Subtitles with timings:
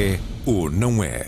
[0.00, 0.16] É
[0.46, 1.26] ou não é?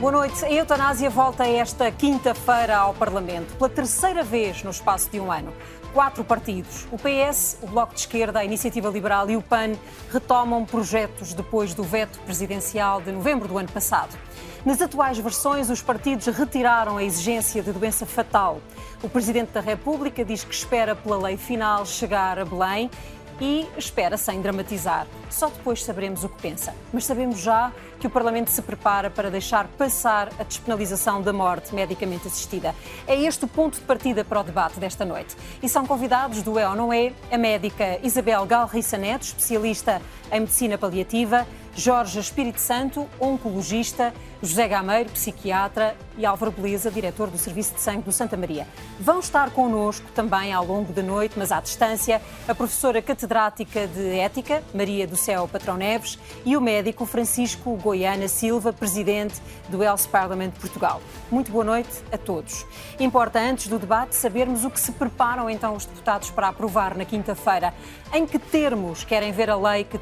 [0.00, 0.42] Boa noite.
[0.46, 5.52] A eutanásia volta esta quinta-feira ao Parlamento, pela terceira vez no espaço de um ano.
[5.92, 9.72] Quatro partidos, o PS, o Bloco de Esquerda, a Iniciativa Liberal e o PAN,
[10.10, 14.16] retomam projetos depois do veto presidencial de novembro do ano passado.
[14.64, 18.62] Nas atuais versões, os partidos retiraram a exigência de doença fatal.
[19.02, 22.90] O Presidente da República diz que espera pela lei final chegar a Belém
[23.44, 25.06] e espera sem dramatizar.
[25.28, 26.74] Só depois saberemos o que pensa.
[26.90, 31.74] Mas sabemos já que o Parlamento se prepara para deixar passar a despenalização da morte
[31.74, 32.74] medicamente assistida.
[33.06, 35.36] É este o ponto de partida para o debate desta noite.
[35.62, 40.00] E são convidados do É ou Não É a médica Isabel Galriça Neto, especialista
[40.32, 41.46] em medicina paliativa,
[41.76, 48.02] Jorge Espírito Santo, oncologista, José Gameiro, psiquiatra e Álvaro Beleza, diretor do Serviço de Sangue
[48.02, 48.66] do Santa Maria.
[49.00, 54.18] Vão estar connosco também ao longo da noite, mas à distância, a professora catedrática de
[54.18, 60.06] Ética, Maria do Céu Patrão Neves, e o médico Francisco Goiana Silva, presidente do Health
[60.12, 61.00] Parliament de Portugal.
[61.30, 62.66] Muito boa noite a todos.
[63.00, 67.04] Importa, antes do debate, sabermos o que se preparam então os deputados para aprovar na
[67.04, 67.74] quinta-feira.
[68.12, 69.98] Em que termos querem ver a lei que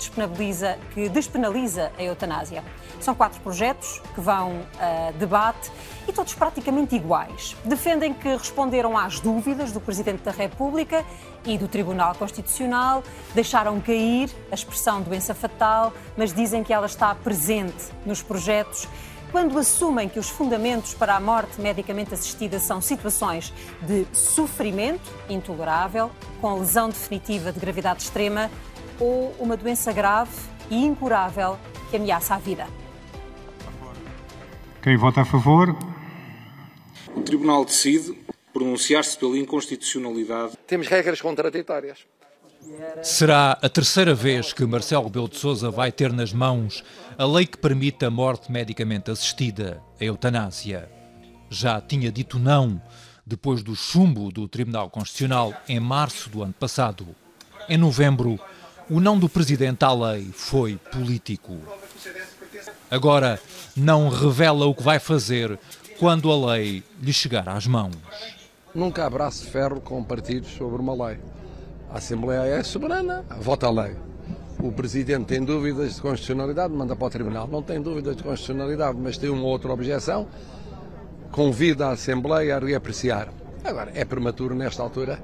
[0.92, 2.64] que despenaliza a eutanásia?
[3.00, 5.70] São quatro projetos que vão a debate
[6.06, 7.56] e todos praticamente iguais.
[7.64, 11.04] Defendem que responderam às dúvidas do Presidente da República
[11.44, 13.02] e do Tribunal Constitucional,
[13.34, 18.88] deixaram cair a expressão doença fatal, mas dizem que ela está presente nos projetos
[19.32, 26.10] quando assumem que os fundamentos para a morte medicamente assistida são situações de sofrimento intolerável,
[26.38, 28.50] com lesão definitiva de gravidade extrema
[29.00, 30.30] ou uma doença grave
[30.72, 31.58] e incurável
[31.90, 32.66] que ameaça a vida.
[34.82, 35.76] Quem vota a favor?
[37.14, 38.18] O Tribunal decide
[38.54, 40.54] pronunciar-se pela inconstitucionalidade.
[40.66, 41.98] Temos regras contraditórias.
[43.02, 46.82] Será a terceira vez que Marcelo Rebelo de Sousa vai ter nas mãos
[47.18, 50.88] a lei que permite a morte medicamente assistida, a eutanásia.
[51.50, 52.80] Já tinha dito não
[53.26, 57.06] depois do chumbo do Tribunal Constitucional em março do ano passado.
[57.68, 58.40] Em novembro,
[58.92, 61.56] o não do presidente à lei foi político.
[62.90, 63.40] Agora
[63.74, 65.58] não revela o que vai fazer
[65.98, 67.96] quando a lei lhe chegar às mãos.
[68.74, 71.18] Nunca há braço de ferro com partidos sobre uma lei.
[71.90, 73.96] A Assembleia é soberana, vota a lei.
[74.58, 77.48] O Presidente tem dúvidas de constitucionalidade, manda para o Tribunal.
[77.48, 80.28] Não tem dúvidas de constitucionalidade, mas tem uma outra objeção,
[81.30, 83.30] convida a Assembleia a reapreciar.
[83.64, 85.18] Agora, é prematuro nesta altura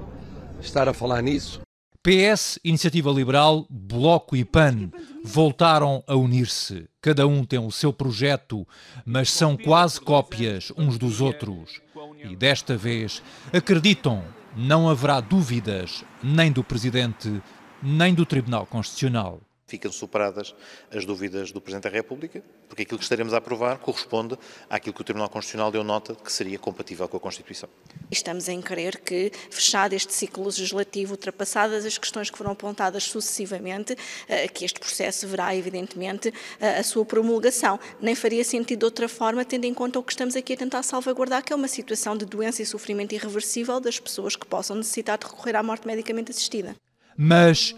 [0.59, 1.61] estar a falar nisso.
[2.01, 4.89] PS, Iniciativa Liberal, Bloco e PAN
[5.21, 6.87] voltaram a unir-se.
[7.01, 8.65] Cada um tem o seu projeto,
[9.05, 11.81] mas são quase cópias uns dos outros.
[12.23, 13.21] E desta vez
[13.51, 14.23] acreditam
[14.55, 17.41] não haverá dúvidas nem do Presidente,
[17.83, 19.41] nem do Tribunal Constitucional.
[19.69, 20.55] Ficam superadas
[20.91, 24.35] as dúvidas do Presidente da República, porque aquilo que estaremos a aprovar corresponde
[24.67, 27.69] àquilo que o Tribunal Constitucional deu nota que seria compatível com a Constituição.
[28.09, 33.95] Estamos em crer que, fechado este ciclo legislativo, ultrapassadas as questões que foram apontadas sucessivamente,
[34.27, 37.79] eh, que este processo verá, evidentemente, eh, a sua promulgação.
[38.01, 40.81] Nem faria sentido de outra forma, tendo em conta o que estamos aqui a tentar
[40.81, 45.19] salvaguardar, que é uma situação de doença e sofrimento irreversível das pessoas que possam necessitar
[45.19, 46.75] de recorrer à morte medicamente assistida.
[47.15, 47.75] Mas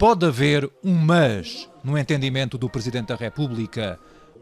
[0.00, 4.00] pode haver um mas no entendimento do Presidente da República.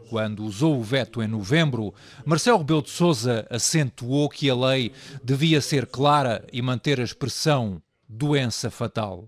[0.09, 1.93] Quando usou o veto em novembro,
[2.25, 7.81] Marcelo Rebelo de Sousa acentuou que a lei devia ser clara e manter a expressão
[8.07, 9.27] doença fatal.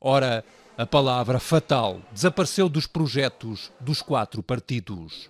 [0.00, 0.42] Ora,
[0.78, 5.28] a palavra fatal desapareceu dos projetos dos quatro partidos.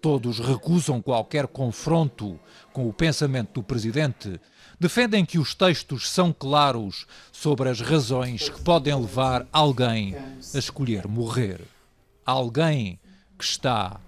[0.00, 2.40] Todos recusam qualquer confronto
[2.72, 4.40] com o pensamento do Presidente
[4.78, 10.14] defendem que os textos são claros sobre as razões que podem levar alguém
[10.54, 11.60] a escolher morrer.
[12.24, 12.98] Alguém
[13.38, 14.00] que está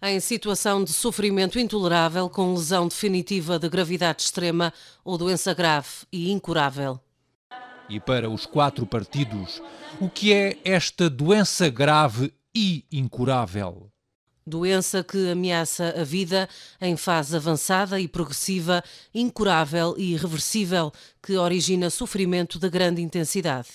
[0.00, 4.72] em situação de sofrimento intolerável com lesão definitiva de gravidade extrema
[5.04, 7.00] ou doença grave e incurável.
[7.88, 9.62] E para os quatro partidos,
[9.98, 13.90] o que é esta doença grave e incurável?
[14.48, 16.48] Doença que ameaça a vida
[16.80, 18.82] em fase avançada e progressiva,
[19.14, 20.92] incurável e irreversível,
[21.22, 23.68] que origina sofrimento de grande intensidade.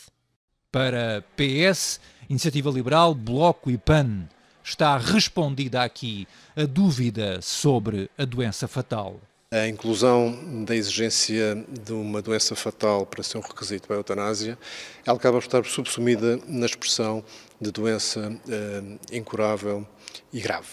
[0.72, 4.28] Para PS, Iniciativa Liberal, Bloco e PAN,
[4.64, 9.20] está respondida aqui a dúvida sobre a doença fatal.
[9.52, 14.58] A inclusão da exigência de uma doença fatal para ser um requisito para a eutanásia,
[15.06, 17.24] ela acaba por estar subsumida na expressão
[17.62, 19.88] de doença uh, incurável
[20.34, 20.68] e grave.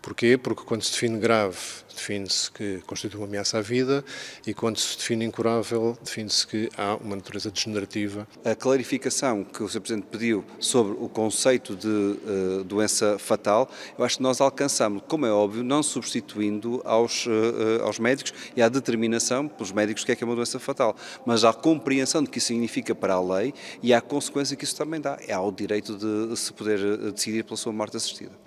[0.00, 0.36] Porquê?
[0.36, 1.56] Porque quando se define grave,
[1.94, 4.04] define-se que constitui uma ameaça à vida
[4.46, 8.26] e quando se define incurável, define-se que há uma natureza degenerativa.
[8.44, 9.80] A clarificação que o Sr.
[9.80, 15.26] Presidente pediu sobre o conceito de uh, doença fatal, eu acho que nós alcançamos, como
[15.26, 20.16] é óbvio, não substituindo aos, uh, aos médicos e à determinação pelos médicos que é
[20.16, 20.96] que é uma doença fatal,
[21.26, 24.74] mas à compreensão de que isso significa para a lei e à consequência que isso
[24.74, 28.41] também dá, é ao direito de se poder decidir pela sua morte assistida.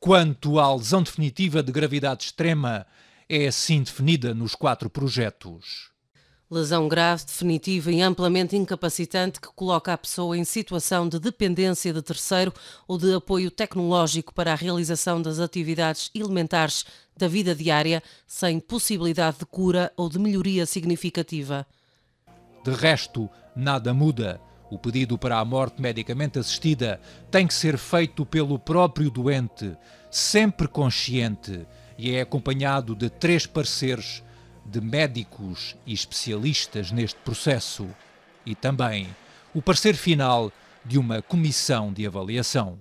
[0.00, 2.86] Quanto à lesão definitiva de gravidade extrema,
[3.28, 5.90] é assim definida nos quatro projetos.
[6.50, 12.00] Lesão grave, definitiva e amplamente incapacitante que coloca a pessoa em situação de dependência de
[12.00, 12.54] terceiro
[12.86, 16.86] ou de apoio tecnológico para a realização das atividades elementares
[17.16, 21.66] da vida diária, sem possibilidade de cura ou de melhoria significativa.
[22.64, 24.40] De resto, nada muda.
[24.70, 27.00] O pedido para a morte medicamente assistida
[27.30, 29.76] tem que ser feito pelo próprio doente,
[30.10, 31.66] sempre consciente,
[31.96, 34.22] e é acompanhado de três parceiros
[34.64, 37.88] de médicos e especialistas neste processo
[38.44, 39.08] e também
[39.54, 40.52] o parecer final
[40.84, 42.78] de uma comissão de avaliação.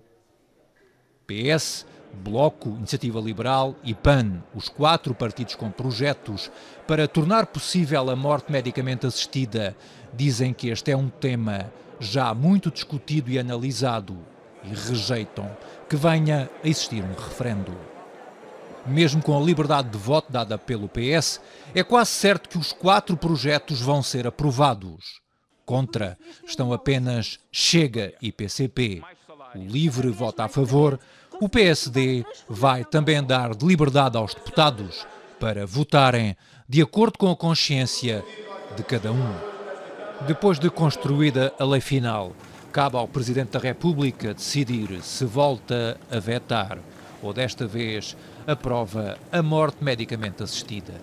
[1.26, 6.52] PS, Bloco, Iniciativa Liberal e PAN, os quatro partidos com projetos
[6.88, 9.76] para tornar possível a morte medicamente assistida,
[10.18, 14.18] dizem que este é um tema já muito discutido e analisado
[14.64, 15.50] e rejeitam
[15.88, 17.78] que venha a existir um referendo.
[18.86, 21.40] Mesmo com a liberdade de voto dada pelo PS,
[21.76, 25.22] é quase certo que os quatro projetos vão ser aprovados.
[25.66, 29.02] Contra estão apenas Chega e PCP.
[29.56, 31.00] O LIVRE vota a favor.
[31.42, 35.06] O PSD vai também dar de liberdade aos deputados
[35.40, 36.36] para votarem
[36.68, 38.24] de acordo com a consciência
[38.76, 39.57] de cada um.
[40.26, 42.34] Depois de construída a lei final,
[42.72, 46.80] cabe ao Presidente da República decidir se volta a vetar
[47.22, 48.18] ou desta vez
[48.48, 50.96] aprova a morte medicamente assistida.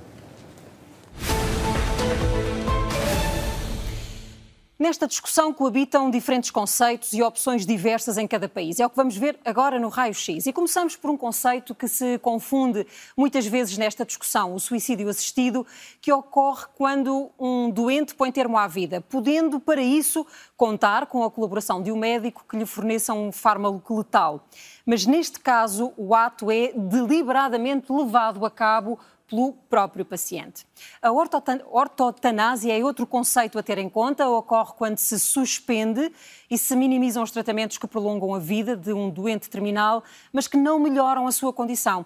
[4.84, 8.78] Nesta discussão coabitam diferentes conceitos e opções diversas em cada país.
[8.78, 10.44] É o que vamos ver agora no Raio-X.
[10.44, 12.86] E começamos por um conceito que se confunde
[13.16, 15.66] muitas vezes nesta discussão, o suicídio assistido,
[16.02, 21.30] que ocorre quando um doente põe termo à vida, podendo para isso contar com a
[21.30, 24.46] colaboração de um médico que lhe forneça um fármaco letal.
[24.84, 28.98] Mas neste caso, o ato é deliberadamente levado a cabo
[29.28, 30.66] pelo próprio paciente.
[31.00, 36.12] A ortotanásia é outro conceito a ter em conta, ocorre quando se suspende
[36.50, 40.56] e se minimizam os tratamentos que prolongam a vida de um doente terminal, mas que
[40.56, 42.04] não melhoram a sua condição.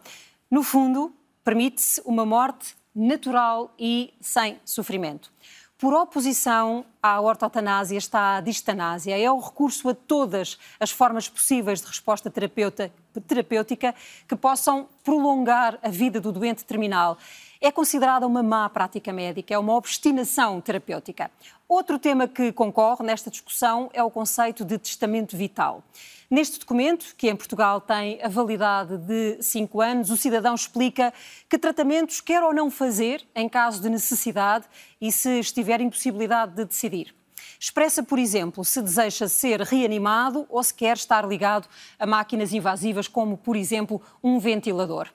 [0.50, 1.12] No fundo,
[1.44, 5.32] permite-se uma morte natural e sem sofrimento.
[5.78, 9.16] Por oposição à ortotanásia está a distanásia.
[9.16, 13.94] É o recurso a todas as formas possíveis de resposta terapêutica
[14.26, 17.16] que possam prolongar a vida do doente terminal.
[17.60, 21.30] É considerada uma má prática médica, é uma obstinação terapêutica.
[21.68, 25.84] Outro tema que concorre nesta discussão é o conceito de testamento vital.
[26.30, 31.10] Neste documento, que em Portugal tem a validade de cinco anos, o cidadão explica
[31.48, 34.66] que tratamentos quer ou não fazer em caso de necessidade
[35.00, 37.17] e se estiver impossibilidade de decidir.
[37.60, 41.66] Expressa, por exemplo, se deseja ser reanimado ou se quer estar ligado
[41.98, 45.08] a máquinas invasivas, como, por exemplo, um ventilador.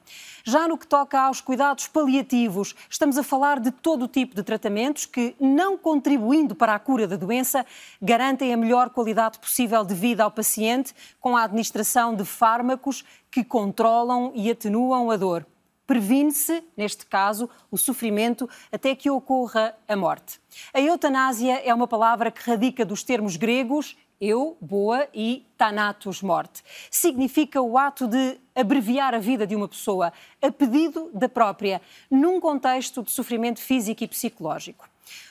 [0.43, 4.43] Já no que toca aos cuidados paliativos, estamos a falar de todo o tipo de
[4.43, 7.65] tratamentos que, não contribuindo para a cura da doença,
[8.01, 13.41] garantem a melhor qualidade possível de vida ao paciente com a administração de fármacos que
[13.41, 15.45] controlam e atenuam a dor
[15.85, 20.39] previne-se, neste caso, o sofrimento até que ocorra a morte.
[20.73, 26.63] A eutanásia é uma palavra que radica dos termos gregos eu, boa, e thanatos, morte.
[26.89, 32.39] Significa o ato de abreviar a vida de uma pessoa, a pedido da própria, num
[32.39, 34.87] contexto de sofrimento físico e psicológico.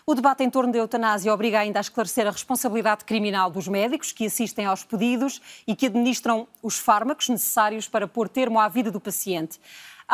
[0.07, 4.13] O debate em torno da eutanásia obriga ainda a esclarecer a responsabilidade criminal dos médicos
[4.13, 8.91] que assistem aos pedidos e que administram os fármacos necessários para pôr termo à vida
[8.91, 9.59] do paciente.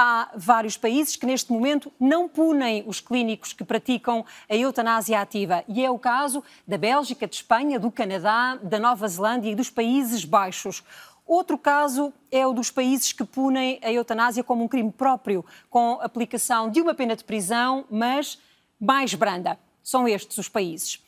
[0.00, 5.64] Há vários países que neste momento não punem os clínicos que praticam a eutanásia ativa.
[5.66, 9.70] E é o caso da Bélgica, de Espanha, do Canadá, da Nova Zelândia e dos
[9.70, 10.84] Países Baixos.
[11.26, 15.98] Outro caso é o dos países que punem a eutanásia como um crime próprio, com
[16.00, 18.38] aplicação de uma pena de prisão, mas
[18.78, 19.58] mais branda.
[19.82, 21.02] São estes os países.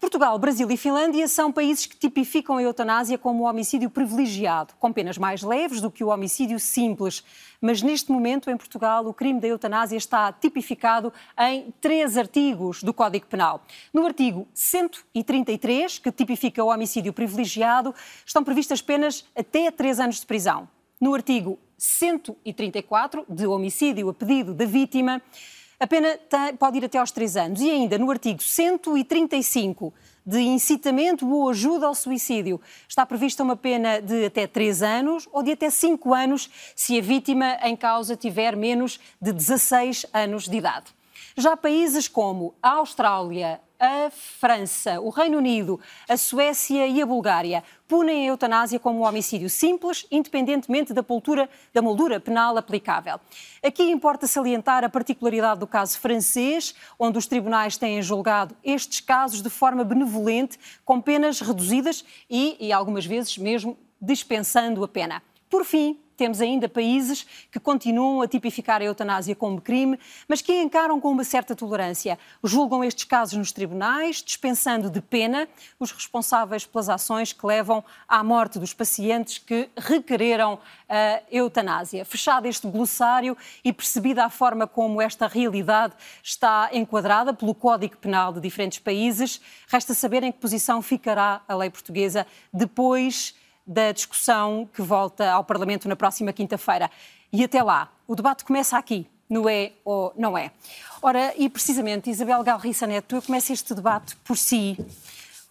[0.00, 5.18] Portugal, Brasil e Finlândia são países que tipificam a eutanásia como homicídio privilegiado, com penas
[5.18, 7.24] mais leves do que o homicídio simples.
[7.60, 12.94] Mas neste momento, em Portugal, o crime da eutanásia está tipificado em três artigos do
[12.94, 13.60] Código Penal.
[13.92, 17.92] No artigo 133, que tipifica o homicídio privilegiado,
[18.24, 20.68] estão previstas penas até três anos de prisão.
[21.00, 25.20] No artigo 134, de homicídio a pedido da vítima,
[25.80, 26.18] a pena
[26.58, 27.60] pode ir até aos 3 anos.
[27.60, 29.94] E ainda no artigo 135
[30.26, 35.42] de incitamento ou ajuda ao suicídio, está prevista uma pena de até 3 anos ou
[35.42, 40.58] de até 5 anos se a vítima em causa tiver menos de 16 anos de
[40.58, 40.86] idade.
[41.36, 47.62] Já países como a Austrália, a França, o Reino Unido, a Suécia e a Bulgária
[47.86, 53.20] punem a eutanásia como um homicídio simples, independentemente da, poltura, da moldura penal aplicável.
[53.62, 59.40] Aqui importa salientar a particularidade do caso francês, onde os tribunais têm julgado estes casos
[59.40, 65.22] de forma benevolente, com penas reduzidas e, e algumas vezes mesmo, dispensando a pena.
[65.48, 69.96] Por fim, temos ainda países que continuam a tipificar a eutanásia como crime,
[70.26, 72.18] mas que a encaram com uma certa tolerância.
[72.42, 75.48] Julgam estes casos nos tribunais, dispensando de pena
[75.78, 80.58] os responsáveis pelas ações que levam à morte dos pacientes que requereram
[80.88, 82.04] a eutanásia.
[82.04, 88.32] Fechado este glossário e percebida a forma como esta realidade está enquadrada pelo Código Penal
[88.32, 93.36] de diferentes países, resta saber em que posição ficará a lei portuguesa depois
[93.68, 96.90] da discussão que volta ao Parlamento na próxima quinta-feira.
[97.30, 100.50] E até lá, o debate começa aqui, no é ou não é.
[101.02, 104.78] Ora, e precisamente, Isabel Galriça Neto, eu começo este debate por si.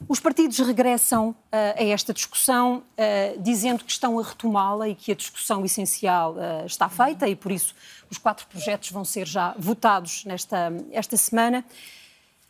[0.08, 5.12] Os partidos regressam uh, a esta discussão uh, dizendo que estão a retomá-la e que
[5.12, 7.76] a discussão essencial uh, está feita e por isso
[8.10, 11.64] os quatro projetos vão ser já votados nesta esta semana.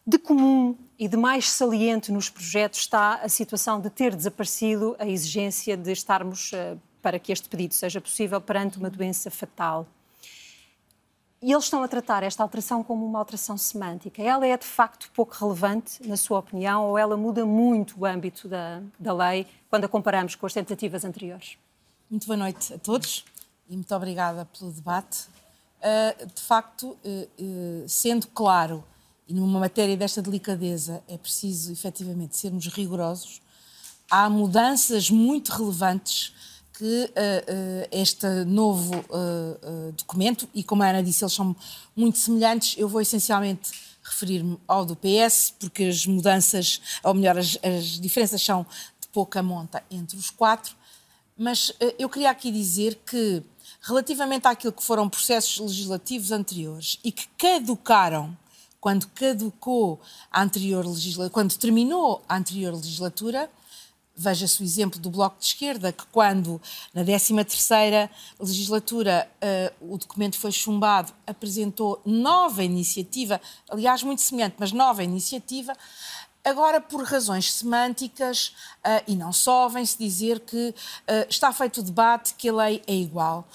[0.09, 5.05] De comum e de mais saliente nos projetos está a situação de ter desaparecido a
[5.05, 9.85] exigência de estarmos, eh, para que este pedido seja possível, perante uma doença fatal.
[11.41, 14.21] E eles estão a tratar esta alteração como uma alteração semântica.
[14.21, 18.47] Ela é de facto pouco relevante, na sua opinião, ou ela muda muito o âmbito
[18.47, 21.57] da, da lei quando a comparamos com as tentativas anteriores?
[22.09, 23.25] Muito boa noite a todos
[23.69, 25.27] e muito obrigada pelo debate.
[25.81, 28.85] Uh, de facto, uh, uh, sendo claro
[29.27, 33.41] e numa matéria desta delicadeza é preciso efetivamente sermos rigorosos.
[34.09, 36.33] Há mudanças muito relevantes
[36.77, 41.55] que uh, uh, este novo uh, documento, e como a Ana disse, eles são
[41.95, 43.71] muito semelhantes, eu vou essencialmente
[44.03, 48.65] referir-me ao do PS, porque as mudanças, ou melhor, as, as diferenças são
[49.01, 50.75] de pouca monta entre os quatro,
[51.35, 53.43] mas eu queria aqui dizer que,
[53.81, 58.35] relativamente àquilo que foram processos legislativos anteriores e que caducaram
[58.87, 59.99] quando caducou
[60.31, 63.51] a anterior legislatura, quando terminou a anterior legislatura,
[64.15, 66.61] veja-se o exemplo do Bloco de Esquerda, que quando
[66.93, 69.29] na 13ª legislatura
[69.81, 75.73] uh, o documento foi chumbado, apresentou nova iniciativa, aliás muito semelhante, mas nova iniciativa,
[76.41, 81.83] agora por razões semânticas uh, e não só, vem-se dizer que uh, está feito o
[81.83, 83.45] debate que a lei é igual.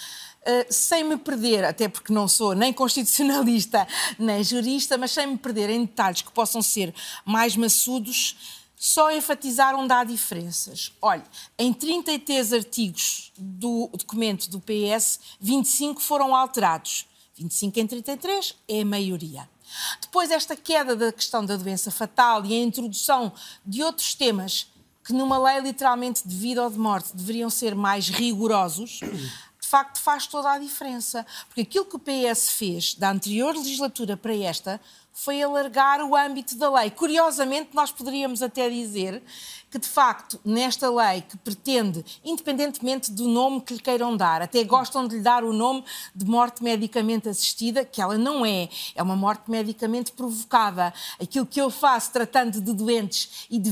[0.45, 3.87] Uh, sem me perder, até porque não sou nem constitucionalista
[4.19, 6.93] nem jurista, mas sem me perder em detalhes que possam ser
[7.25, 8.37] mais maçudos,
[8.75, 10.93] só enfatizar onde há diferenças.
[11.01, 11.23] Olhe,
[11.57, 17.07] em 33 artigos do documento do PS, 25 foram alterados.
[17.37, 19.49] 25 em 33 é a maioria.
[20.01, 23.33] Depois, esta queda da questão da doença fatal e a introdução
[23.65, 24.67] de outros temas
[25.05, 29.01] que numa lei literalmente de vida ou de morte deveriam ser mais rigorosos,
[29.73, 31.25] facto faz toda a diferença.
[31.49, 34.79] Porque aquilo que o PS fez da anterior legislatura para esta
[35.14, 36.91] foi alargar o âmbito da lei.
[36.91, 39.23] Curiosamente, nós poderíamos até dizer
[39.73, 44.62] que, de facto, nesta lei que pretende, independentemente do nome que lhe queiram dar, até
[44.64, 45.83] gostam de lhe dar o nome
[46.14, 50.93] de morte medicamente assistida, que ela não é, é uma morte medicamente provocada.
[51.19, 53.71] Aquilo que eu faço tratando de doentes e de,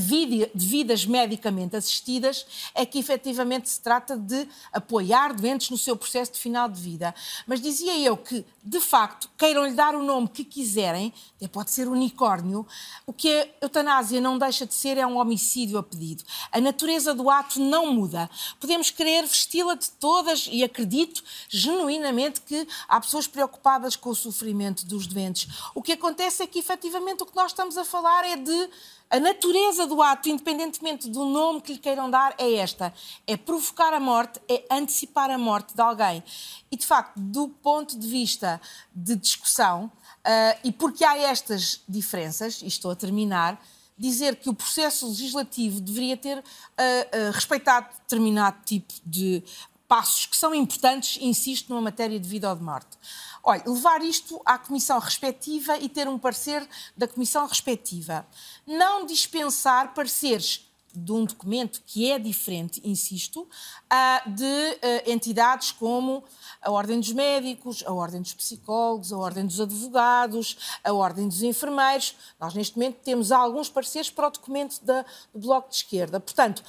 [0.55, 6.31] de vidas medicamente assistidas é que efetivamente se trata de apoiar doentes no seu processo
[6.31, 7.13] de final de vida.
[7.45, 11.69] Mas dizia eu que, de facto, queiram lhe dar o nome que quiserem, até pode
[11.69, 12.65] ser unicórnio,
[13.05, 16.23] o que a eutanásia não deixa de ser é um homicídio pedido.
[16.51, 18.29] A natureza do ato não muda.
[18.59, 24.85] Podemos querer vesti-la de todas e acredito genuinamente que há pessoas preocupadas com o sofrimento
[24.85, 25.47] dos doentes.
[25.75, 28.69] O que acontece é que, efetivamente, o que nós estamos a falar é de
[29.11, 32.93] a natureza do ato, independentemente do nome que lhe queiram dar, é esta:
[33.27, 36.23] é provocar a morte, é antecipar a morte de alguém.
[36.71, 38.61] E, de facto, do ponto de vista
[38.95, 43.61] de discussão, uh, e porque há estas diferenças, e estou a terminar,
[44.01, 49.43] dizer que o processo legislativo deveria ter uh, uh, respeitado determinado tipo de
[49.87, 52.97] passos que são importantes, insisto, numa matéria de vida ou de morte.
[53.43, 56.67] Olha, levar isto à comissão respectiva e ter um parecer
[56.97, 58.25] da comissão respectiva.
[58.65, 63.47] Não dispensar pareceres de um documento que é diferente, insisto,
[63.89, 66.23] ah, de ah, entidades como
[66.61, 71.41] a Ordem dos Médicos, a Ordem dos Psicólogos, a Ordem dos Advogados, a Ordem dos
[71.41, 72.15] Enfermeiros.
[72.39, 76.19] Nós, neste momento, temos alguns pareceres para o documento do Bloco de Esquerda.
[76.19, 76.63] Portanto,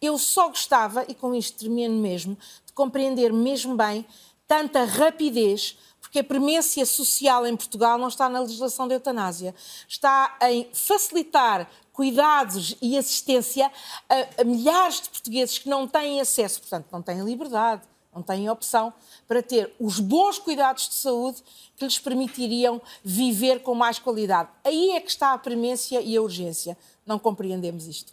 [0.00, 4.06] eu só gostava, e com isto termino mesmo, de compreender mesmo bem
[4.46, 5.76] tanta rapidez
[6.08, 9.54] porque a premência social em Portugal não está na legislação da eutanásia,
[9.86, 11.68] está em facilitar
[11.98, 13.72] cuidados e assistência
[14.08, 17.82] a, a, milhares de portugueses que não têm acesso, portanto, não têm liberdade,
[18.14, 18.94] não têm opção
[19.26, 21.42] para ter os bons cuidados de saúde
[21.76, 24.48] que lhes permitiriam viver com mais qualidade.
[24.62, 26.78] Aí é que está a premência e a urgência.
[27.04, 28.12] Não compreendemos isto.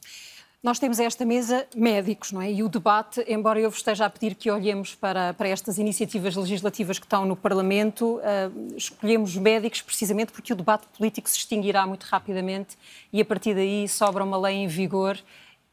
[0.66, 2.52] Nós temos esta mesa médicos, não é?
[2.52, 6.36] E o debate, embora eu vos esteja a pedir que olhemos para, para estas iniciativas
[6.36, 11.86] legislativas que estão no Parlamento, uh, escolhemos médicos precisamente porque o debate político se extinguirá
[11.86, 12.76] muito rapidamente
[13.14, 15.20] e a partir daí sobra uma lei em vigor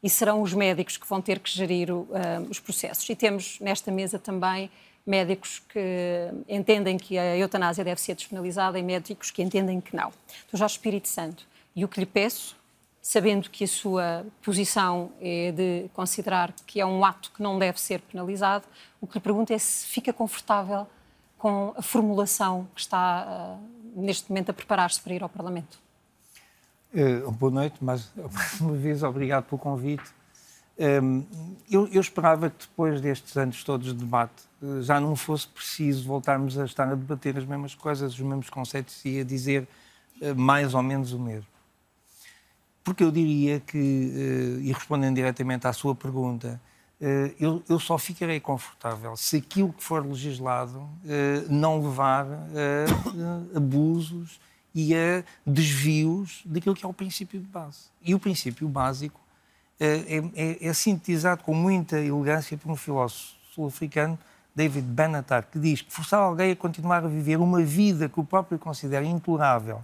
[0.03, 2.05] e serão os médicos que vão ter que gerir uh,
[2.47, 3.09] os processos.
[3.09, 4.69] E temos nesta mesa também
[5.03, 10.13] médicos que entendem que a eutanásia deve ser despenalizada e médicos que entendem que não.
[10.51, 11.47] Do Jorge Espírito Santo.
[11.75, 12.55] E o que lhe peço
[13.03, 17.79] sabendo que a sua posição é de considerar que é um ato que não deve
[17.79, 18.65] ser penalizado,
[19.01, 20.87] o que lhe pergunto é se fica confortável
[21.37, 25.77] com a formulação que está uh, neste momento a preparar-se para ir ao Parlamento.
[26.93, 30.09] Uh, boa noite, mas mais uma vez obrigado pelo convite.
[30.79, 31.23] Um, ehm,
[31.69, 36.07] eu, eu, esperava que depois destes anos todos de debate uh, já não fosse preciso
[36.07, 39.67] voltarmos a estar a debater as mesmas coisas, os mesmos conceitos e a dizer
[40.37, 41.52] mais ou menos o mesmo
[42.83, 46.59] porque eu diria que, eh, e respondendo diretamente à sua pergunta,
[46.99, 54.39] eh, eu, só ficarei confortável se aquilo que for legislado eh, não levar a abusos
[54.75, 57.85] e a desvios daquilo que é o princípio de base.
[58.01, 59.19] E o princípio básico
[59.79, 64.17] é, é, é sintetizado com muita elegância por um filósofo sul-africano,
[64.55, 68.23] David Benatar, que diz que forçar alguém a continuar a viver uma vida que o
[68.23, 69.83] próprio considera intolerável,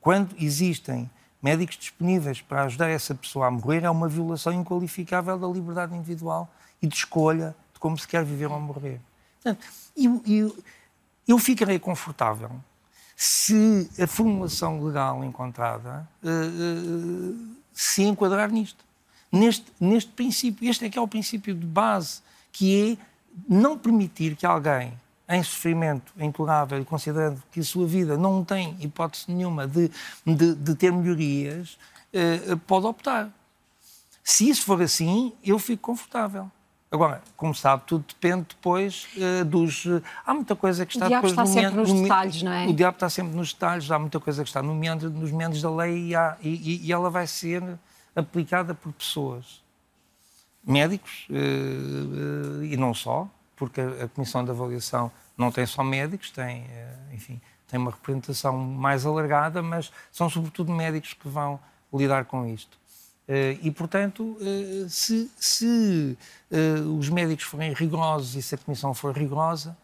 [0.00, 1.10] quando existem
[1.46, 6.52] médicos disponíveis para ajudar essa pessoa a morrer é uma violação inqualificável da liberdade individual
[6.82, 9.00] e de escolha de como se quer viver ou morrer.
[9.40, 9.64] Portanto,
[9.96, 10.56] eu, eu,
[11.28, 12.50] eu ficarei confortável
[13.14, 18.84] se a formulação legal encontrada uh, uh, se enquadrar nisto.
[19.30, 20.68] Neste, neste princípio.
[20.68, 23.04] Este é que é o princípio de base, que é
[23.48, 24.92] não permitir que alguém
[25.28, 29.90] em sofrimento intolerável e considerando que a sua vida não tem hipótese nenhuma de,
[30.24, 31.76] de, de ter melhorias,
[32.12, 33.30] eh, pode optar.
[34.22, 36.50] Se isso for assim, eu fico confortável.
[36.90, 39.84] Agora, como sabe, tudo depende depois uh, dos.
[40.24, 42.66] Há muita coisa que está o depois está no sempre nos detalhes, não é?
[42.66, 45.60] O diabo está sempre nos detalhes, há muita coisa que está no meandro, nos meandros
[45.60, 47.62] da lei e, há, e, e, ela vai ser
[48.14, 49.62] aplicada por pessoas,
[50.64, 51.26] médicos
[52.62, 57.40] e não só, porque a Comissão de Avaliação não tem só médicos, tem, eh, enfim,
[57.66, 61.58] tem uma representação mais alargada, mas são sobretudo médicos que vão
[61.92, 62.78] lidar com isto.
[63.26, 66.16] Eh, e, portanto, eh, se, se
[66.98, 69.76] os médicos forem rigorosos e se a Comissão for rigorosa,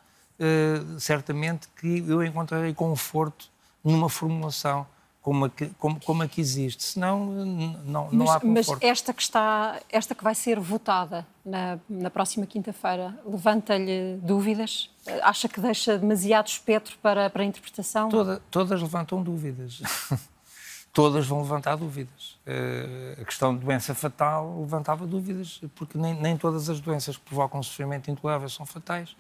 [0.99, 3.49] certamente que eu encontrarei conforto
[3.85, 4.87] numa formulação
[5.23, 6.83] como a que, como, como a que existe.
[6.83, 8.81] Senão, não, não mas, há conforto.
[8.83, 14.91] Mas esta que, está, esta que vai ser votada na, na próxima quinta-feira, levanta-lhe dúvidas?
[15.23, 18.09] Acha que deixa demasiado espectro para, para a interpretação?
[18.09, 19.81] Toda, todas levantam dúvidas.
[20.93, 22.37] todas vão levantar dúvidas.
[22.45, 27.23] Uh, a questão de doença fatal levantava dúvidas, porque nem, nem todas as doenças que
[27.25, 29.17] provocam sofrimento intolerável são fatais.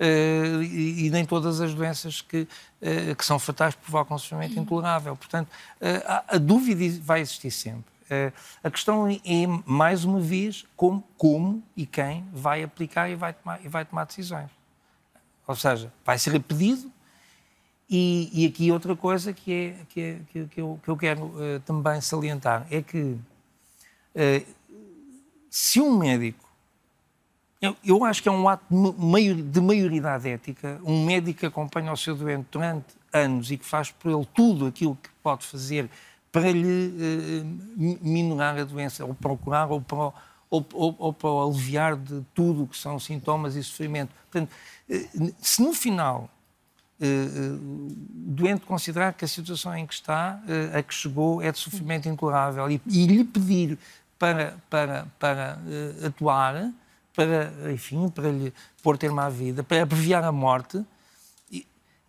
[0.00, 2.48] Uh, e, e, nem todas as doenças que,
[2.80, 5.14] uh, que são fatais provocam sofrimento intolerável.
[5.14, 7.92] Portanto, uh, a, a, dúvida vai existir sempre.
[8.64, 9.18] a questão é,
[9.66, 14.04] mais uma vez, como, como e quem vai aplicar e vai, tomar, e vai tomar
[14.06, 14.48] decisões.
[15.46, 16.90] Ou seja, vai ser pedido
[17.90, 21.24] e, e, aqui outra coisa que, é, que, é, que, que eu, que eu quero
[21.24, 24.46] uh, também salientar é que uh,
[25.50, 26.49] se um médico
[27.60, 28.64] eu, eu, acho que é um ato
[29.44, 30.80] de maioridade ética.
[30.82, 34.66] Um médico que acompanha o seu doente durante anos e que faz por ele tudo
[34.66, 35.90] aquilo que pode fazer
[36.32, 40.12] para lhe uh, minorar a doença, ou procurar, ou para,
[40.48, 44.10] ou, ou, ou para aliviar de tudo o que são sintomas e sofrimento.
[44.30, 44.50] Portanto,
[44.88, 46.30] uh, se no final
[47.00, 47.94] uh, o
[48.32, 50.40] doente considerar que a situação em que está,
[50.72, 53.76] a que chegou, é de sofrimento intolerável e, e lhe pedir
[54.18, 55.58] para, para, para
[56.06, 56.72] atuar,
[57.20, 58.52] para, enfim, para lhe
[58.82, 60.82] pôr termo à vida, para abreviar a morte,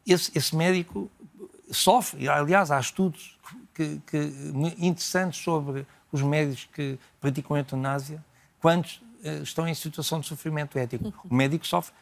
[0.08, 1.12] esse, esse médico
[1.70, 2.30] sofre.
[2.30, 3.38] Aliás, há estudos
[3.74, 4.18] que, que,
[4.78, 8.24] interessantes sobre os médicos que praticam a eutanásia,
[8.62, 11.14] quantos uh, estão em situação de sofrimento ético.
[11.30, 11.94] O médico sofre,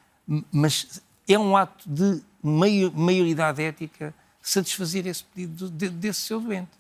[0.52, 6.72] mas é um ato de maioridade ética satisfazer esse pedido de, desse seu doente.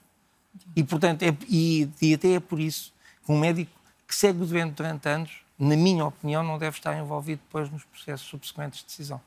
[0.75, 2.93] E, portanto, é, e, e até é por isso
[3.25, 3.71] que um médico
[4.07, 7.83] que segue o doente durante anos, na minha opinião, não deve estar envolvido depois nos
[7.83, 9.19] processos subsequentes de decisão.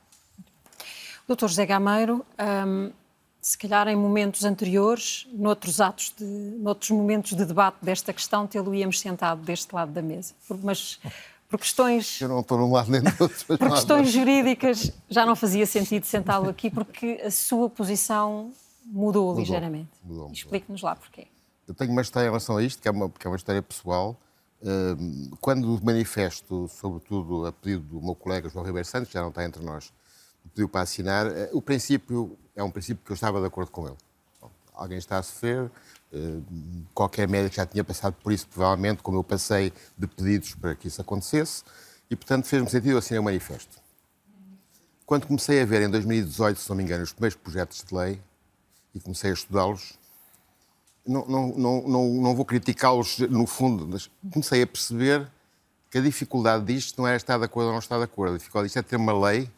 [1.28, 2.24] Doutor José Gameiro,
[2.66, 2.90] hum,
[3.40, 8.74] se calhar em momentos anteriores, noutros atos, de, noutros momentos de debate desta questão, tê-lo
[8.74, 10.34] íamos sentado deste lado da mesa.
[10.62, 10.98] Mas
[11.52, 12.18] por questões.
[12.18, 13.58] Eu não estou num lado nem do outro.
[13.58, 18.52] Por questões jurídicas, já não fazia sentido sentá-lo aqui, porque a sua posição
[18.86, 19.90] mudou, mudou ligeiramente.
[20.02, 20.32] Mudou, mudou.
[20.32, 21.26] Explique-nos lá porquê.
[21.68, 23.60] Eu tenho uma história em relação a isto, que é uma, que é uma história
[23.60, 24.16] pessoal.
[25.40, 29.30] Quando o manifesto, sobretudo a pedido do meu colega João Ribeiro Santos, que já não
[29.30, 29.92] está entre nós,
[30.50, 33.86] pediu para assinar, eh, o princípio é um princípio que eu estava de acordo com
[33.86, 33.96] ele.
[34.74, 35.70] Alguém está a sofrer,
[36.94, 40.88] qualquer médico já tinha passado por isso, provavelmente, como eu passei de pedidos para que
[40.88, 41.62] isso acontecesse,
[42.10, 43.80] e, portanto, fez-me sentido assinei o manifesto.
[45.06, 48.20] Quando comecei a ver, em 2018, se não me engano, os primeiros projetos de lei,
[48.94, 49.98] e comecei a estudá-los,
[51.06, 55.28] não, não, não, não, não vou criticá-los no fundo, mas comecei a perceber
[55.90, 58.34] que a dificuldade disto não era estar de acordo ou não estar de acordo.
[58.34, 59.50] A dificuldade disto é ter uma lei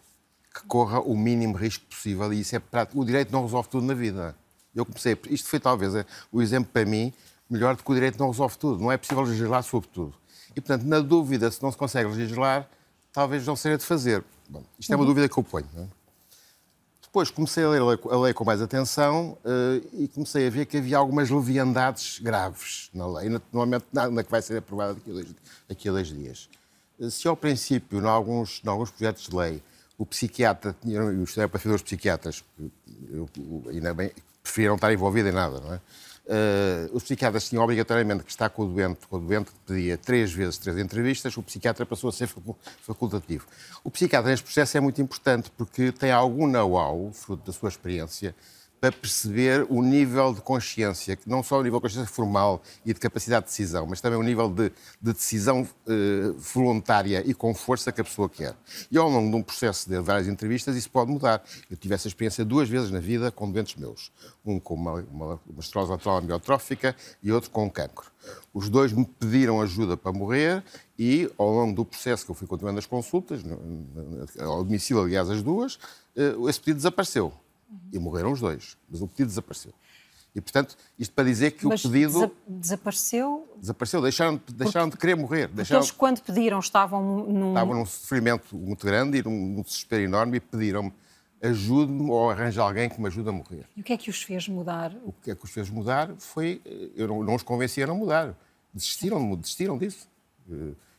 [0.53, 3.01] que corra o mínimo risco possível e isso é prático.
[3.01, 4.35] O direito não resolve tudo na vida.
[4.75, 7.13] Eu comecei, isto foi talvez é, o exemplo para mim
[7.49, 8.83] melhor de que o direito não resolve tudo.
[8.83, 10.15] Não é possível legislar sobre tudo.
[10.57, 12.69] E, portanto, na dúvida, se não se consegue legislar,
[13.13, 14.25] talvez não seja de fazer.
[14.49, 15.09] Bom, isto é uma uhum.
[15.09, 15.69] dúvida que eu ponho.
[15.77, 15.87] É?
[17.15, 20.79] Depois comecei a ler a lei com mais atenção uh, e comecei a ver que
[20.79, 25.27] havia algumas leviandades graves na lei, normalmente na, que vai ser aprovada daqui a dois,
[25.69, 26.49] daqui a dois dias.
[26.99, 29.63] Uh, se ao princípio, em alguns, em alguns projetos de lei,
[29.97, 32.43] o psiquiatra, eu estudei para filhos psiquiatras,
[33.71, 34.11] ainda bem,
[34.43, 35.81] preferiram estar envolvido em nada, não é?
[36.27, 39.99] Uh, os psiquiatras tinham obrigatoriamente que estar com o doente, com o doente que pedia
[39.99, 42.29] três vezes três entrevistas, o psiquiatra passou a ser
[42.81, 43.47] facultativo.
[43.83, 48.35] O psiquiatra neste processo é muito importante porque tem algum know-how, fruto da sua experiência,
[48.85, 53.01] para perceber o nível de consciência, não só o nível de consciência formal e de
[53.01, 54.69] capacidade de decisão, mas também o nível de,
[55.01, 58.55] de decisão eh, voluntária e com força que a pessoa quer.
[58.91, 61.43] E ao longo de um processo de várias entrevistas, isso pode mudar.
[61.71, 64.13] Eu tive essa experiência duas vezes na vida com doentes meus.
[64.45, 68.13] Um com uma, uma, uma estrose lateral amiotrófica e outro com um cancro.
[68.53, 70.63] Os dois me pediram ajuda para morrer
[70.99, 73.41] e, ao longo do processo que eu fui continuando as consultas,
[74.39, 75.79] ao domicílio, aliás, as duas,
[76.15, 77.33] eh, esse pedido desapareceu
[77.93, 79.73] e morreram os dois, mas o pedido desapareceu.
[80.35, 82.33] E, portanto, isto para dizer que mas o pedido.
[82.47, 83.49] Desapareceu?
[83.57, 85.43] Desapareceu, deixaram, deixaram de querer morrer.
[85.43, 85.81] Porque deixaram...
[85.81, 87.51] eles, quando pediram, estavam num.
[87.51, 90.93] Estavam num sofrimento muito grande e num, num desespero enorme e pediram-me
[91.41, 93.67] ajude-me ou arranje alguém que me ajude a morrer.
[93.77, 94.97] E o que é que os fez mudar?
[95.05, 96.61] O que é que os fez mudar foi.
[96.65, 98.35] Eh, eu não, não os convenci a não mudar.
[98.73, 100.09] Desistiram, desistiram disso.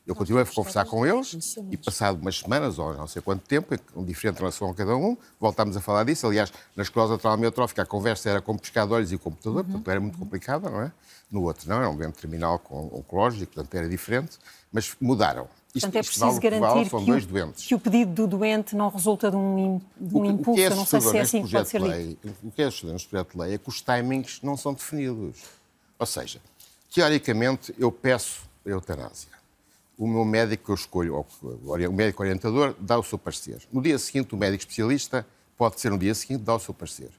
[0.07, 3.75] Eu continuei a conversar com eles e, passado umas semanas, ou não sei quanto tempo,
[3.95, 6.27] um diferente relação a cada um, voltámos a falar disso.
[6.27, 9.71] Aliás, na esclerose lateral amiotrófica a conversa era com pescadores e computador, uhum.
[9.71, 10.91] portanto era muito complicada, não é?
[11.31, 14.37] No outro não, era um doente terminal com oncológico, portanto era diferente,
[14.71, 15.47] mas mudaram.
[15.73, 19.35] Isto, portanto, é preciso garantir que, o, que o, pedido do doente não resulta de
[19.35, 21.67] um, de um o, impulso, o que é não sei se é assim que pode
[21.67, 24.55] ser lei, O que é assustador neste projeto de lei é que os timings não
[24.55, 25.41] são definidos.
[25.97, 26.39] Ou seja,
[26.93, 29.35] teoricamente eu peço eutanásia
[29.97, 31.25] o meu médico que eu escolho,
[31.63, 33.61] o médico orientador, dá o seu parecer.
[33.71, 35.25] No dia seguinte, o médico especialista
[35.57, 37.09] pode ser no dia seguinte, dá o seu parecer.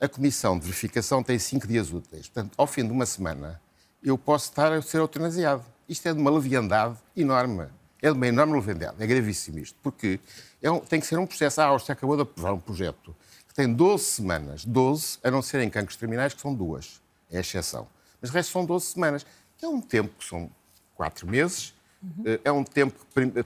[0.00, 2.28] A comissão de verificação tem cinco dias úteis.
[2.28, 3.60] Portanto, ao fim de uma semana,
[4.02, 5.64] eu posso estar a ser eutanasiado.
[5.88, 7.66] Isto é de uma leviandade enorme.
[8.00, 8.96] É de uma enorme leviandade.
[9.00, 9.76] É gravíssimo isto.
[9.82, 10.20] Porque
[10.62, 11.60] é um, tem que ser um processo.
[11.60, 13.14] A Áustria acabou de aprovar um projeto
[13.48, 14.64] que tem 12 semanas.
[14.64, 17.00] 12, a não ser em cancros terminais, que são duas.
[17.30, 17.88] É a exceção.
[18.20, 19.26] Mas o resto são 12 semanas.
[19.60, 20.48] É um tempo que são
[20.94, 22.38] quatro meses Uhum.
[22.44, 22.94] É um tempo,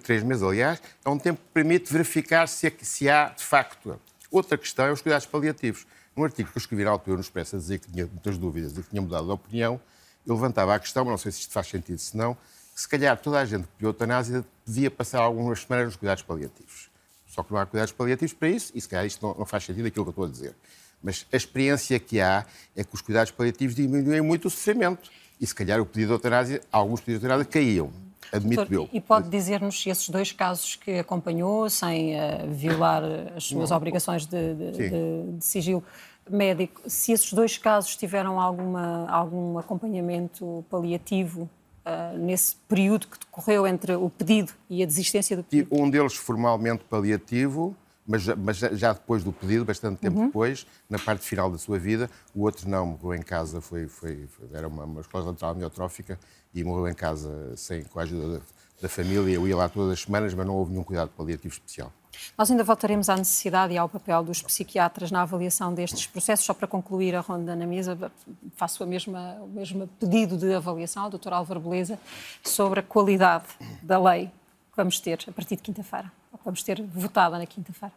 [0.02, 3.98] três meses aliás, é um tempo que permite verificar se, é, se há de facto.
[4.30, 5.86] Outra questão é os cuidados paliativos.
[6.14, 8.72] Num artigo que eu escrevi na altura no Expresso a dizer que tinha muitas dúvidas
[8.72, 9.80] e que tinha mudado de opinião,
[10.26, 12.88] eu levantava a questão, mas não sei se isto faz sentido, se não, que se
[12.88, 16.90] calhar toda a gente que pediu eutanásia devia passar algumas semanas nos cuidados paliativos.
[17.26, 19.64] Só que não há cuidados paliativos para isso, e se calhar isto não, não faz
[19.64, 20.54] sentido aquilo que eu estou a dizer.
[21.02, 25.10] Mas a experiência que há é que os cuidados paliativos diminuem muito o sofrimento.
[25.40, 27.92] E se calhar o pedido de eutanásia, alguns pedidos de eutanásia caíam
[28.32, 28.88] admito eu.
[28.92, 32.18] E pode dizer-nos se esses dois casos que acompanhou, sem uh,
[32.48, 33.02] violar
[33.36, 33.76] as suas Não.
[33.76, 35.84] obrigações de, de, de, de, sigilo
[36.28, 41.48] médico, se esses dois casos tiveram alguma, algum acompanhamento paliativo
[41.84, 45.68] uh, nesse período que decorreu entre o pedido e a desistência do pedido?
[45.70, 50.26] Um deles formalmente paliativo, mas, mas já depois do pedido, bastante tempo Uhum.
[50.26, 54.26] depois, na parte final da sua vida, o outro não, morreu em casa, foi, foi,
[54.26, 56.18] foi- era uma, uma esclerose lateral amiotrófica
[56.54, 58.44] e morreu em casa sem, com a ajuda da,
[58.82, 59.34] da família.
[59.34, 61.92] Eu ia lá todas as semanas, mas não houve nenhum cuidado paliativo especial.
[62.36, 66.44] Nós ainda voltaremos à necessidade e ao papel dos psiquiatras na avaliação destes processos.
[66.44, 68.12] Só para concluir a ronda na mesa,
[68.56, 71.32] faço a mesma, o mesmo pedido de avaliação ao Dr.
[71.32, 71.98] Álvaro Beleza
[72.44, 73.46] sobre a qualidade
[73.82, 77.46] da lei que vamos ter a partir de quinta-feira, ou que vamos ter votada na
[77.46, 77.94] quinta-feira.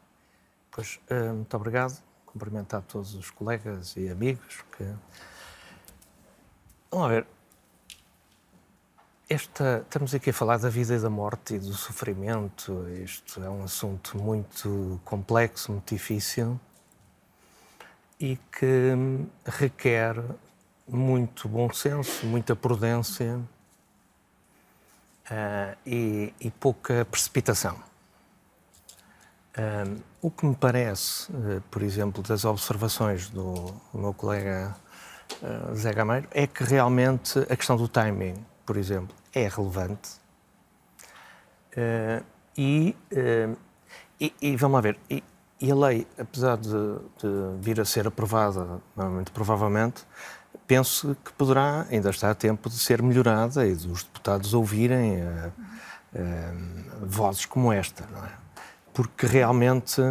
[0.72, 1.98] Pois, eh, muito obrigado.
[2.26, 4.84] Cumprimentar todos os colegas e amigos que.
[6.92, 7.35] Vamos ver.
[9.28, 12.88] Esta, estamos aqui a falar da vida e da morte e do sofrimento.
[13.04, 16.60] Isto é um assunto muito complexo, muito difícil
[18.20, 18.94] e que
[19.44, 20.16] requer
[20.88, 23.42] muito bom senso, muita prudência
[25.28, 27.82] ah, e, e pouca precipitação.
[29.58, 34.76] Um, o que me parece, eh, por exemplo, das observações do, do meu colega
[35.74, 40.10] Zé Gameiro, é que realmente a questão do timing, por exemplo, é relevante.
[41.76, 42.24] Eh,
[42.58, 43.50] e, eh,
[44.20, 45.24] e, e vamos lá ver, e,
[45.60, 50.04] e a lei, apesar de, de vir a ser aprovada, muito provavelmente,
[50.66, 56.54] penso que poderá, ainda está a tempo de ser melhorada e dos deputados ouvirem eh,
[57.02, 58.46] vozes como esta, não é?
[58.96, 60.02] porque realmente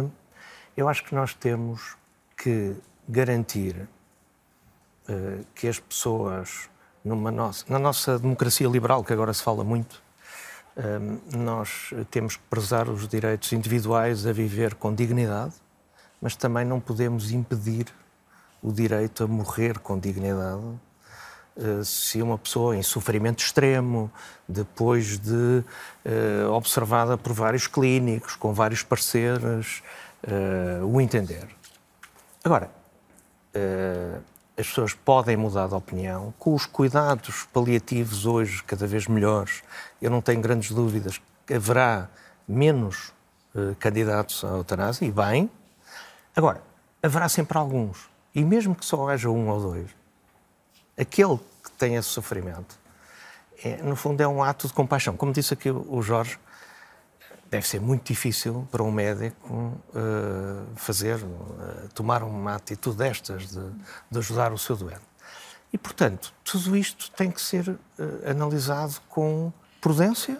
[0.77, 1.97] eu acho que nós temos
[2.37, 2.75] que
[3.09, 3.89] garantir
[5.09, 6.69] uh, que as pessoas,
[7.05, 10.01] numa nossa, na nossa democracia liberal, que agora se fala muito,
[10.75, 15.53] um, nós temos que prezar os direitos individuais a viver com dignidade,
[16.19, 17.85] mas também não podemos impedir
[18.61, 20.63] o direito a morrer com dignidade
[21.57, 24.11] Uh, se uma pessoa em sofrimento extremo,
[24.45, 29.81] depois de uh, observada por vários clínicos, com vários parceiros,
[30.27, 31.47] uh, o entender.
[32.43, 32.69] Agora,
[34.57, 39.63] as pessoas podem mudar de opinião, com os cuidados paliativos hoje cada vez melhores,
[40.01, 42.09] eu não tenho grandes dúvidas que haverá
[42.47, 43.11] menos
[43.79, 45.49] candidatos à eutanásia, e bem.
[46.35, 46.61] Agora,
[47.03, 49.89] haverá sempre alguns, e mesmo que só haja um ou dois,
[50.97, 52.77] aquele que tem esse sofrimento,
[53.63, 55.15] é, no fundo, é um ato de compaixão.
[55.15, 56.37] Como disse aqui o Jorge,
[57.49, 63.61] deve ser muito difícil para um médico uh, fazer, uh, tomar uma atitude destas, de,
[64.11, 65.01] de, ajudar o seu doente.
[65.71, 67.79] E, portanto, tudo isto tem que ser uh,
[68.29, 70.39] analisado com prudência,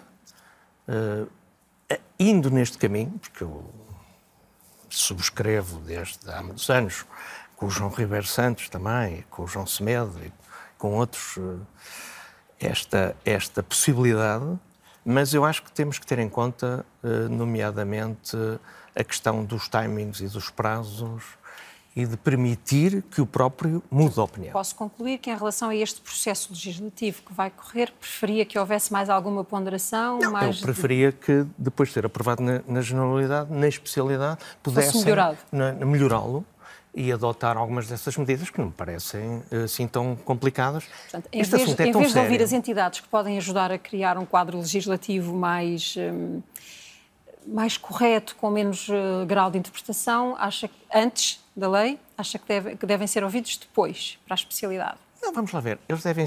[2.18, 3.68] indo neste caminho, porque eu
[4.88, 7.04] subscrevo desde há muitos anos
[7.56, 10.32] com o João Ribeiro Santos também, com o João Semedo e
[10.78, 11.38] com outros
[12.60, 14.58] esta, esta possibilidade,
[15.06, 16.84] mas eu acho que temos que ter em conta,
[17.30, 18.36] nomeadamente,
[18.94, 21.22] a questão dos timings e dos prazos
[21.94, 24.52] e de permitir que o próprio mude de opinião.
[24.52, 28.92] Posso concluir que, em relação a este processo legislativo que vai correr, preferia que houvesse
[28.92, 30.18] mais alguma ponderação?
[30.18, 35.02] Não, mais eu preferia que, depois de ser aprovado na, na generalidade, na especialidade, pudessem
[35.86, 36.44] melhorá-lo
[36.96, 40.84] e adotar algumas dessas medidas que não me parecem assim tão complicadas.
[41.02, 43.78] Portanto, em este vez, é em vez de ouvir as entidades que podem ajudar a
[43.78, 46.40] criar um quadro legislativo mais, um,
[47.46, 52.48] mais correto, com menos uh, grau de interpretação, acha que antes da lei, acha que,
[52.48, 54.96] deve, que devem ser ouvidos depois, para a especialidade?
[55.20, 55.78] Não, vamos lá ver.
[55.86, 56.24] Eles devem,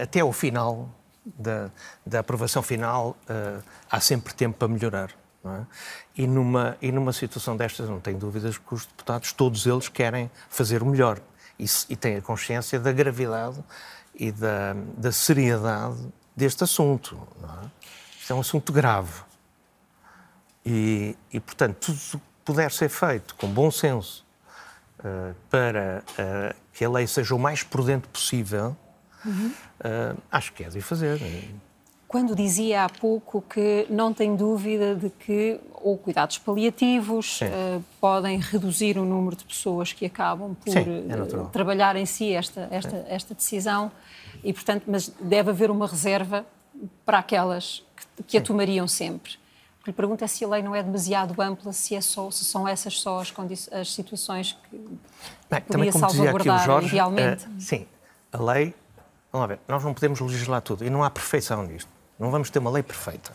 [0.00, 0.88] até ao final
[1.24, 1.68] da,
[2.06, 5.10] da aprovação final, uh, há sempre tempo para melhorar.
[5.44, 5.66] É?
[6.16, 10.30] E, numa, e numa situação destas, não tenho dúvidas que os deputados, todos eles, querem
[10.48, 11.20] fazer o melhor
[11.58, 13.62] e, e têm a consciência da gravidade
[14.14, 15.98] e da, da seriedade
[16.36, 17.26] deste assunto.
[17.42, 17.68] É?
[18.20, 19.20] Isto é um assunto grave.
[20.64, 24.24] E, e, portanto, tudo o que puder ser feito com bom senso
[25.00, 28.76] uh, para uh, que a lei seja o mais prudente possível,
[29.24, 29.52] uhum.
[29.80, 31.20] uh, acho que é de fazer.
[32.12, 38.38] Quando dizia há pouco que não tem dúvida de que ou cuidados paliativos uh, podem
[38.38, 42.68] reduzir o número de pessoas que acabam por Sim, é uh, trabalhar em si esta,
[42.70, 43.90] esta, esta decisão,
[44.44, 46.44] e portanto, mas deve haver uma reserva
[47.02, 49.32] para aquelas que, que a tomariam sempre.
[49.80, 52.30] O que lhe pergunto é se a lei não é demasiado ampla, se, é só,
[52.30, 53.32] se são essas só as,
[53.72, 54.76] as situações que
[55.50, 57.46] Bem, poderia salvaguardar Jorge, idealmente.
[57.46, 57.86] Uh, sim,
[58.30, 58.74] a lei,
[59.32, 62.01] vamos lá ver, nós não podemos legislar tudo e não há perfeição nisto.
[62.22, 63.32] Não vamos ter uma lei perfeita.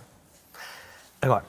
[1.21, 1.43] Agora,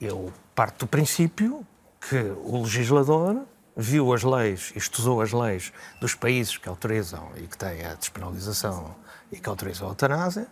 [0.00, 1.66] eu parto do princípio
[2.00, 3.42] que o legislador
[3.76, 8.94] viu as leis estudou as leis dos países que autorizam e que têm a despenalização
[9.30, 10.46] e que autorizam a eutanásia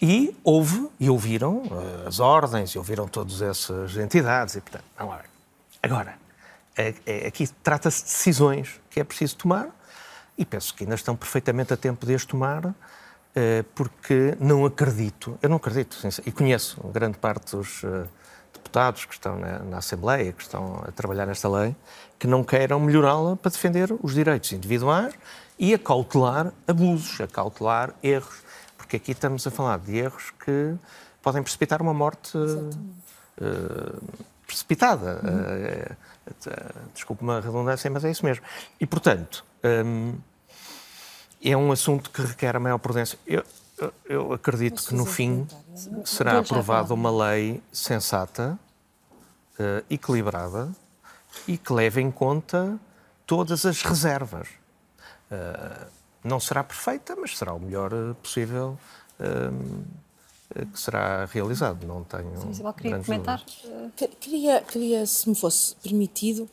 [0.00, 5.06] e houve e ouviram uh, as ordens e ouviram todas essas entidades e, portanto, não.
[5.82, 6.14] Agora,
[7.26, 9.68] aqui trata-se de decisões que é preciso tomar
[10.38, 12.72] e penso que ainda estão perfeitamente a tempo de as tomar, eh,
[13.74, 18.06] porque não acredito, eu não acredito, e conheço grande parte dos eh,
[18.52, 21.74] deputados que estão na, na Assembleia, que estão a trabalhar nesta lei,
[22.18, 25.14] que não queiram melhorá-la para defender os direitos individuais
[25.58, 28.42] e a cautelar abusos, a cautelar erros,
[28.76, 30.74] porque aqui estamos a falar de erros que
[31.22, 34.02] podem precipitar uma morte uh,
[34.46, 35.20] precipitada.
[35.22, 35.30] Uhum.
[35.30, 38.44] Uh, uh, Desculpe-me a redundância, mas é isso mesmo.
[38.80, 39.44] E, portanto,
[39.84, 40.14] um,
[41.42, 43.18] é um assunto que requer a maior prudência.
[43.26, 43.44] Eu,
[44.04, 45.46] eu acredito que, no fim,
[46.04, 48.58] será aprovada uma lei sensata,
[49.88, 50.70] equilibrada
[51.46, 52.78] e que leve em conta
[53.26, 54.48] todas as reservas.
[55.30, 55.86] Uh,
[56.24, 58.76] não será perfeita, mas será o melhor eh, possível
[59.20, 61.86] uh, que será realizado.
[61.86, 62.52] Não tenho.
[62.52, 63.42] Sim, queria comentar?
[64.20, 66.50] Queria, queria, se me fosse permitido,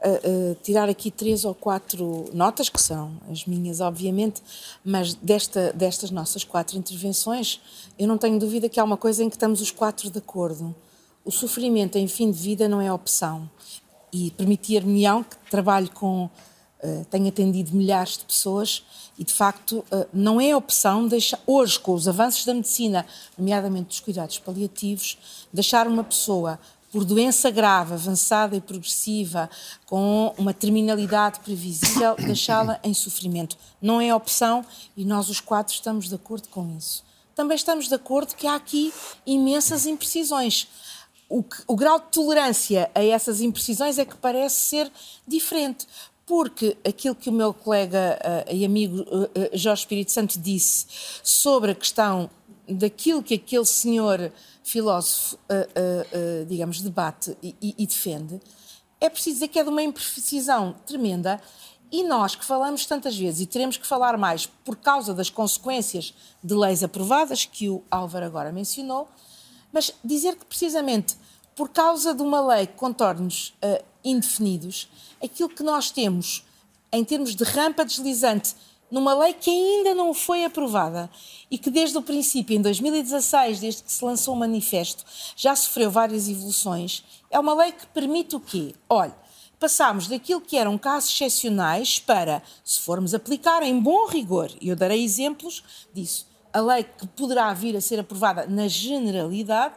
[0.00, 4.42] uh, tirar aqui três ou quatro notas, que são as minhas, obviamente,
[4.84, 7.60] mas desta, destas nossas quatro intervenções,
[7.98, 10.74] eu não tenho dúvida que há uma coisa em que estamos os quatro de acordo.
[11.24, 13.48] O sofrimento em fim de vida não é opção.
[14.12, 16.30] E permitir-me-ão que trabalhe com
[16.86, 18.84] eh, tenho atendido milhares de pessoas
[19.18, 23.06] e, de facto, uh, não é opção deixar, hoje, com os avanços da medicina,
[23.36, 25.16] nomeadamente dos cuidados paliativos,
[25.50, 26.60] deixar uma pessoa
[26.96, 29.50] por doença grave, avançada e progressiva,
[29.84, 33.58] com uma terminalidade previsível, deixá-la em sofrimento.
[33.82, 34.64] Não é opção
[34.96, 37.04] e nós, os quatro, estamos de acordo com isso.
[37.34, 38.94] Também estamos de acordo que há aqui
[39.26, 40.68] imensas imprecisões.
[41.28, 44.90] O, que, o, grau de tolerância a essas imprecisões é que parece ser
[45.28, 45.86] diferente
[46.24, 50.86] porque aquilo que o meu colega uh, e amigo uh, Jorge Espírito Santo disse
[51.22, 52.30] sobre a questão
[52.66, 54.32] daquilo que aquele senhor
[54.66, 58.40] filósofo, uh, digamos, debate e, e, defende,
[59.00, 61.40] é preciso dizer que é de uma imprecisão tremenda
[61.92, 66.12] e nós que falamos tantas vezes e teremos que falar mais por causa das consequências
[66.42, 69.08] de leis aprovadas, que o Álvaro agora mencionou,
[69.72, 71.16] mas dizer que precisamente
[71.54, 74.90] por causa de uma lei com contornos uh, indefinidos,
[75.22, 76.44] aquilo que nós temos
[76.90, 78.56] em termos de rampa deslizante
[78.90, 81.10] numa lei que ainda não foi aprovada
[81.50, 85.04] e que desde o princípio, em 2016, desde que se lançou o manifesto,
[85.36, 88.74] já sofreu várias evoluções, é uma lei que permite o quê?
[88.88, 89.16] Olha,
[89.58, 94.76] passámos daquilo que eram casos excepcionais para, se formos aplicar em bom rigor, e eu
[94.76, 99.74] darei exemplos disso, a lei que poderá vir a ser aprovada na generalidade,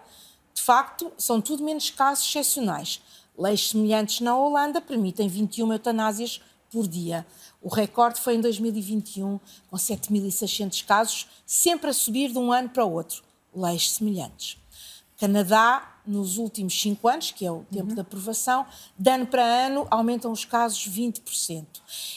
[0.53, 3.01] de facto, são tudo menos casos excepcionais.
[3.37, 7.25] Leis semelhantes na Holanda permitem 21 eutanásias por dia.
[7.61, 12.85] O recorde foi em 2021, com 7.600 casos, sempre a subir de um ano para
[12.85, 13.23] o outro.
[13.53, 14.57] Leis semelhantes.
[15.19, 17.95] Canadá, nos últimos cinco anos, que é o tempo uhum.
[17.95, 18.65] de aprovação,
[18.97, 21.65] de ano para ano aumentam os casos 20%.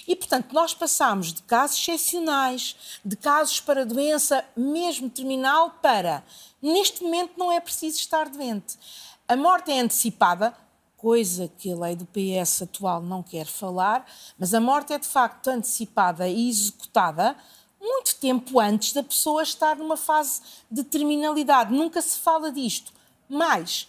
[0.07, 6.25] E, portanto, nós passamos de casos excepcionais, de casos para doença mesmo terminal, para,
[6.63, 8.79] neste momento, não é preciso estar doente.
[9.27, 10.55] A morte é antecipada,
[11.03, 14.07] coisa que a lei do PS atual não quer falar,
[14.39, 17.37] mas a morte é de facto antecipada e executada
[17.81, 21.75] muito tempo antes da pessoa estar numa fase de terminalidade.
[21.75, 22.93] Nunca se fala disto.
[23.29, 23.89] Mas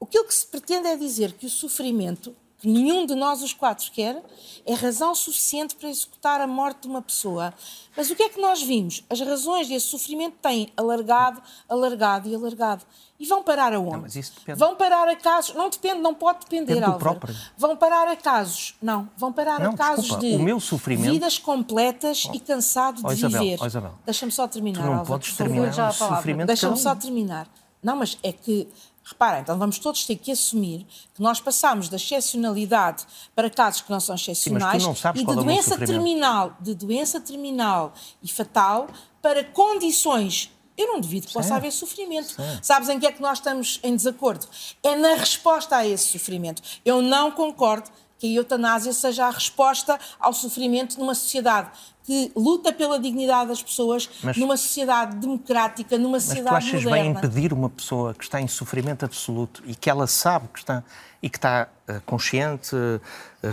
[0.00, 3.90] o que se pretende é dizer que o sofrimento que nenhum de nós os quatro
[3.92, 4.22] quer,
[4.66, 7.54] é razão suficiente para executar a morte de uma pessoa.
[7.96, 9.04] Mas o que é que nós vimos?
[9.08, 12.84] As razões desse sofrimento têm alargado, alargado e alargado.
[13.20, 14.20] E vão parar aonde?
[14.46, 15.54] Não, vão parar a casos.
[15.54, 17.20] Não depende, não pode depender, depende Álvaro.
[17.56, 18.76] Vão parar a casos.
[18.80, 21.12] Não, vão parar não, a casos desculpa, de o meu sofrimento...
[21.12, 22.34] vidas completas oh.
[22.34, 23.58] e cansado oh, de Isabel, viver.
[23.60, 24.80] Oh, Deixa-me só terminar.
[24.80, 26.46] Tu não Álvaro, podes terminar já a palavra.
[26.46, 27.48] Deixa-me só terminar.
[27.82, 28.68] Não, mas é que
[29.08, 33.90] Reparem, então vamos todos ter que assumir que nós passamos da excepcionalidade para casos que
[33.90, 38.86] não são excepcionais Sim, e de é doença terminal, de doença terminal e fatal
[39.22, 42.36] para condições eu não duvido que possa haver sofrimento.
[42.62, 44.46] Sabes em que é que nós estamos em desacordo?
[44.80, 46.62] É na resposta a esse sofrimento.
[46.84, 51.70] Eu não concordo que a eutanásia seja a resposta ao sofrimento numa sociedade
[52.08, 56.84] que luta pela dignidade das pessoas mas, numa sociedade democrática, numa sociedade mas tu achas
[56.84, 57.02] moderna.
[57.02, 60.82] bem impedir uma pessoa que está em sofrimento absoluto e que ela sabe que está
[61.22, 61.68] e que está
[62.06, 63.00] consciente, uh,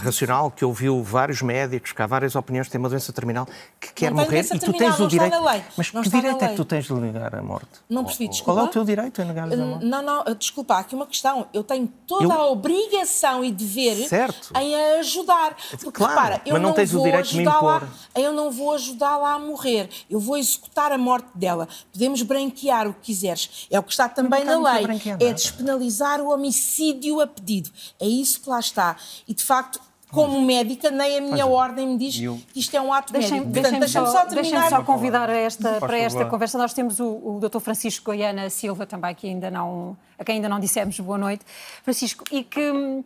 [0.04, 3.48] racional, que ouviu vários médicos, que há várias opiniões, tem uma doença terminal,
[3.80, 5.36] que quer não morrer e tu tens o direito.
[5.78, 7.70] Mas não que direito é que tu tens de negar a morte?
[7.88, 8.54] Não percebi, desculpa.
[8.54, 9.86] Qual é o teu direito a negar a morte?
[9.86, 11.48] Não, não, desculpa, há aqui uma questão.
[11.54, 12.32] Eu tenho toda eu...
[12.32, 14.52] a obrigação e dever certo.
[14.58, 15.56] em ajudar.
[15.70, 17.88] Porque claro, repara, eu mas não, não tens vou o direito de me impor.
[18.16, 19.90] eu não vou ajudá-la a morrer.
[20.10, 21.68] Eu vou executar a morte dela.
[21.94, 23.68] Podemos branquear o que quiseres.
[23.70, 24.86] É o que está também na lei.
[25.20, 27.70] É despenalizar o homicídio a pedido.
[28.00, 28.96] É isso que lá está.
[29.28, 29.80] E de facto
[30.16, 31.46] como médica, nem a minha é.
[31.46, 32.40] ordem me diz eu...
[32.54, 33.52] que isto é um ato deixem, médico.
[33.52, 36.58] Deixem-me deixem só, deixem só convidar esta, para esta conversa.
[36.58, 37.60] Nós temos o, o Dr.
[37.60, 41.44] Francisco Goiana Silva também, que ainda não, a quem ainda não dissemos boa noite.
[41.84, 43.04] Francisco, e que hum,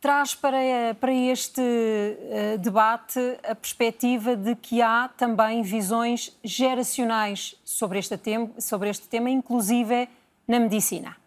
[0.00, 7.98] traz para, para este uh, debate a perspectiva de que há também visões geracionais sobre
[7.98, 10.08] este, tema, sobre este tema, inclusive
[10.46, 11.19] na medicina.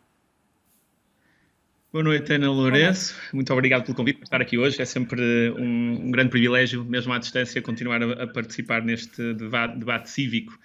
[1.94, 3.16] Boa noite, Ana Lourenço.
[3.32, 4.82] Muito obrigado pelo convite para estar aqui hoje.
[4.82, 5.22] É sempre
[5.52, 10.58] um, um grande privilégio, mesmo à distância, continuar a, a participar neste debate, debate cívico.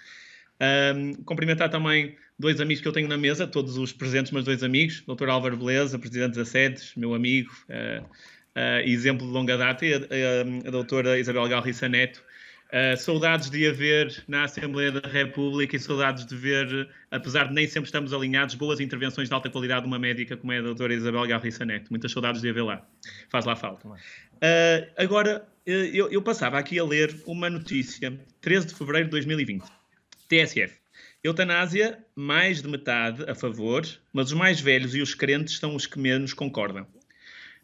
[0.59, 4.63] Um, cumprimentar também dois amigos que eu tenho na mesa, todos os presentes, mas dois
[4.63, 5.29] amigos, Dr.
[5.29, 9.97] Álvaro Beleza, Presidente da SEDES, meu amigo, uh, uh, exemplo de longa data, e a,
[9.97, 12.23] a, a doutora Isabel Galriça Neto,
[12.71, 17.67] Uh, saudades de haver na Assembleia da República e saudades de ver, apesar de nem
[17.67, 20.93] sempre estamos alinhados, boas intervenções de alta qualidade de uma médica como é a doutora
[20.93, 21.89] Isabel Garriça Neto.
[21.89, 22.85] Muitas saudades de haver lá.
[23.29, 23.87] Faz lá falta.
[23.87, 23.97] Uh,
[24.97, 29.63] agora, uh, eu, eu, passava aqui a ler uma notícia, 13 de fevereiro de 2020.
[30.27, 30.79] TSF.
[31.23, 35.87] Eutanásia, mais de metade a favor, mas os mais velhos e os crentes são os
[35.87, 36.85] que menos concordam.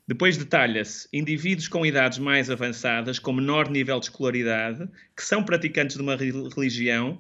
[0.08, 5.95] Depois detalha-se indivíduos com idades mais avançadas, com menor nível de escolaridade, que são praticantes
[5.95, 7.20] de uma religião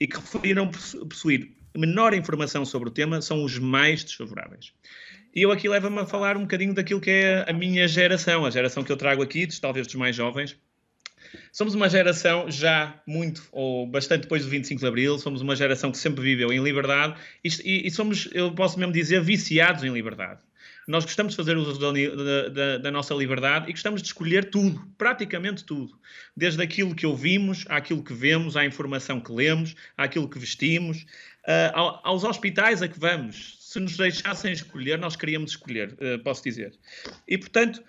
[0.00, 4.72] e que referiram possuir menor informação sobre o tema, são os mais desfavoráveis.
[5.34, 8.50] E eu aqui leva-me a falar um bocadinho daquilo que é a minha geração, a
[8.50, 10.56] geração que eu trago aqui, talvez dos mais jovens.
[11.52, 15.90] Somos uma geração já muito, ou bastante depois do 25 de Abril, somos uma geração
[15.90, 20.40] que sempre viveu em liberdade e, e somos, eu posso mesmo dizer, viciados em liberdade.
[20.86, 24.86] Nós gostamos de fazer uso da, da, da, nossa liberdade e gostamos de escolher tudo,
[24.98, 25.98] praticamente tudo.
[26.36, 31.06] Desde aquilo que ouvimos, àquilo que vemos, à informação que lemos, àquilo que vestimos,
[31.46, 33.56] uh, aos hospitais a que vamos.
[33.60, 36.72] Se nos deixassem escolher, nós queríamos escolher, uh, posso dizer.
[37.26, 37.82] E, portanto,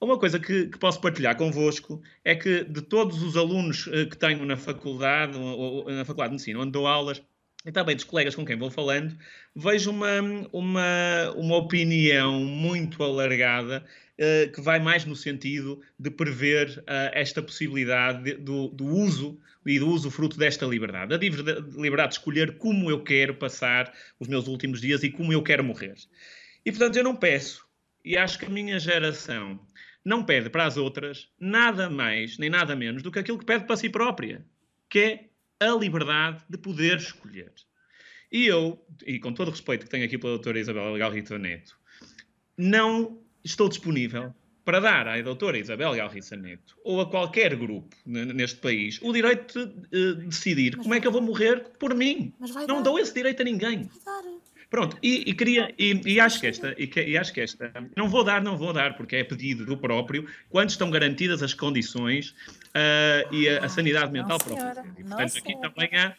[0.00, 4.16] uma coisa que, que, posso partilhar convosco é que de todos os alunos uh, que
[4.16, 7.22] tenho na faculdade, ou, ou, na faculdade de ensino, onde dou aulas,
[7.64, 9.16] e também dos colegas com quem vou falando,
[9.54, 10.20] vejo uma,
[10.52, 13.84] uma, uma opinião muito alargada
[14.18, 19.40] uh, que vai mais no sentido de prever uh, esta possibilidade de, do, do, uso
[19.64, 21.14] e do uso fruto desta liberdade.
[21.14, 25.42] A liberdade de escolher como eu quero passar os meus últimos dias e como eu
[25.42, 25.94] quero morrer.
[26.66, 27.66] E, portanto, eu não peço,
[28.04, 29.58] e acho que a minha geração
[30.04, 33.64] não pede para as outras nada mais nem nada menos do que aquilo que pede
[33.64, 34.44] para si própria,
[34.90, 35.24] que é
[35.60, 37.52] a liberdade de poder escolher.
[38.30, 41.78] E eu, e com todo o respeito que tenho aqui pela doutora Isabel Galrita Neto,
[42.56, 44.34] não estou disponível
[44.64, 49.66] para dar à doutora Isabel Galriça Neto ou a qualquer grupo neste país o direito
[49.66, 52.32] de uh, decidir mas como é que eu vou morrer por mim.
[52.66, 52.82] Não dar.
[52.82, 53.90] dou esse direito a ninguém.
[54.74, 57.72] Pronto, e, e queria, e, e, acho que esta, e, que, e, acho que esta,
[57.96, 61.54] não vou dar, não vou dar, porque é pedido do próprio, quando estão garantidas as
[61.54, 64.84] condições uh, e a, a, sanidade mental própria.
[64.98, 66.16] E, portanto, aqui também, há,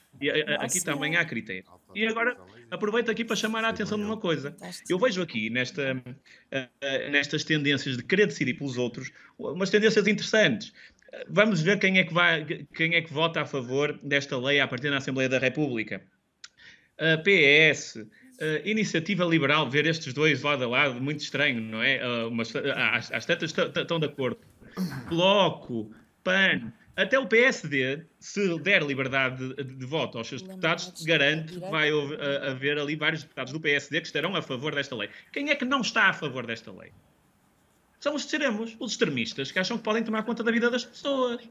[0.64, 1.66] aqui também há critério.
[1.94, 2.38] E agora,
[2.72, 4.56] aproveito aqui para chamar a atenção de uma coisa.
[4.88, 10.72] Eu vejo aqui, nesta, uh, nestas tendências de querer decidir pelos outros, umas tendências interessantes.
[11.28, 14.68] Vamos ver quem é que, vai, quem é que vota a favor desta lei a
[14.68, 16.02] partir da Assembleia da República.
[16.98, 17.98] Uh, PS,
[18.42, 22.02] Uh, iniciativa liberal, ver estes dois lado a lado, muito estranho, não é?
[22.06, 22.60] Uh, mas, uh,
[22.92, 24.38] as, as tantas estão de acordo.
[25.08, 25.90] Bloco,
[26.22, 31.54] PAN, até o PSD, se der liberdade de, de, de voto aos seus deputados, garante
[31.54, 31.90] que vai
[32.50, 35.10] haver ali vários deputados do PSD que estarão a favor desta lei.
[35.32, 36.92] Quem é que não está a favor desta lei?
[38.00, 41.42] São os extremos, os extremistas, que acham que podem tomar conta da vida das pessoas.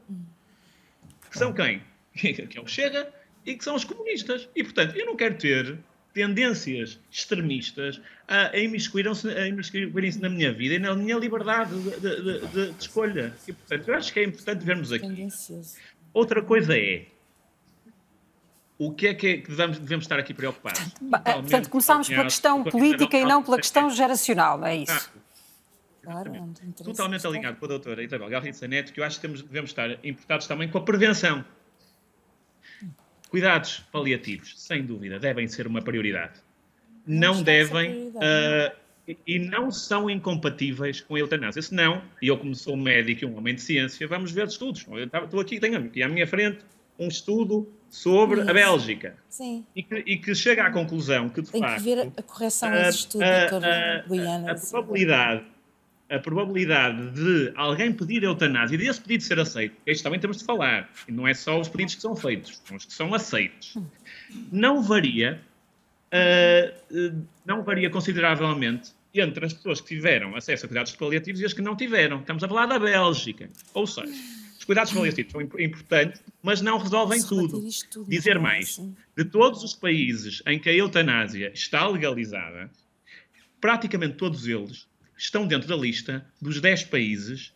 [1.29, 1.81] Que são quem?
[2.13, 3.11] Que é o Chega
[3.45, 4.47] e que são os comunistas.
[4.55, 5.77] E, portanto, eu não quero ter
[6.15, 12.79] tendências extremistas a, imiscuírem-se na minha vida e na minha liberdade de, de, de, de,
[12.79, 13.35] escolha.
[13.45, 15.27] E, portanto, eu acho que é importante vermos aqui.
[16.13, 17.05] Outra coisa é
[18.79, 20.81] o que é que, é que devemos, devemos, estar aqui preocupados?
[21.09, 25.11] portanto, começámos pela questão política e não pela questão geracional, é isso?
[26.07, 26.53] Ah, claro,
[26.83, 29.91] Totalmente alinhado com a doutora Isabel Garriça Neto, que eu acho que temos, devemos estar
[30.03, 31.43] importados também com a prevenção.
[33.29, 36.39] Cuidados paliativos, sem dúvida, devem ser uma prioridade.
[37.05, 38.75] Não devem uh,
[39.25, 41.61] e não são incompatíveis com a eutanásia.
[41.61, 44.85] Se não, e eu como sou médico e um homem de ciência, vamos ver estudos.
[44.89, 46.59] Eu estou aqui, tenho aqui à minha frente
[46.97, 48.49] um estudo sobre Isso.
[48.49, 49.15] a Bélgica.
[49.29, 49.65] Sim.
[49.75, 51.77] E que, e que, chega à conclusão que, de Tem facto...
[51.77, 53.61] que ver a correção desse estudo, doutor
[54.09, 54.51] Guiana.
[54.51, 55.43] A, a, probabilidade,
[56.09, 60.43] a probabilidade de alguém pedir eutanásia e desse pedido ser aceito, isto também temos de
[60.43, 63.75] falar, e não é só os pedidos que são feitos, são os que são aceitos,
[64.51, 65.41] não varia,
[66.13, 71.53] uh, não varia consideravelmente entre as pessoas que tiveram acesso a cuidados paliativos e as
[71.53, 72.19] que não tiveram.
[72.19, 73.49] Estamos a falar da Bélgica.
[73.73, 74.11] Ou seja,
[74.57, 77.61] os cuidados paliativos são importantes, mas não resolvem tudo.
[77.89, 78.09] tudo.
[78.09, 78.81] Dizer mais,
[79.15, 82.69] de todos os países em que a eutanásia está legalizada,
[83.61, 84.85] praticamente todos eles
[85.17, 87.53] estão dentro da lista dos 10 países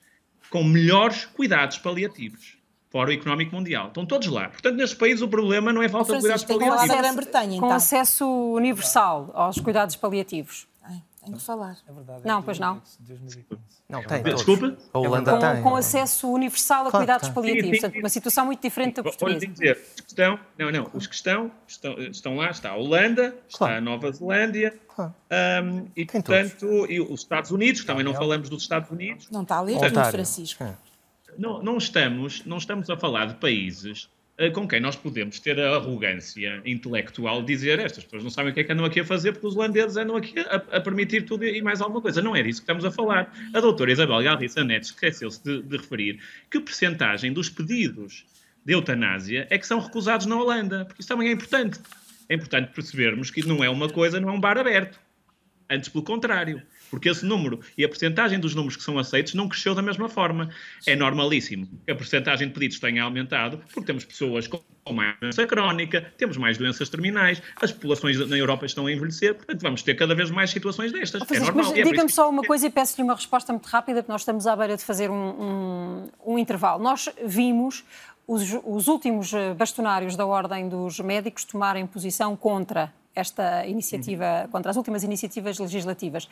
[0.49, 2.57] com melhores cuidados paliativos.
[2.89, 3.89] Fórum Económico Mundial.
[3.89, 4.49] Estão todos lá.
[4.49, 6.75] Portanto, nestes países o problema não é falta de cuidados paliativos.
[6.75, 7.59] Com acesso, então.
[7.59, 10.67] com acesso universal aos cuidados paliativos.
[11.23, 11.77] Tenho que falar.
[11.87, 12.21] É verdade.
[12.25, 12.81] Não, pois não.
[13.89, 14.23] Não, tem.
[14.23, 14.77] Desculpa?
[14.93, 15.61] A Holanda com, tem.
[15.63, 17.33] Com acesso universal a claro, cuidados tem.
[17.33, 17.79] paliativos.
[17.79, 17.99] Sim, sim, sim.
[17.99, 19.45] Uma situação muito diferente da portuguesa.
[19.45, 22.75] Vou dizer, os que estão, não, não, os que estão, estão, estão lá, está a
[22.77, 23.43] Holanda, claro.
[23.47, 25.13] está a Nova Zelândia, claro.
[25.63, 26.89] um, e tem portanto, todos.
[26.89, 29.27] e os Estados Unidos, também não falamos dos Estados Unidos.
[29.29, 30.63] Não está ali, portanto, Francisco.
[30.63, 30.73] É.
[31.37, 34.09] Não, não, estamos, não estamos a falar de países
[34.53, 38.53] com quem nós podemos ter a arrogância intelectual de dizer estas pessoas não sabem o
[38.53, 41.23] que é que andam aqui a fazer porque os holandeses andam aqui a, a permitir
[41.23, 42.21] tudo e mais alguma coisa.
[42.21, 43.33] Não é disso que estamos a falar.
[43.53, 48.25] A doutora Isabel Galriça Neto esqueceu-se de, de referir que percentagem dos pedidos
[48.65, 51.79] de eutanásia é que são recusados na Holanda, porque isso também é importante.
[52.29, 54.99] É importante percebermos que não é uma coisa, não é um bar aberto.
[55.69, 59.47] Antes, pelo contrário porque esse número e a porcentagem dos números que são aceitos não
[59.47, 60.49] cresceu da mesma forma.
[60.85, 64.61] É normalíssimo que a porcentagem de pedidos tenha aumentado, porque temos pessoas com
[64.91, 69.61] mais doença crónica, temos mais doenças terminais, as populações na Europa estão a envelhecer, portanto
[69.61, 71.21] vamos ter cada vez mais situações destas.
[71.29, 71.73] é normal.
[71.75, 74.55] É diga-me só uma coisa e peço-lhe uma resposta muito rápida, porque nós estamos à
[74.55, 76.81] beira de fazer um, um, um intervalo.
[76.81, 77.83] Nós vimos
[78.27, 84.69] os, os últimos eh, bastonários da Ordem dos Médicos tomarem posição contra esta iniciativa, contra
[84.69, 86.29] as últimas iniciativas legislativas.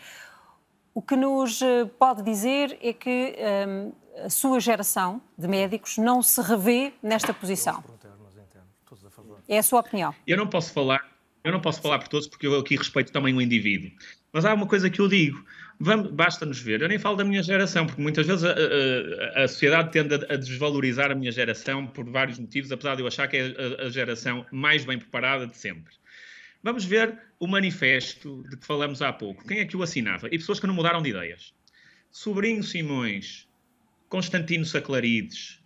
[0.97, 3.35] O que nos eh, pode dizer é que
[3.69, 3.93] um,
[4.25, 7.83] a sua geração de médicos não se revê nesta posição.
[9.47, 10.15] É a sua opinião.
[10.25, 11.07] Eu não posso falar,
[11.43, 13.91] eu não posso falar por todos porque eu aqui respeito também o indivíduo.
[14.33, 15.45] Mas há uma coisa que eu digo.
[16.13, 16.81] Basta-nos ver.
[16.81, 20.33] Eu nem falo da minha geração, porque muitas vezes a, a, a sociedade tende a,
[20.33, 23.89] a, desvalorizar a minha geração por vários motivos, apesar de eu achar que é a,
[23.89, 25.93] geração mais bem preparada de sempre.
[26.63, 29.47] Vamos ver o manifesto de que falamos há pouco.
[29.47, 30.27] Quem é que o assinava?
[30.27, 31.53] E pessoas que não mudaram de ideias.
[32.11, 33.47] Sobrinho Simões,
[34.09, 35.59] Constantino Saclarides,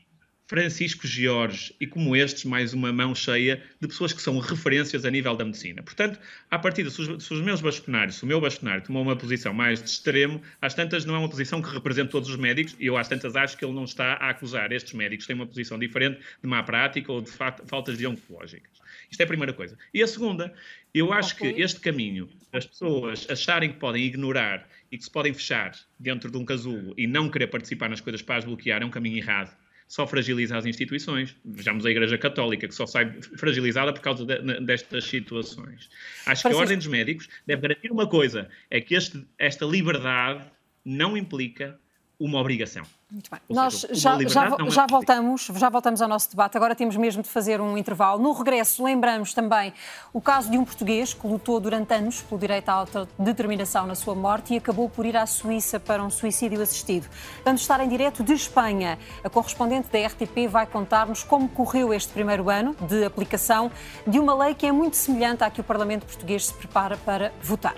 [0.51, 5.09] Francisco Jorge e como estes, mais uma mão cheia de pessoas que são referências a
[5.09, 5.81] nível da medicina.
[5.81, 6.19] Portanto,
[6.49, 9.81] a partir os, se os meus bastonários, se o meu bastonário tomou uma posição mais
[9.81, 12.97] de extremo, às tantas não é uma posição que representa todos os médicos e eu
[12.97, 16.19] às tantas acho que ele não está a acusar estes médicos, têm uma posição diferente
[16.43, 18.70] de má prática ou de faltas deontológicas.
[19.11, 19.77] Isto é a primeira coisa.
[19.93, 20.53] E a segunda,
[20.93, 25.33] eu acho que este caminho, as pessoas acharem que podem ignorar e que se podem
[25.33, 28.85] fechar dentro de um casulo e não querer participar nas coisas para as bloquear, é
[28.85, 29.53] um caminho errado.
[29.85, 31.35] Só fragiliza as instituições.
[31.43, 35.89] Vejamos a Igreja Católica, que só sai fragilizada por causa de, destas situações.
[36.25, 40.45] Acho que a Ordem dos Médicos deve garantir uma coisa: é que este, esta liberdade
[40.85, 41.77] não implica
[42.21, 42.83] uma obrigação.
[43.09, 43.39] Muito bem.
[43.49, 46.55] Ou Nós seja, já, já, já, voltamos, já voltamos ao nosso debate.
[46.55, 48.21] Agora temos mesmo de fazer um intervalo.
[48.21, 49.73] No regresso, lembramos também
[50.13, 54.15] o caso de um português que lutou durante anos pelo direito à autodeterminação na sua
[54.15, 57.09] morte e acabou por ir à Suíça para um suicídio assistido.
[57.43, 58.97] Vamos estar em direto de Espanha.
[59.23, 63.71] A correspondente da RTP vai contar-nos como correu este primeiro ano de aplicação
[64.07, 67.33] de uma lei que é muito semelhante à que o Parlamento português se prepara para
[67.41, 67.75] votar.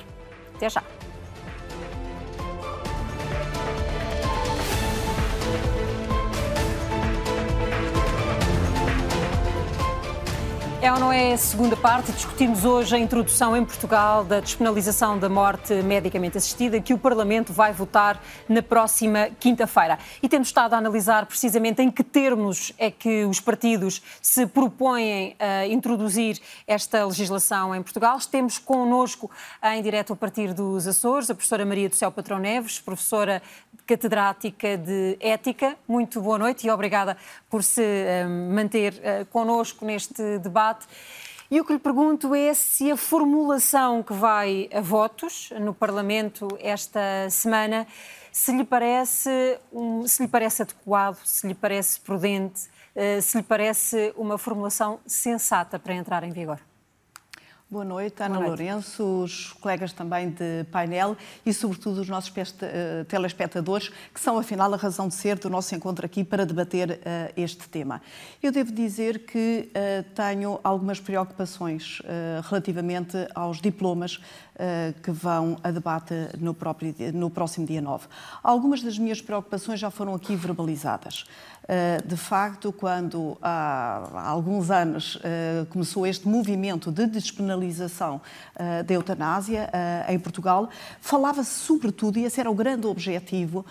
[0.55, 0.83] Até já.
[10.83, 12.11] É ou não é a segunda parte?
[12.11, 17.53] Discutimos hoje a introdução em Portugal da despenalização da morte medicamente assistida, que o Parlamento
[17.53, 19.97] vai votar na próxima quinta-feira.
[20.21, 25.37] E temos estado a analisar precisamente em que termos é que os partidos se propõem
[25.39, 28.19] a introduzir esta legislação em Portugal.
[28.29, 29.31] Temos connosco,
[29.63, 33.41] em direto a partir dos Açores, a professora Maria do Céu Patrão Neves, professora
[33.85, 35.77] catedrática de Ética.
[35.87, 37.17] Muito boa noite e obrigada
[37.49, 40.87] por se eh, manter eh, connosco neste debate.
[41.51, 46.47] E o que lhe pergunto é se a formulação que vai a votos no Parlamento
[46.59, 47.85] esta semana
[48.31, 49.59] se lhe parece,
[50.07, 52.63] se lhe parece adequado, se lhe parece prudente,
[52.95, 56.59] eh, se lhe parece uma formulação sensata para entrar em vigor.
[57.73, 58.61] Boa noite, Ana Boa noite.
[58.61, 64.71] Lourenço, os colegas também de painel e, sobretudo, os nossos eh, telespectadores, que são, afinal,
[64.71, 67.99] a razão de ser do nosso encontro aqui para debater uh, este tema.
[68.43, 74.19] Eu devo dizer que uh, tenho algumas preocupações uh, relativamente aos diplomas
[75.01, 78.05] que vão a debate no, próprio, no próximo dia 9.
[78.43, 81.25] Algumas das minhas preocupações já foram aqui verbalizadas.
[81.67, 88.21] Eh, de facto, quando há alguns anos eh, começou este movimento de despenalização
[88.55, 89.69] eh, da eutanásia
[90.09, 93.65] em Portugal, falava-se sobretudo, e esse era o grande objetivo,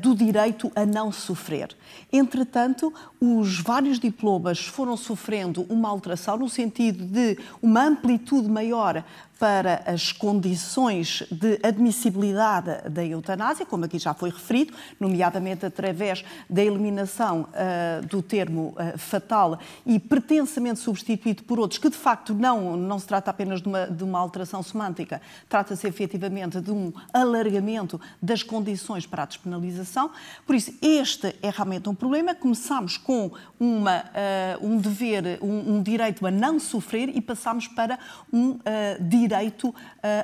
[0.00, 1.76] do direito a não sofrer.
[2.10, 2.90] Entretanto,
[3.20, 9.04] os vários diplomas foram sofrendo uma alteração no sentido de uma amplitude maior
[9.42, 16.62] para as condições de admissibilidade da eutanásia, como aqui já foi referido, nomeadamente através da
[16.62, 22.76] eliminação uh, do termo uh, fatal e pretensamente substituído por outros, que de facto não,
[22.76, 28.00] não se trata apenas de uma, de uma alteração semântica, trata-se efetivamente de um alargamento
[28.22, 30.12] das condições para a despenalização.
[30.46, 32.32] Por isso, este é realmente um problema.
[32.32, 37.98] Começamos com uma, uh, um dever, um, um, direito a não sofrer e passamos para
[38.32, 38.60] um
[39.00, 39.74] direito direito uh,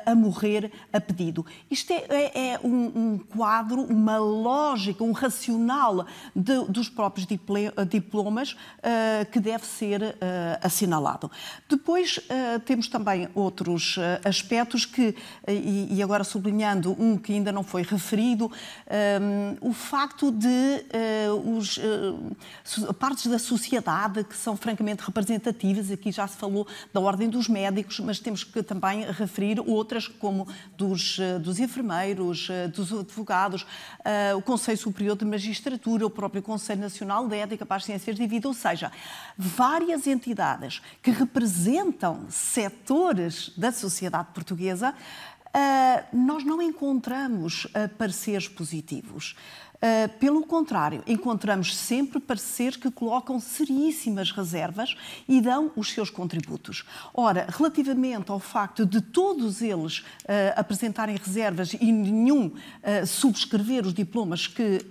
[0.04, 1.44] a morrer a pedido.
[1.70, 6.06] Isto é, é, é um, um, quadro, uma lógica, um racional
[6.36, 7.26] de, dos próprios
[7.88, 10.14] diplomas uh, que deve ser uh,
[10.62, 11.30] assinalado.
[11.68, 12.20] Depois
[12.64, 15.14] temos também outros aspectos que,
[15.46, 18.50] e, e, agora sublinhando um que ainda não foi referido,
[19.60, 20.84] o facto de
[21.44, 21.78] os,
[22.98, 28.00] partes da sociedade que são francamente representativas, aqui já se falou da ordem dos médicos,
[28.00, 30.46] mas temos que também também referir outras, como
[30.76, 33.66] dos, eh, dos enfermeiros, eh, dos advogados,
[34.04, 38.16] eh, o Conselho Superior de Magistratura, o próprio Conselho Nacional de Ética para as Ciências
[38.16, 38.90] de Vida, ou seja,
[39.36, 44.94] várias entidades que representam setores da sociedade portuguesa,
[46.12, 49.34] nós não encontramos pareceres positivos.
[49.78, 54.96] Uh, pelo contrário, encontramos sempre pareceres que colocam seríssimas reservas
[55.28, 56.84] e dão os seus contributos.
[57.14, 60.04] Ora, relativamente ao facto de todos eles uh,
[60.56, 64.84] apresentarem reservas e nenhum uh, subscrever os diplomas que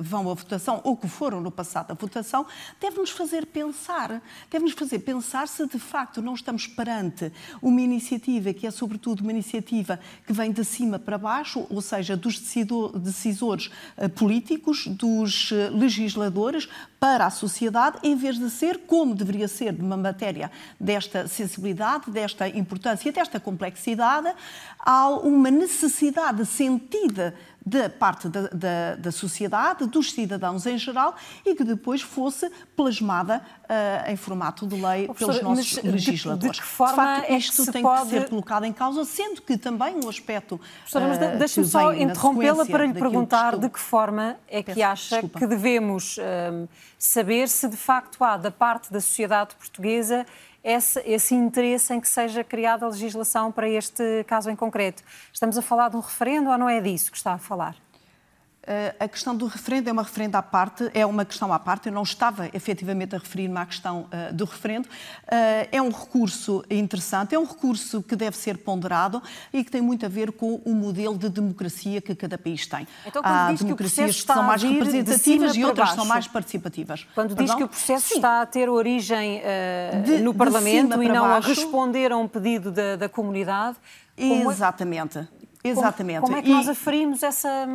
[0.00, 2.46] vão à votação ou que foram no passado à votação,
[2.80, 8.66] deve-nos fazer pensar, deve-nos fazer pensar se de facto não estamos perante uma iniciativa que
[8.66, 13.70] é sobretudo uma iniciativa que vem de cima para baixo, ou seja, dos decisores
[14.20, 16.68] políticos, dos eh, legisladores
[17.00, 22.46] para a sociedade, em vez de ser como deveria ser numa matéria desta sensibilidade, desta
[22.46, 24.30] importância desta complexidade,
[24.78, 31.54] há uma necessidade sentida da parte da, da, da, sociedade, dos cidadãos em geral, e
[31.54, 36.56] que depois fosse plasmada uh, em formato de lei pelos nossos legisladores.
[36.56, 38.04] De, de que forma de facto, isto é tem pode...
[38.04, 40.58] que ser colocado em causa, sendo que também um aspecto.
[40.58, 44.86] Professora, mas uh, deixe-me só interrompê-la para lhe perguntar de que forma é que Peço,
[44.86, 45.38] acha desculpa.
[45.38, 50.26] que devemos uh, saber se de facto há da parte da sociedade portuguesa
[50.62, 55.02] esse, esse interesse em que seja criada a legislação para este caso em concreto.
[55.32, 57.76] Estamos a falar de um referendo ou não é disso que está a falar?
[58.70, 61.88] Eh, a questão do referendo é uma referendo à parte, é uma questão à parte.
[61.88, 64.86] Eu não estava efetivamente a referir-me à questão uh, do referendo.
[64.86, 69.20] Uh, é um recurso interessante, é um recurso que deve ser ponderado
[69.52, 72.86] e que tem muito a ver com o modelo de democracia que cada país tem.
[73.04, 76.00] Então, Há democracias que, que são mais representativas e outras baixo.
[76.00, 77.08] são mais participativas.
[77.12, 77.46] Quando Perdão?
[77.46, 78.14] diz que o processo Sim.
[78.16, 81.50] está a ter origem uh, de, de Parlamento e não baixo.
[81.50, 83.76] a responder a um pedido da, da comunidade.
[84.16, 85.18] Exatamente.
[85.18, 85.39] É...
[85.62, 86.20] Exatamente.
[86.20, 87.68] Como, como é que nós aferimos essa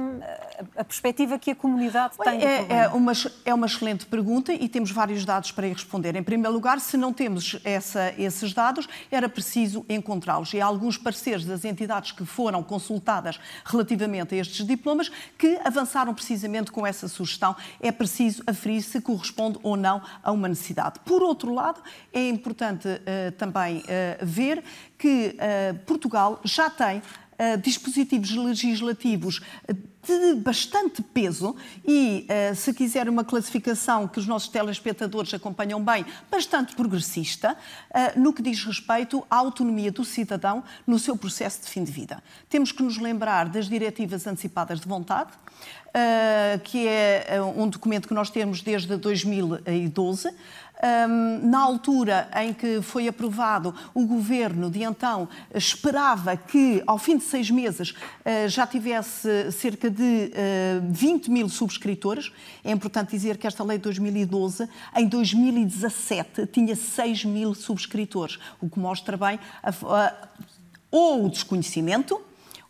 [0.75, 2.41] a perspectiva que a comunidade tem?
[2.43, 3.11] É, é, uma,
[3.45, 6.15] é uma excelente pergunta e temos vários dados para responder.
[6.15, 10.53] Em primeiro lugar, se não temos essa, esses dados, era preciso encontrá-los.
[10.53, 16.13] E há alguns parceiros das entidades que foram consultadas relativamente a estes diplomas que avançaram
[16.13, 17.55] precisamente com essa sugestão.
[17.79, 20.99] É preciso aferir se corresponde ou não a uma necessidade.
[21.05, 21.81] Por outro lado,
[22.11, 23.83] é importante uh, também uh,
[24.21, 24.63] ver
[24.97, 27.01] que uh, Portugal já tem
[27.39, 29.41] uh, dispositivos legislativos
[30.05, 31.55] de bastante peso
[31.85, 38.19] e, uh, se quiser uma classificação que os nossos telespectadores acompanham bem, bastante progressista, uh,
[38.19, 42.23] no que diz respeito à autonomia do cidadão no seu processo de fim de vida.
[42.49, 48.13] Temos que nos lembrar das diretivas antecipadas de vontade, uh, que é um documento que
[48.13, 50.29] nós temos desde 2012,
[50.85, 57.17] Um, na altura em que foi aprovado, o governo de então esperava que, ao fim
[57.17, 62.31] de seis meses, uh, já tivesse cerca de uh, 20 mil subscritores.
[62.63, 68.69] É importante dizer que esta lei de 2012, em 2017, tinha 6 mil subscritores, o
[68.69, 70.13] que mostra bem a, a,
[70.91, 72.21] ou o desconhecimento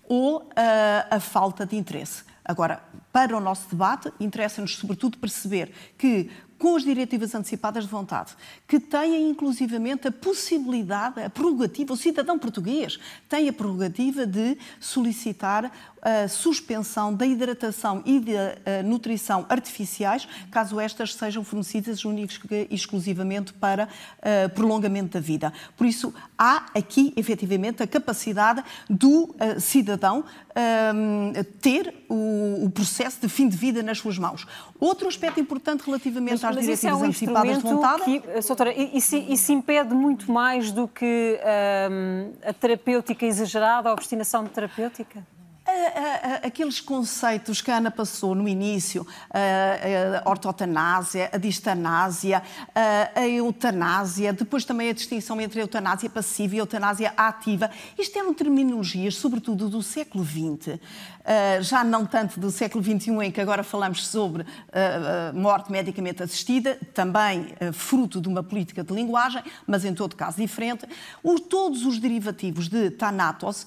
[0.08, 2.24] ou a, a falta de interesse.
[2.48, 2.80] Agora,
[3.12, 8.34] para o nosso debate, interessa-nos sobretudo perceber que com as diretivas antecipadas de vontade,
[8.68, 15.72] que têm inclusivamente a possibilidade, a prerrogativa, o cidadão português tem a prerrogativa de solicitar
[16.06, 23.54] a suspensão da hidratação e da nutrição artificiais, caso estas sejam fornecidas únicas e exclusivamente
[23.54, 25.52] para uh, prolongamento da vida.
[25.76, 33.22] Por isso, há aqui, efetivamente, a capacidade do uh, cidadão uh, ter o, o, processo
[33.22, 34.46] de fim de vida nas suas mãos.
[34.80, 38.04] Outro aspecto importante relativamente mas, às mas diretivas é um antecipadas de vontade...
[38.04, 41.40] Que, doutora, isso, isso, impede muito mais do que
[42.44, 45.35] a terapêutica exagerada, a obstinação terapêutica?
[46.44, 52.44] Aqueles conceitos que a Ana passou no início, a ortotanásia, a distanásia,
[53.16, 58.34] a eutanásia, depois também a distinção entre a eutanásia passiva e eutanásia ativa, isto eram
[58.34, 60.80] terminologias, sobretudo do século XX,
[61.62, 64.46] já não tanto do século XXI, em que agora falamos sobre
[65.34, 70.86] morte medicamente assistida, também fruto de uma política de linguagem, mas em todo caso diferente.
[71.50, 73.66] Todos os derivativos de Thanatos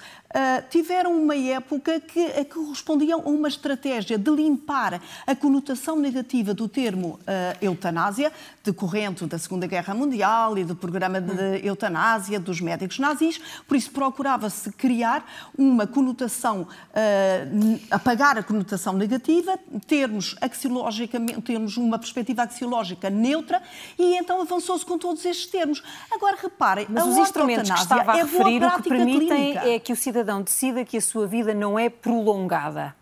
[0.68, 6.68] tiveram uma época que, que correspondiam a uma estratégia de limpar a conotação negativa do
[6.68, 12.98] termo uh, eutanásia, decorrente da Segunda Guerra Mundial e do programa de eutanásia dos médicos
[12.98, 13.40] nazis.
[13.66, 15.24] Por isso, procurava-se criar
[15.56, 23.62] uma conotação, uh, apagar a conotação negativa, termos axiologicamente, termos uma perspectiva axiológica neutra
[23.98, 25.82] e então avançou-se com todos estes termos.
[26.12, 29.68] Agora, reparem, Mas a os instrumentos que estava a é referir o que permitem clínica.
[29.68, 32.94] é que o cidadão decida que a sua vida não é prolongada.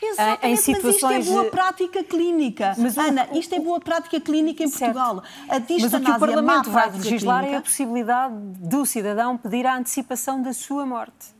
[0.00, 2.74] Exatamente, em situações mas isto é boa prática clínica.
[2.78, 5.22] Mas Ana, isto é boa prática clínica em Portugal.
[5.48, 7.56] A mas o que o Parlamento vai legislar clínica.
[7.56, 11.37] é a possibilidade do cidadão pedir a antecipação da sua morte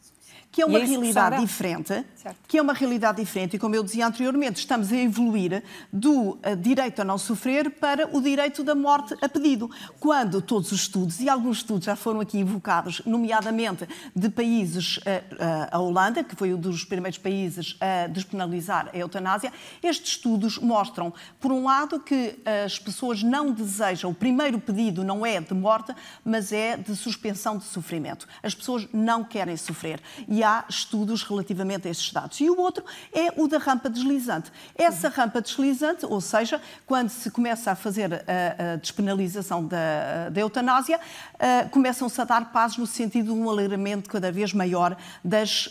[0.59, 2.37] que é uma realidade diferente, certo.
[2.49, 6.57] que é uma realidade diferente e como eu dizia anteriormente, estamos a evoluir do uh,
[6.61, 9.71] direito a não sofrer para o direito da morte a pedido.
[10.01, 15.01] Quando todos os estudos, e alguns estudos já foram aqui invocados, nomeadamente de países, uh,
[15.01, 20.59] uh, a Holanda, que foi um dos primeiros países a despenalizar a eutanásia, estes estudos
[20.59, 25.55] mostram, por um lado, que as pessoas não desejam, o primeiro pedido não é de
[25.55, 25.95] morte,
[26.25, 28.27] mas é de suspensão de sofrimento.
[28.43, 30.01] As pessoas não querem sofrer.
[30.27, 32.40] E há estudos relativamente a esses dados.
[32.40, 34.51] E o outro é o da rampa deslizante.
[34.74, 40.40] Essa rampa deslizante, ou seja, quando se começa a fazer a, a despenalização da, da
[40.40, 45.66] eutanásia, uh, começam-se a dar passos no sentido de um alargamento cada vez maior das
[45.66, 45.70] uh,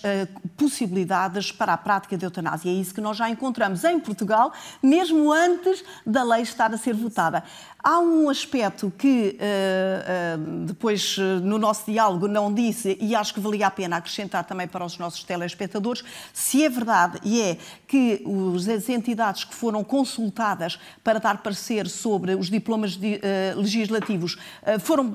[0.57, 2.69] possibilidades para a prática da eutanásia.
[2.69, 6.93] É isso que nós já encontramos em Portugal, mesmo antes da lei estar a ser
[6.93, 7.43] votada.
[7.89, 13.33] Há um aspecto que uh, uh, depois uh, no nosso diálogo não disse e acho
[13.33, 17.57] que valia a pena acrescentar também para os nossos telespectadores, se é verdade e é
[17.87, 23.21] que os, as entidades que foram consultadas para dar parecer sobre os diplomas de,
[23.55, 24.37] legislativos
[24.81, 25.09] foram,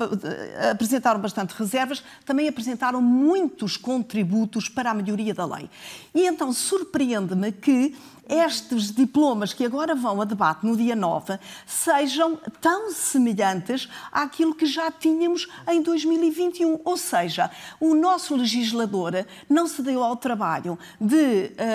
[0.71, 5.69] apresentaram bastante reservas, também apresentaram muitos contributos para a melhoria da lei.
[6.15, 7.95] E então surpreende-me que
[8.29, 14.65] estes diplomas que agora vão a debate no dia 9 sejam tão semelhantes àquilo que
[14.65, 16.81] já tínhamos em 2021.
[16.85, 17.51] Ou seja,
[17.81, 21.17] o nosso legislador não se deu ao trabalho de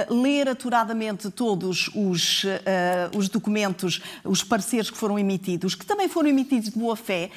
[0.10, 6.08] uh, ler aturadamente todos os, uh, os documentos, os pareceres que foram emitidos, que também
[6.08, 7.30] foram emitidos de boa fé,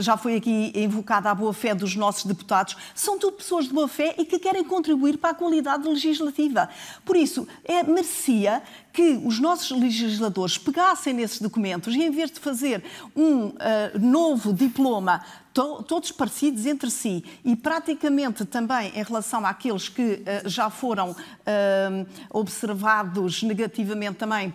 [0.00, 3.88] já foi aqui invocada a boa fé dos nossos deputados, são tudo pessoas de boa
[3.88, 6.68] fé e que querem contribuir para a qualidade legislativa.
[7.06, 8.62] Por isso, é, merecia
[8.92, 12.82] que os nossos legisladores pegassem nesses documentos e, em vez de fazer
[13.14, 13.54] um uh,
[13.98, 20.48] novo diploma, to todos parecidos entre si, e praticamente também em relação àqueles que uh,
[20.48, 24.52] já foram uh, observados negativamente também,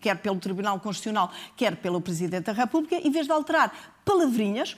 [0.00, 3.72] quer pelo Tribunal Constitucional, quer pelo Presidente da República, em vez de alterar
[4.04, 4.76] palavrinhas,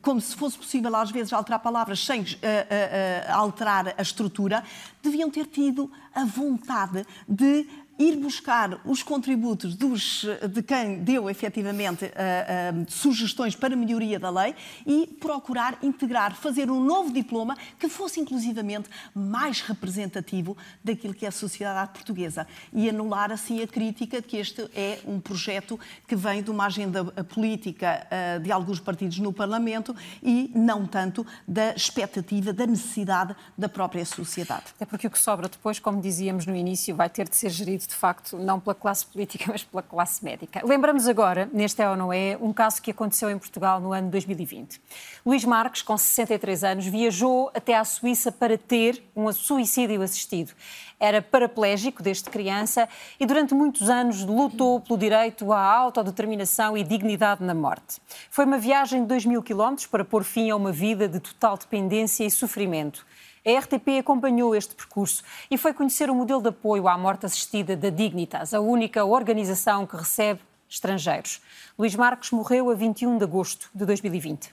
[0.00, 4.64] como se fosse possível às vezes alterar palavras sem uh, uh, alterar a estrutura,
[5.02, 7.66] deviam ter tido a vontade de
[7.98, 14.30] ir buscar os contributos dos, de quem deu efetivamente uh, uh, sugestões para melhoria da
[14.30, 14.54] lei
[14.86, 21.28] e procurar integrar, fazer um novo diploma que fosse inclusivamente mais representativo daquilo que é
[21.28, 25.78] a sociedade portuguesa e anular assim a crítica de que este é um projeto
[26.08, 31.24] que vem de uma agenda política uh, de alguns partidos no Parlamento e não tanto
[31.46, 34.64] da expectativa, da necessidade da própria sociedade.
[34.80, 37.83] É porque o que sobra depois, como dizíamos no início, vai ter de ser gerido
[37.88, 40.60] de facto, não pela classe política, mas pela classe médica.
[40.64, 44.10] Lembramos agora, neste é ou não é, um caso que aconteceu em Portugal no ano
[44.10, 44.80] 2020.
[45.24, 50.52] Luís Marques, com 63 anos, viajou até à Suíça para ter um suicídio assistido.
[50.98, 57.42] Era paraplégico desde criança e durante muitos anos lutou pelo direito à autodeterminação e dignidade
[57.42, 58.00] na morte.
[58.30, 61.58] Foi uma viagem de 2 mil quilómetros para pôr fim a uma vida de total
[61.58, 63.04] dependência e sofrimento.
[63.46, 67.76] A RTP acompanhou este percurso e foi conhecer o modelo de apoio à morte assistida
[67.76, 71.42] da Dignitas, a única organização que recebe estrangeiros.
[71.78, 74.50] Luís Marcos morreu a 21 de agosto de 2020.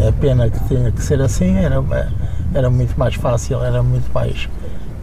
[0.00, 1.76] É pena que tenha que ser assim, era,
[2.54, 4.48] era muito mais fácil, era muito mais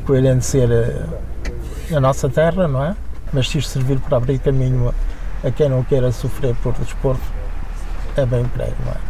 [0.03, 2.95] coerente ser eh, a nossa terra, não é?
[3.31, 4.95] Mas se isto servir para abrir caminho
[5.43, 7.21] a quem não queira sofrer por desporto,
[8.17, 9.08] é bem prego, não é?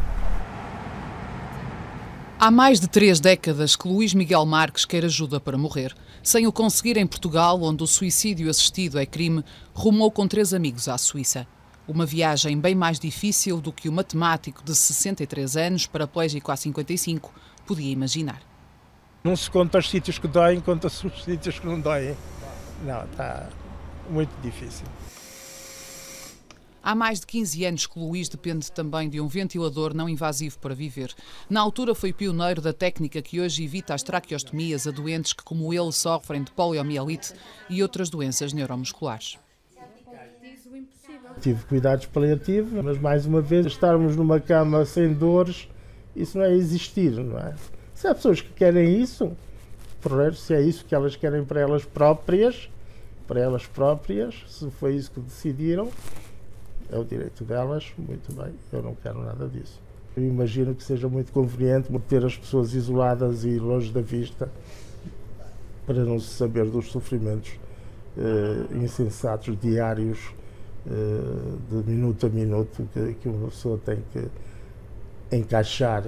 [2.42, 5.94] Há mais de três décadas que Luís Miguel Marques quer ajuda para morrer.
[6.24, 10.88] Sem o conseguir em Portugal, onde o suicídio assistido é crime, rumou com três amigos
[10.88, 11.46] à Suíça.
[11.86, 17.30] Uma viagem bem mais difícil do que o matemático de 63 anos, paraplégico há 55,
[17.68, 18.42] podia imaginar.
[19.22, 22.16] Não se conta os sítios que doem, conta-se os sítios que não doem.
[22.86, 23.50] Não, está
[24.10, 24.86] muito difícil.
[26.82, 30.74] Há mais de 15 anos que Luís depende também de um ventilador não invasivo para
[30.74, 31.14] viver.
[31.50, 35.74] Na altura foi pioneiro da técnica que hoje evita as traqueostomias a doentes que, como
[35.74, 37.34] ele, sofrem de poliomielite
[37.70, 39.38] e outras doenças neuromusculares.
[41.42, 45.68] Tive cuidados paliativos, mas mais uma vez estarmos numa cama sem dores,
[46.16, 47.56] isso não é existir, não é?
[47.94, 49.36] Se há pessoas que querem isso,
[50.36, 52.70] se é isso que elas querem para elas próprias,
[53.28, 55.90] para elas próprias, se foi isso que decidiram,
[56.92, 59.80] é o direito delas, muito bem, eu não quero nada disso.
[60.18, 64.50] Eu imagino que seja muito conveniente manter as pessoas isoladas e longe da vista
[65.86, 67.52] para não se saber dos sofrimentos
[68.18, 70.34] eh, insensatos diários
[70.88, 74.28] eh, de minuto a minuto que, que uma pessoa tem que
[75.36, 76.04] encaixar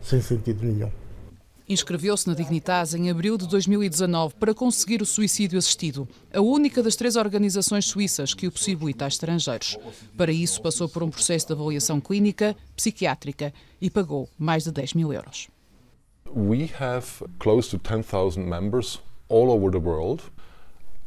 [0.00, 0.90] sem sentido nenhum.
[1.68, 6.96] Inscreveu-se na Dignitas em abril de 2019 para conseguir o suicídio assistido, a única das
[6.96, 9.78] três organizações suíças que o possibilita a estrangeiros.
[10.16, 14.94] Para isso, passou por um processo de avaliação clínica, psiquiátrica e pagou mais de 10
[14.94, 15.48] mil euros.
[16.34, 17.06] We have
[17.38, 20.22] close to 10,000 members all over the world.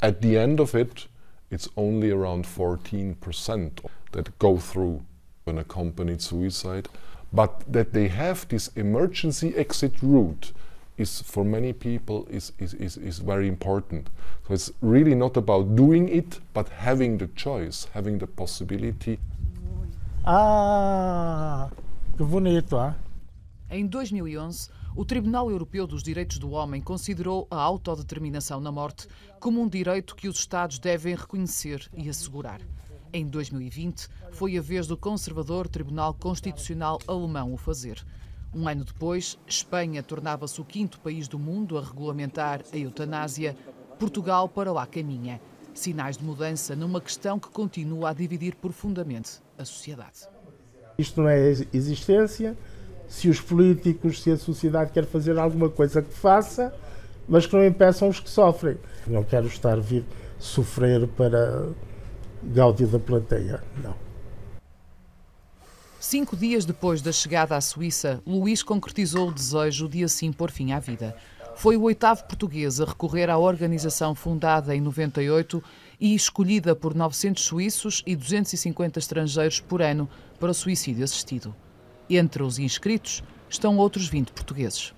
[0.01, 1.07] At the end of it,
[1.51, 3.71] it's only around 14%
[4.11, 5.01] that go through
[5.47, 6.87] an accompanied suicide.
[7.36, 10.53] But that they have this emergency exit route
[10.97, 14.09] is for many people is, is, is, is very important.
[14.47, 19.19] So it's really not about doing it, but having the choice, having the possibility.
[20.25, 21.69] Ah,
[22.15, 22.95] que bonito, ah?
[23.69, 29.07] Em 2011, o Tribunal Europeu dos Direitos do Homem considerou a autodeterminação na morte
[29.39, 32.61] como um direito que os Estados devem reconhecer e assegurar.
[33.16, 38.05] Em 2020, foi a vez do conservador Tribunal Constitucional alemão o fazer.
[38.53, 43.55] Um ano depois, Espanha tornava-se o quinto país do mundo a regulamentar a eutanásia.
[43.97, 45.39] Portugal para lá caminha.
[45.74, 50.28] Sinais de mudança numa questão que continua a dividir profundamente a sociedade.
[50.97, 51.39] Isto não é
[51.72, 52.57] existência.
[53.07, 56.76] Se os políticos, se a sociedade quer fazer alguma coisa que faça,
[57.30, 58.78] mas que não impeçam os que sofrem.
[59.07, 60.05] Não quero estar vivo,
[60.38, 61.70] sofrer para
[62.53, 63.95] gáudio da plateia, não.
[65.99, 70.71] Cinco dias depois da chegada à Suíça, Luís concretizou o desejo de assim pôr fim
[70.71, 71.15] à vida.
[71.55, 75.63] Foi o oitavo português a recorrer à organização fundada em 98
[75.99, 80.07] e escolhida por 900 suíços e 250 estrangeiros por ano
[80.39, 81.55] para o suicídio assistido.
[82.09, 84.93] Entre os inscritos estão outros 20 portugueses.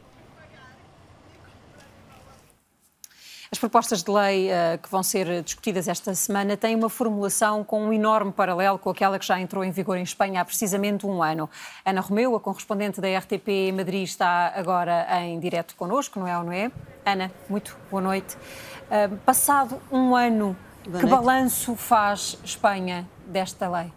[3.49, 7.85] As propostas de lei uh, que vão ser discutidas esta semana têm uma formulação com
[7.85, 11.23] um enorme paralelo com aquela que já entrou em vigor em Espanha há precisamente um
[11.23, 11.49] ano.
[11.85, 16.37] Ana Romeu, a correspondente da RTP em Madrid, está agora em direto connosco, não é
[16.37, 16.69] ou não é?
[17.05, 18.35] Ana, muito boa noite.
[18.35, 21.09] Uh, passado um ano, boa que noite.
[21.09, 23.93] balanço faz Espanha desta lei?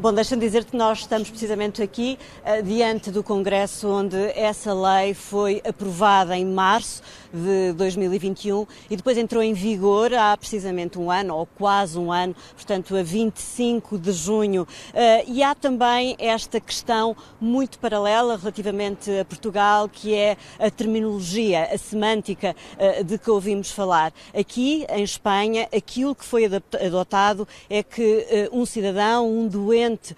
[0.00, 5.12] Bom, deixa-me dizer que nós estamos precisamente aqui uh, diante do Congresso onde essa lei
[5.12, 7.02] foi aprovada em março
[7.32, 12.34] de 2021 e depois entrou em vigor há precisamente um ano, ou quase um ano,
[12.54, 14.62] portanto a 25 de junho.
[14.62, 21.68] Uh, e há também esta questão muito paralela relativamente a Portugal, que é a terminologia,
[21.72, 24.12] a semântica uh, de que ouvimos falar.
[24.34, 30.16] Aqui, em Espanha, aquilo que foi adotado é que uh, um cidadão, um doente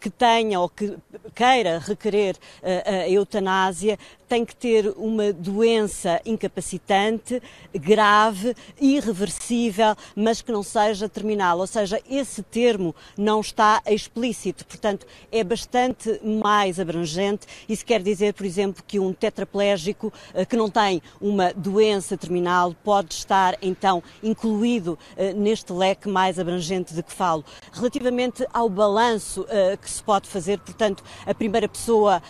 [0.00, 0.96] que tenha ou que
[1.34, 3.98] queira requerer a eutanásia
[4.30, 7.40] tem que ter uma doença incapacitante,
[7.72, 11.58] grave, irreversível, mas que não seja terminal.
[11.58, 17.46] Ou seja, esse termo não está explícito, portanto, é bastante mais abrangente.
[17.68, 22.74] Isso quer dizer, por exemplo, que um tetraplégico eh, que não tem uma doença terminal
[22.82, 27.44] pode estar, então, incluído eh, neste leque mais abrangente de que falo.
[27.72, 32.22] Relativamente ao balanço eh, que se pode fazer, portanto, a primeira pessoa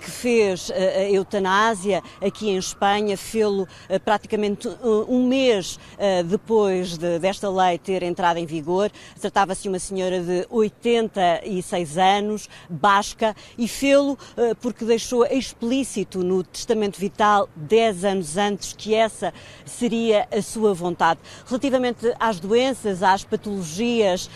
[0.00, 6.96] que fez a eutanásia aqui em Espanha, fê-lo uh, praticamente uh, um mês uh, depois
[6.96, 8.90] de, desta lei ter entrado em vigor.
[9.20, 14.18] Tratava-se de uma senhora de 86 anos, basca, e fê-lo
[14.60, 19.32] porque deixou explícito no testamento vital 10 anos antes que essa
[19.64, 21.20] seria a sua vontade.
[21.46, 24.30] Relativamente às doenças, às patologias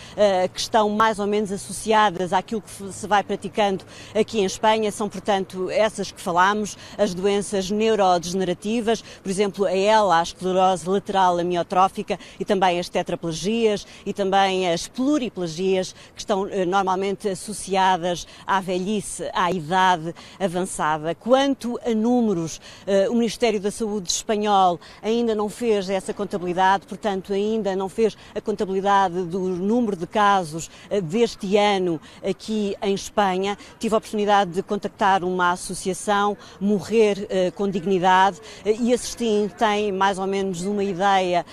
[0.53, 5.09] que estão mais ou menos associadas àquilo que se vai praticando aqui em Espanha, são,
[5.09, 12.17] portanto, essas que falámos, as doenças neurodegenerativas, por exemplo, a ELA, a esclerose lateral amiotrófica
[12.39, 19.29] e também as tetraplegias e também as pluriplegias, que estão eh, normalmente associadas à velhice,
[19.33, 21.15] à idade avançada.
[21.15, 27.33] Quanto a números, eh, o Ministério da Saúde espanhol ainda não fez essa contabilidade, portanto,
[27.33, 33.57] ainda não fez a contabilidade do número de casos eh, deste ano aqui em Espanha.
[33.79, 40.25] Tive a oportunidade de contactar uma associação, Morrer com Dignidade, e assisti, tem mais ou
[40.25, 41.45] menos uma ideia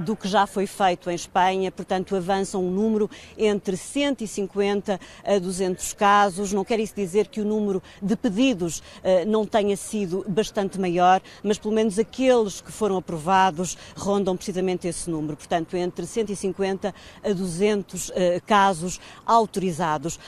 [0.00, 5.92] do que já foi feito em Espanha, portanto, avança um número entre 150 a 200
[5.92, 6.52] casos.
[6.52, 8.82] Não quer isso dizer que o número de pedidos
[9.26, 15.10] não tenha sido bastante maior, mas pelo menos aqueles que foram aprovados rondam precisamente esse
[15.10, 18.10] número, portanto, entre 150 a 200
[18.46, 20.18] casos autorizados.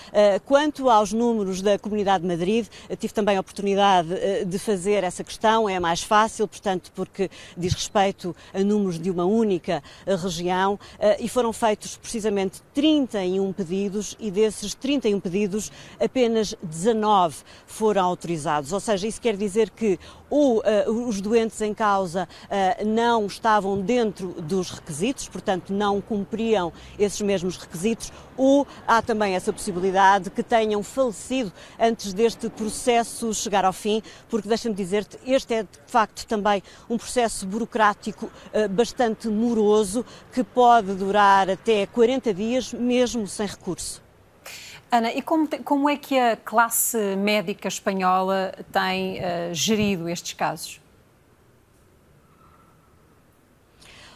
[0.45, 2.67] Quanto aos números da Comunidade de Madrid,
[2.99, 4.09] tive também a oportunidade
[4.45, 9.25] de fazer essa questão, é mais fácil, portanto, porque diz respeito a números de uma
[9.25, 10.79] única região
[11.19, 17.37] e foram feitos precisamente 31 pedidos e desses 31 pedidos apenas 19
[17.67, 18.73] foram autorizados.
[18.73, 19.99] Ou seja, isso quer dizer que
[20.31, 26.73] ou uh, os doentes em causa uh, não estavam dentro dos requisitos, portanto não cumpriam
[26.99, 33.65] esses mesmos requisitos, ou há também essa possibilidade que tenham falecido antes deste processo chegar
[33.65, 36.48] ao fim, porque deixa-me dizer-te, este é de facto também
[36.89, 44.03] um processo burocrático uh, bastante moroso que pode durar até 40 dias, mesmo sem recurso.
[44.91, 50.81] Ana, e como, como, é que a classe médica espanhola tem uh, gerido estes casos?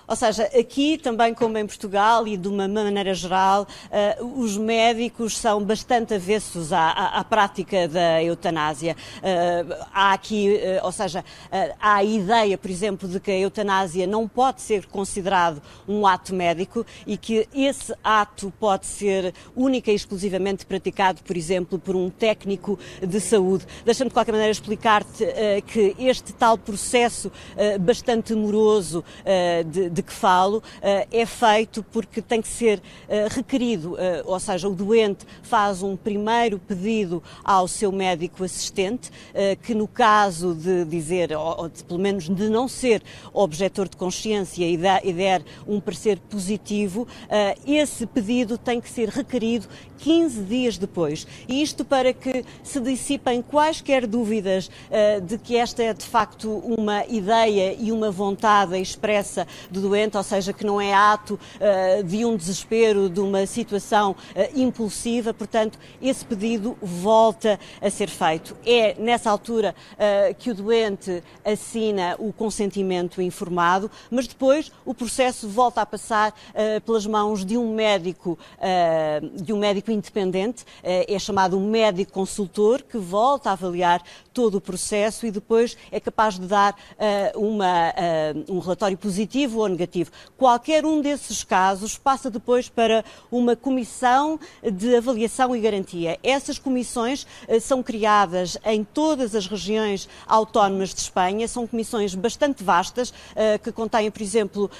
[0.06, 3.66] Ou seja, aqui também como em Portugal e de uma maneira geral,
[4.20, 8.96] uh, os médicos são bastante avessos à, à, à prática da eutanásia.
[9.18, 11.24] Uh, há aqui, uh, ou seja,
[11.80, 16.34] há a ideia, por exemplo, de que a eutanásia não pode ser considerado um ato
[16.34, 22.10] médico e que esse ato pode ser única e exclusivamente praticado, por exemplo, por um
[22.10, 23.66] técnico de saúde.
[23.84, 25.24] Deixa-me de qualquer maneira explicar-te
[25.66, 27.30] que este tal processo
[27.80, 29.04] bastante moroso
[29.66, 34.40] de, de que falo eh, é feito porque tem que ser eh, requerido, eh, ou
[34.40, 39.10] seja, o doente faz um primeiro pedido ao seu médico assistente,
[39.62, 44.64] que no caso de dizer, ou de, pelo menos de não ser objetor de consciência
[44.64, 47.06] e der um parecer positivo,
[47.66, 49.66] esse pedido tem que ser requerido
[49.98, 51.26] 15 dias depois.
[51.48, 54.70] E isto para que se dissipem quaisquer dúvidas
[55.24, 60.22] de que esta é de facto uma ideia e uma vontade expressa do doente, ou
[60.22, 65.34] seja, que não é ato uh, de um desespero, de uma situação uh, impulsiva.
[65.34, 68.56] Portanto, esse pedido volta a ser feito.
[68.64, 69.74] É nessa altura
[70.38, 76.34] que o doente assina o consentimento informado, mas depois o processo volta a passar
[76.84, 78.38] pelas mãos de um médico,
[79.34, 84.02] de um médico independente, é chamado médico consultor, que volta a avaliar
[84.32, 89.60] todo o processo e depois é capaz de dar uh, uma, uh, um relatório positivo
[89.60, 90.10] ou negativo.
[90.36, 94.38] Qualquer um desses casos passa depois para uma comissão
[94.72, 96.18] de avaliação e garantia.
[96.22, 102.62] Essas comissões uh, são criadas em todas as regiões autónomas de Espanha, são comissões bastante
[102.62, 103.12] vastas,
[103.62, 104.70] que contêm, por exemplo,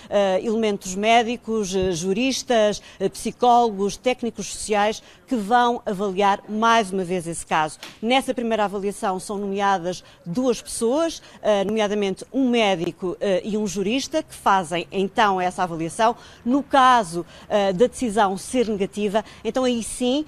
[0.42, 2.82] elementos médicos, juristas,
[3.12, 7.78] psicólogos, técnicos sociais, que vão avaliar mais uma vez esse caso.
[8.00, 14.22] Nessa primeira avaliação são nomeadas duas pessoas, eh, nomeadamente um médico eh, e um jurista,
[14.22, 16.16] que fazem então essa avaliação.
[16.44, 20.24] No caso eh, da decisão ser negativa, então aí sim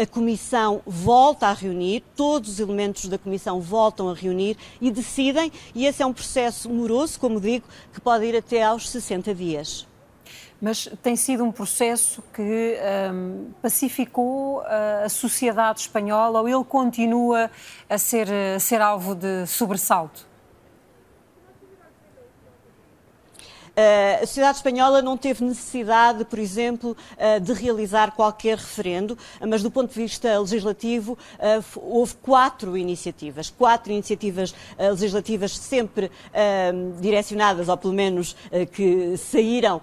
[0.00, 5.52] a Comissão volta a reunir, todos os elementos da Comissão voltam a reunir e decidem,
[5.74, 9.86] e esse é um processo moroso, como digo, que pode ir até aos 60 dias.
[10.60, 12.78] Mas tem sido um processo que
[13.12, 17.50] um, pacificou uh, a sociedade espanhola ou ele continua
[17.90, 20.26] a ser, a ser alvo de sobressalto?
[23.65, 29.62] Uh, a sociedade espanhola não teve necessidade, por exemplo, uh, de realizar qualquer referendo, mas
[29.62, 36.10] do ponto de vista legislativo uh, houve quatro iniciativas, quatro iniciativas legislativas sempre
[37.00, 38.36] direcionadas, ou pelo menos
[38.72, 39.80] que saíram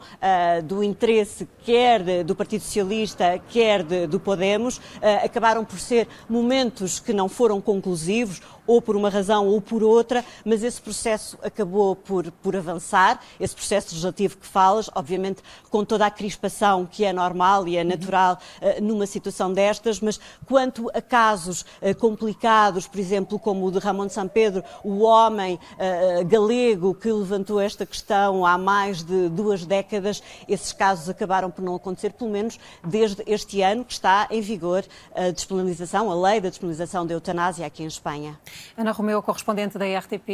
[0.65, 4.79] do interesse quer do Partido Socialista, quer do Podemos,
[5.23, 10.24] acabaram por ser momentos que não foram conclusivos, ou por uma razão ou por outra,
[10.45, 16.05] mas esse processo acabou por, por avançar, esse processo legislativo que falas, obviamente com toda
[16.05, 21.01] a crispação que é normal e é natural uh, numa situação destas, mas quanto a
[21.01, 26.93] casos uh, complicados, por exemplo, como o de Ramon São Pedro, o homem uh, galego
[26.93, 32.14] que levantou esta questão há mais de duas décadas, esses casos acabaram por não acontecer,
[32.14, 34.84] pelo menos desde este ano que está em vigor
[35.16, 38.39] a despenalização, a lei da despenalização da eutanásia aqui em Espanha.
[38.78, 40.30] Ana Romeu, correspondente da RTP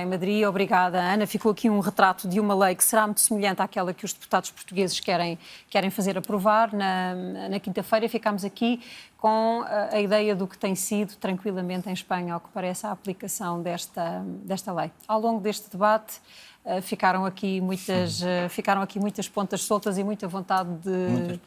[0.00, 0.44] em Madrid.
[0.44, 1.26] Obrigada, Ana.
[1.26, 4.50] Ficou aqui um retrato de uma lei que será muito semelhante àquela que os deputados
[4.50, 6.72] portugueses querem, querem fazer aprovar.
[6.72, 7.14] Na,
[7.48, 8.80] na quinta-feira ficámos aqui
[9.18, 12.90] com a, a ideia do que tem sido tranquilamente em Espanha, ao que parece, a
[12.90, 14.90] aplicação desta, desta lei.
[15.08, 16.20] Ao longo deste debate,
[16.64, 21.38] Uh, ficaram aqui muitas uh, ficaram aqui muitas pontas soltas e muita vontade de,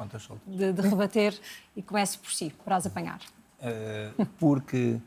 [0.46, 1.36] de, de rebater
[1.76, 3.20] e comece por si, para as apanhar.
[3.60, 5.00] Uh, porque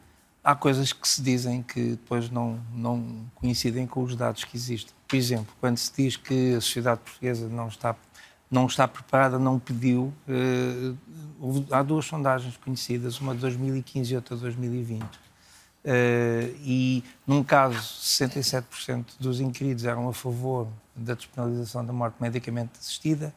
[0.42, 4.94] há coisas que se dizem que depois não, não coincidem com os dados que existem.
[5.06, 7.94] Por exemplo, quando se diz que a sociedade portuguesa não está,
[8.50, 10.94] não está preparada, não pediu, eh,
[11.70, 15.04] há duas sondagens conhecidas, uma de 2015 e outra de 2020.
[15.82, 22.72] Eh, e, num caso, 67% dos inquiridos eram a favor da despenalização da morte medicamente
[22.78, 23.34] assistida,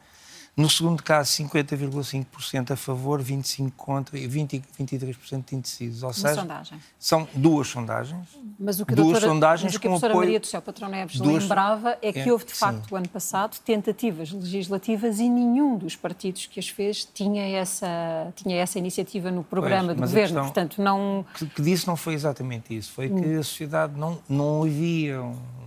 [0.56, 6.04] no segundo caso, 50,5% a favor, 25% contra e 20, 23% de indecisos.
[6.04, 6.80] Ou seja, sondagem.
[7.00, 8.28] são duas sondagens.
[8.60, 10.26] Mas o que a duas doutora, sondagens mas o que a professora apoio...
[10.28, 11.42] Maria do Céu Patrão Neves duas...
[11.42, 15.96] lembrava é que é, houve, de facto, o ano passado, tentativas legislativas e nenhum dos
[15.96, 20.42] partidos que as fez tinha essa, tinha essa iniciativa no programa pois, do governo.
[20.42, 21.26] Portanto, não...
[21.34, 22.92] que, que disse não foi exatamente isso.
[22.92, 25.20] Foi que a sociedade não, não havia...
[25.20, 25.64] Um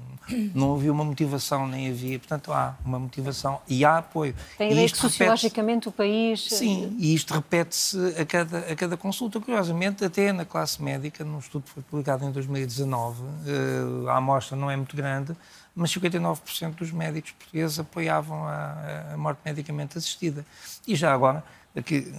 [0.54, 2.18] não havia uma motivação, nem havia.
[2.18, 4.34] Portanto, há uma motivação e há apoio.
[4.58, 6.46] Tem ideia que sociologicamente o país.
[6.48, 9.40] Sim, e isto repete-se a cada, a cada consulta.
[9.40, 14.56] Curiosamente, até na classe médica, num estudo que foi publicado em 2019, eh, a amostra
[14.56, 15.36] não é muito grande,
[15.74, 20.44] mas 59% dos médicos portugueses apoiavam a, a morte medicamente assistida.
[20.86, 21.44] E já agora,
[21.76, 22.12] aqui,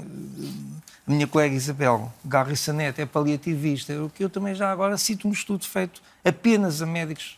[1.06, 5.28] a minha colega Isabel Garri Sanete é paliativista, o que eu também já agora cito
[5.28, 7.38] um estudo feito apenas a médicos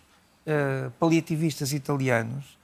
[0.49, 2.57] uh, paliativistas italianos,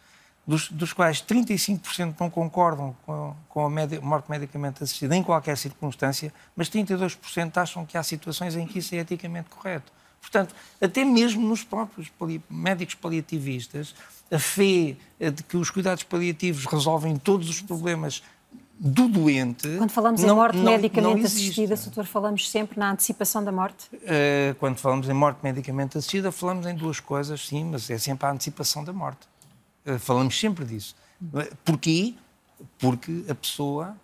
[0.45, 3.69] dos, dos quais 35% não concordam com, com a
[4.01, 8.93] morte medicamente assistida em qualquer circunstância, mas 32% acham que há situações em que isso
[8.93, 9.91] é eticamente correto.
[10.21, 13.95] Portanto, até mesmo nos próprios pali médicos paliativistas,
[14.31, 18.23] a fé de que os cuidados paliativos resolvem todos os problemas
[18.78, 19.67] do doente.
[19.78, 23.51] Quando falamos não, em morte não, medicamente não assistida, doutor, falamos sempre na antecipação da
[23.51, 23.88] morte?
[23.93, 28.28] Uh, quando falamos em morte medicamente assistida, falamos em duas coisas, sim, mas é sempre
[28.28, 29.28] a antecipação da morte.
[29.86, 30.95] Uh, falamos sempre disso.
[31.63, 32.15] Porquê?
[32.78, 33.95] Porque a pessoa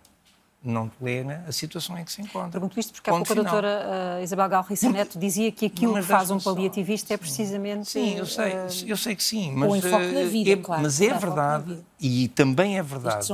[0.64, 2.51] não tolera a situação em que se encontra.
[2.51, 6.03] Pergunto isto porque há pouco a doutora uh, Isabel Galriça Neto dizia que aquilo que
[6.03, 7.89] faz um paliativista é precisamente...
[7.89, 10.82] Sim, eu sei, uh, eu sei que sim, mas, o enfoque na vida, é, claro,
[10.84, 13.28] mas é verdade, e também é verdade,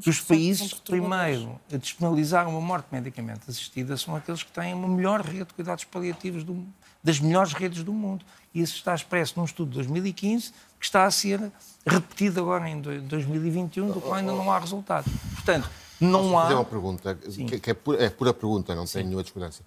[0.00, 4.72] que os países que primeiro a despenalizar uma morte medicamente assistida são aqueles que têm
[4.72, 6.64] uma melhor rede de cuidados paliativos, do,
[7.02, 8.24] das melhores redes do mundo.
[8.54, 11.52] E isso está expresso num estudo de 2015 que está a ser
[11.86, 15.10] repetido agora em 2021, do qual ainda não há resultado.
[15.34, 15.68] Portanto,
[16.04, 16.42] não Posso há.
[16.42, 18.92] fazer uma pergunta, que, que é, pura, é, pura, pergunta, não Sim.
[18.98, 19.64] tem nenhuma discordância.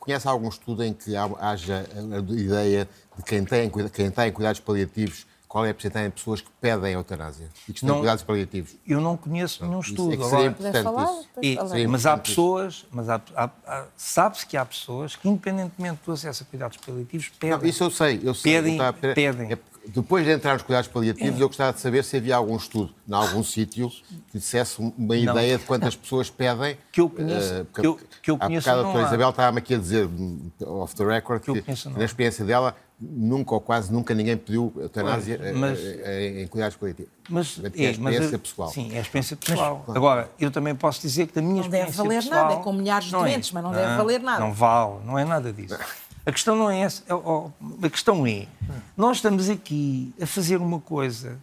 [0.00, 5.26] conhece algum estudo em que haja a ideia de quem tem, quem tem cuidados paliativos
[5.46, 8.76] qual é a porcentagem de pessoas que pedem eutanásia e que estão Não- cuidados paliativos?
[8.86, 10.12] Eu não conheço nenhum Isso estudo.
[10.12, 11.04] é que seria importante falar?
[11.04, 11.28] isso.
[11.40, 15.26] E- Seria mas há importante pessoas, mas há- há- há- sabe-se que há pessoas que,
[15.26, 17.56] independentemente do acesso a cuidados paliativos, pedem.
[17.58, 18.52] Não, isso eu sei, eu sei.
[18.52, 18.78] Pedem,
[19.14, 19.52] pedem.
[19.52, 19.58] é
[19.88, 23.14] depois de entrar nos cuidados paliativos, eu gostava de saber se havia algum estudo, em
[23.14, 23.88] algum sítio,
[24.30, 25.14] que dissesse uma Não.
[25.14, 26.76] ideia de quantas pessoas pedem.
[26.92, 29.08] Que eu conheço- eh, que eu- que eu há conheço bocado a não doutora há.
[29.08, 32.04] Isabel estava-me aqui a dizer, hum, off the record, que, conheço não na há.
[32.06, 37.12] experiência dela, nunca ou quase nunca ninguém pediu eutanásia eh, mas- eh, em cuidados paliativos.
[37.30, 38.68] Mas Portanto, é a experiência eu- pessoal.
[38.70, 39.84] Sim, é a experiência pessoal.
[39.86, 42.48] Mas- Agora, eu também posso dizer que da minha Não deve experiência valer pessoal...
[42.48, 43.28] nada, é com milhares de não é.
[43.30, 44.40] doentes, mas não deve valer nada.
[44.40, 45.76] Não vale, não é nada disso.
[46.28, 47.02] A questão não é essa.
[47.08, 47.48] ó,
[47.82, 48.46] A questão é,
[48.94, 51.38] nós estamos aqui a fazer uma coisa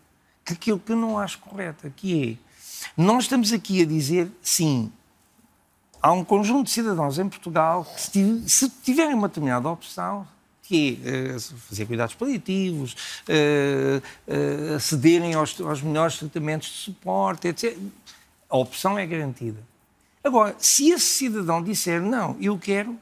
[0.46, 4.92] que aquilo que eu não acho correta, que é, nós estamos aqui a dizer, sim,
[6.00, 10.28] há um conjunto de cidadãos em Portugal que se tiv- se tiverem uma determinada opção,
[10.62, 12.96] que é eh, fazer cuidados paliativos,
[13.28, 17.76] eh, eh, acederem aos melhores tratamentos de suporte, etc.
[18.48, 19.60] A opção é garantida.
[20.24, 22.96] Agora, se esse cidadão disser não, eu quero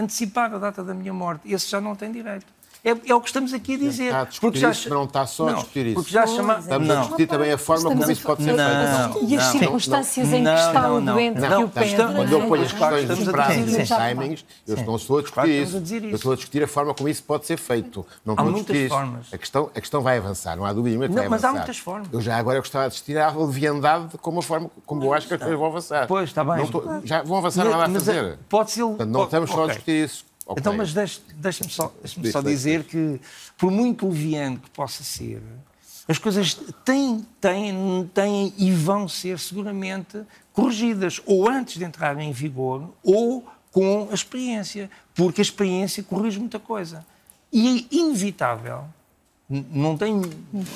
[0.00, 2.46] antecipar a data da minha morte, esse já não tem direito.
[2.82, 4.04] É, é o que estamos aqui a dizer.
[4.04, 5.94] Está a discutir já isso, não está só a Não, discutir isso.
[5.96, 6.58] Porque já chama...
[6.58, 7.00] Estamos a não.
[7.02, 9.26] discutir também a forma como isso pode ser Não, feito.
[9.30, 11.12] E as não, circunstâncias não, em que não, está não, o não.
[11.14, 11.96] doente Não, que o pede.
[11.96, 15.62] Quando eu ponho as questões dos a prazos e timings, eu não estou a discutir
[15.62, 15.76] isso.
[15.76, 18.06] a Eu estou a discutir a forma como isso pode ser feito.
[18.24, 18.94] Não Há estou a muitas discutir isso.
[18.94, 19.26] formas.
[19.34, 21.48] A questão, a questão vai avançar, não há dúvida nenhuma que Não, vai mas há
[21.48, 21.64] avançar.
[21.66, 22.08] muitas formas.
[22.12, 25.34] Eu já agora gostava de assistir à leviandade como, a forma, como eu acho que
[25.34, 26.06] as coisas vão avançar.
[26.06, 26.66] Pois, está bem.
[26.66, 28.38] Não já vão avançar, não há nada a fazer.
[28.48, 28.84] Pode ser...
[29.06, 30.29] Não estamos só a discutir isso.
[30.50, 30.60] Ok.
[30.60, 33.20] Então, mas deixe- deixe-me só, deixe Diz, só diz, dizer que,
[33.56, 35.40] por muito leviano que possa ser,
[36.08, 36.54] as coisas
[36.84, 40.20] têm, têm, têm e vão ser seguramente
[40.52, 46.40] corrigidas, ou antes de entrarem em vigor, ou com a experiência, porque a experiência corrige
[46.40, 47.06] muita coisa.
[47.52, 48.84] E é inevitável,
[49.48, 50.22] não tenho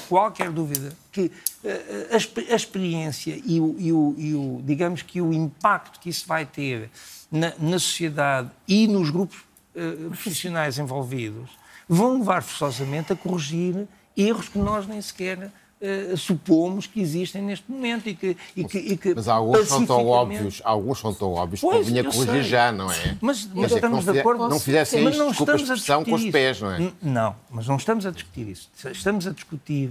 [0.09, 1.33] qualquer dúvida, que
[1.65, 5.99] eh, a, expe- a experiência e o, e o- e o, digamos que o impacto
[5.99, 6.91] que isso vai ter
[7.31, 9.39] na, na sociedade e nos grupos
[9.75, 11.51] eh, profissionais envolvidos
[11.89, 13.87] vão levar forçosamente a corrigir
[14.17, 18.79] erros que nós nem sequer eh, supomos que existem neste momento e que, e que,
[18.79, 22.05] e que Mas alguns são tão óbvios, alguns são tão óbvios que Pois, convinha eu
[22.11, 22.43] corrigir sei.
[22.45, 23.19] já, não é?
[23.21, 24.49] Mas, mas dizer, que estamos não de acordo.
[24.49, 26.79] Não fizessem Mas isto, não desculpa estamos a expressão, com os pés, não é?
[26.81, 28.71] N- Não, mas não estamos a discutir isso.
[28.93, 29.91] Estamos a discutir,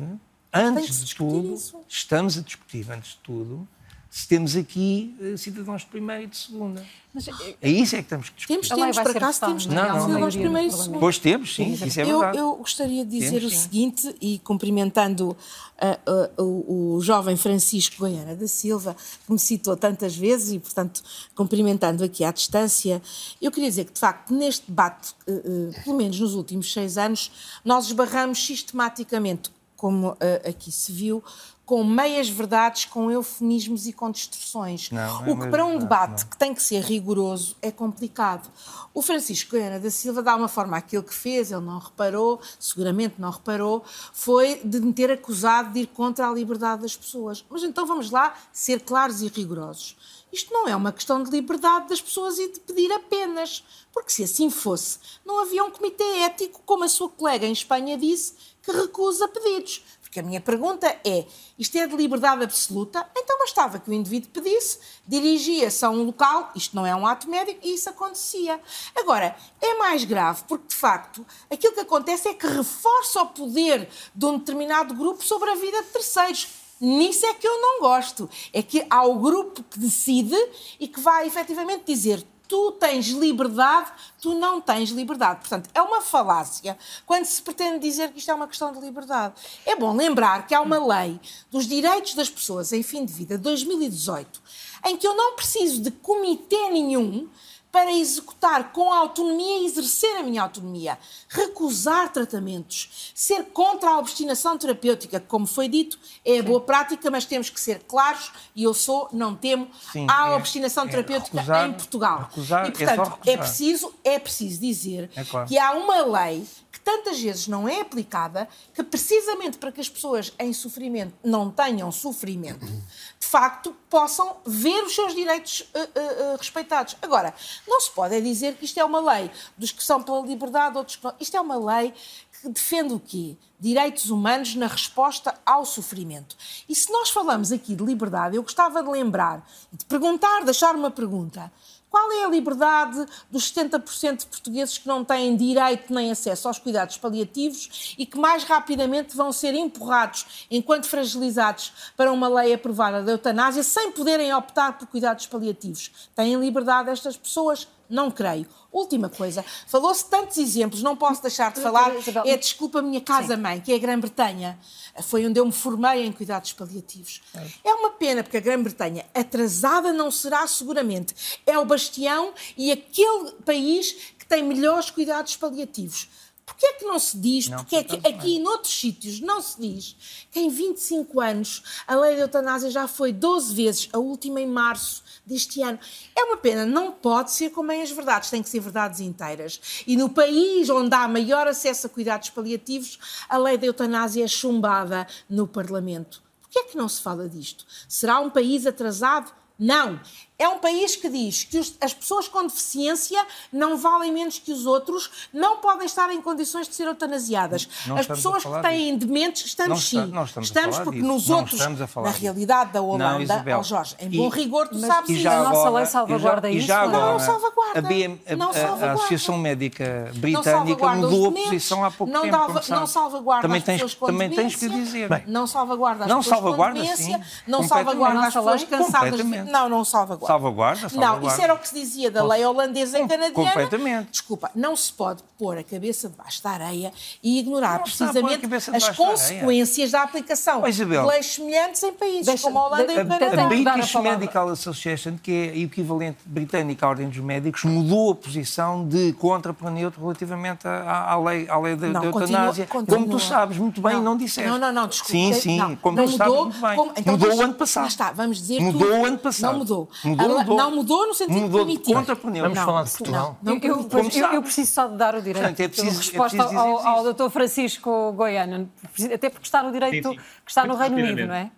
[0.52, 1.56] antes de tudo,
[1.88, 3.68] estamos a discutir, antes de tudo,
[4.16, 6.86] se temos aqui eh, cidadãos de primeira e de segunda.
[7.12, 7.28] Mas,
[7.60, 8.70] É isso é que temos que discutir.
[8.70, 10.42] Temos, temos, por acaso temos Não, não, cidadãos não.
[10.44, 11.00] primeiro e segundo.
[11.00, 12.38] Pois temos, sim, isso é eu, verdade.
[12.38, 13.58] eu gostaria de dizer Temos, o sim.
[13.64, 15.36] seguinte, e cumprimentando
[15.80, 18.96] ah, ah, o, o jovem Francisco Goiana da Silva,
[19.26, 21.02] que me citou tantas vezes, e, portanto,
[21.34, 23.02] cumprimentando aqui à distância,
[23.42, 25.42] eu queria dizer que, de facto, neste debate, eh,
[25.74, 27.32] eh, pelo menos nos últimos seis anos,
[27.66, 31.24] nós esbarramos sistematicamente, como ah, aqui se viu,
[31.66, 34.92] com meias verdades, com eufemismos e com distorções.
[34.92, 36.30] Não, é o que para um debate não.
[36.30, 38.52] que tem que ser rigoroso é complicado.
[38.94, 43.16] O Francisco Goiânia da Silva dá uma forma àquilo que fez, ele não reparou, seguramente
[43.18, 47.46] não reparou, foi de me ter acusado de ir contra a liberdade das pessoas.
[47.50, 49.96] Mas então vamos lá ser claros e rigorosos.
[50.34, 54.24] Isto não é uma questão de liberdade das pessoas e de pedir apenas, porque se
[54.24, 58.34] assim fosse, não havia um comitê ético, como a sua colega em Espanha disse,
[58.64, 59.84] que recusa pedidos.
[60.14, 61.26] Porque a minha pergunta é:
[61.58, 63.04] isto é de liberdade absoluta?
[63.18, 64.78] Então bastava que o indivíduo pedisse,
[65.08, 68.62] dirigia-se a um local, isto não é um ato médico, e isso acontecia.
[68.96, 73.90] Agora, é mais grave porque, de facto, aquilo que acontece é que reforça o poder
[74.14, 76.48] de um determinado grupo sobre a vida de terceiros.
[76.80, 78.30] Nisso é que eu não gosto.
[78.52, 80.38] É que há o grupo que decide
[80.80, 82.24] e que vai efetivamente dizer
[82.54, 85.40] tu tens liberdade, tu não tens liberdade.
[85.40, 89.34] Portanto, é uma falácia quando se pretende dizer que isto é uma questão de liberdade.
[89.66, 91.20] É bom lembrar que há uma lei
[91.50, 94.40] dos direitos das pessoas em fim de vida, 2018,
[94.86, 97.28] em que eu não preciso de comitê nenhum
[97.74, 100.96] para executar com autonomia e exercer a minha autonomia,
[101.28, 107.10] recusar tratamentos, ser contra a obstinação terapêutica, que, como foi dito, é a boa prática,
[107.10, 110.88] mas temos que ser claros e eu sou, não temo, Sim, a é- obstinação é
[110.88, 112.20] terapêutica recusar- em Portugal.
[112.30, 113.20] recusar e, é portanto, recusar.
[113.26, 115.48] é preciso, é preciso dizer É claro.
[115.48, 116.46] que há uma lei
[116.84, 121.92] tantas vezes não é aplicada, que precisamente para que as pessoas em sofrimento não tenham
[121.92, 126.96] sofrimento, de facto possam ver os seus direitos eh, eh, eh, respeitados.
[127.02, 127.34] Agora,
[127.68, 130.78] não se pode é dizer que isto é uma lei dos que são pela liberdade,
[130.78, 131.14] outros que não.
[131.20, 131.94] Isto é uma lei
[132.42, 133.38] que defende o quê?
[133.60, 136.36] Direitos humanos na resposta ao sofrimento.
[136.68, 140.92] E se nós falamos aqui de liberdade, eu gostava de lembrar, de perguntar, deixar uma
[140.92, 141.52] pergunta.
[141.94, 146.58] Qual é a liberdade dos 70% de portugueses que não têm direito nem acesso aos
[146.58, 153.04] cuidados paliativos e que mais rapidamente vão ser empurrados, enquanto fragilizados, para uma lei aprovada
[153.04, 155.92] da eutanásia sem poderem optar por cuidados paliativos?
[156.16, 157.68] Têm liberdade estas pessoas?
[157.94, 158.48] Não creio.
[158.72, 161.92] Última coisa, falou-se tantos exemplos, não posso deixar de falar,
[162.26, 164.58] é desculpa a minha casa-mãe, que é a Grã-Bretanha.
[165.04, 167.22] Foi onde eu me formei em cuidados paliativos.
[167.64, 171.14] É uma pena, porque a Grã-Bretanha, atrasada não será seguramente,
[171.46, 176.10] é o bastião e aquele país que tem melhores cuidados paliativos.
[176.46, 179.42] Porquê é que não se diz, não, porque é que aqui e noutros sítios não
[179.42, 179.96] se diz
[180.30, 184.48] que em 25 anos a lei da eutanásia já foi 12 vezes, a última em
[184.48, 185.80] março deste ano.
[186.16, 189.84] É uma pena, não pode ser como é as verdades, tem que ser verdades inteiras.
[189.88, 194.28] E no país onde há maior acesso a cuidados paliativos, a lei da eutanásia é
[194.28, 196.22] chumbada no Parlamento.
[196.42, 197.66] Porquê é que não se fala disto?
[197.88, 199.32] Será um país atrasado?
[199.58, 200.00] Não.
[200.38, 204.52] É um país que diz que os, as pessoas com deficiência não valem menos que
[204.52, 207.70] os outros, não podem estar em condições de ser eutanasiadas.
[207.86, 209.08] Não as pessoas que têm disso.
[209.08, 210.04] dementes, estamos sim.
[210.04, 211.08] estamos, estamos porque disso.
[211.08, 214.80] nos não outros, na realidade da Holanda, não, oh Jorge, em bom e, rigor, tu
[214.80, 215.30] sabes isso.
[215.30, 216.68] A nossa lei salvaguarda isso.
[216.68, 217.80] Já agora, não, não salvaguarda.
[217.80, 218.86] A, BM, a, não salvaguarda.
[218.86, 222.38] a, Associação Médica Britânica mudou a posição há pouco não tempo.
[222.38, 225.10] Dava, não salvaguarda também as pessoas com também tens que dizer.
[225.28, 227.22] Não salvaguarda as pessoas com demência.
[227.48, 229.24] Não salvaguarda as pessoas cansadas.
[229.24, 230.33] Não, não salvaguarda.
[230.34, 233.52] Salvaguarda, não, isso era o que se dizia da lei holandesa e canadiana.
[233.52, 234.12] Completamente.
[234.12, 236.92] Desculpa, não se pode pôr a cabeça debaixo da areia
[237.22, 242.26] e ignorar não precisamente as consequências da, da aplicação oh, de leis semelhantes em países
[242.26, 243.44] Deixa, como a Holanda de, e o Canadá.
[243.44, 248.88] A British Medical Association, que é equivalente britânico à Ordem dos Médicos, mudou a posição
[248.88, 252.66] de contra para neutro relativamente à, à lei, à lei da, não, eutanásia.
[252.66, 254.50] Continua, como tu sabes muito bem, não, não disseste.
[254.50, 255.12] Não, não, não, desculpa.
[255.12, 256.76] Sim, sim, não, como não tu mudou, sabes muito bem.
[256.76, 257.88] Como, então, mudou o ano passado.
[257.88, 259.52] está, vamos dizer Mudou o ano passado.
[259.52, 259.90] Não mudou.
[260.04, 262.44] Mudou, Não mudou no sentido mudou de contra pneu.
[262.44, 263.40] Vamos não, falar de Portugal.
[263.42, 266.38] Não, eu, eu, eu, preciso só de dar o direito Portanto, é preciso, de resposta
[266.38, 267.30] é ao, ao Dr.
[267.30, 268.72] Francisco Goiano,
[269.14, 270.22] até porque está no direito sim, sim.
[270.46, 271.52] que está no Reino Unido, não é?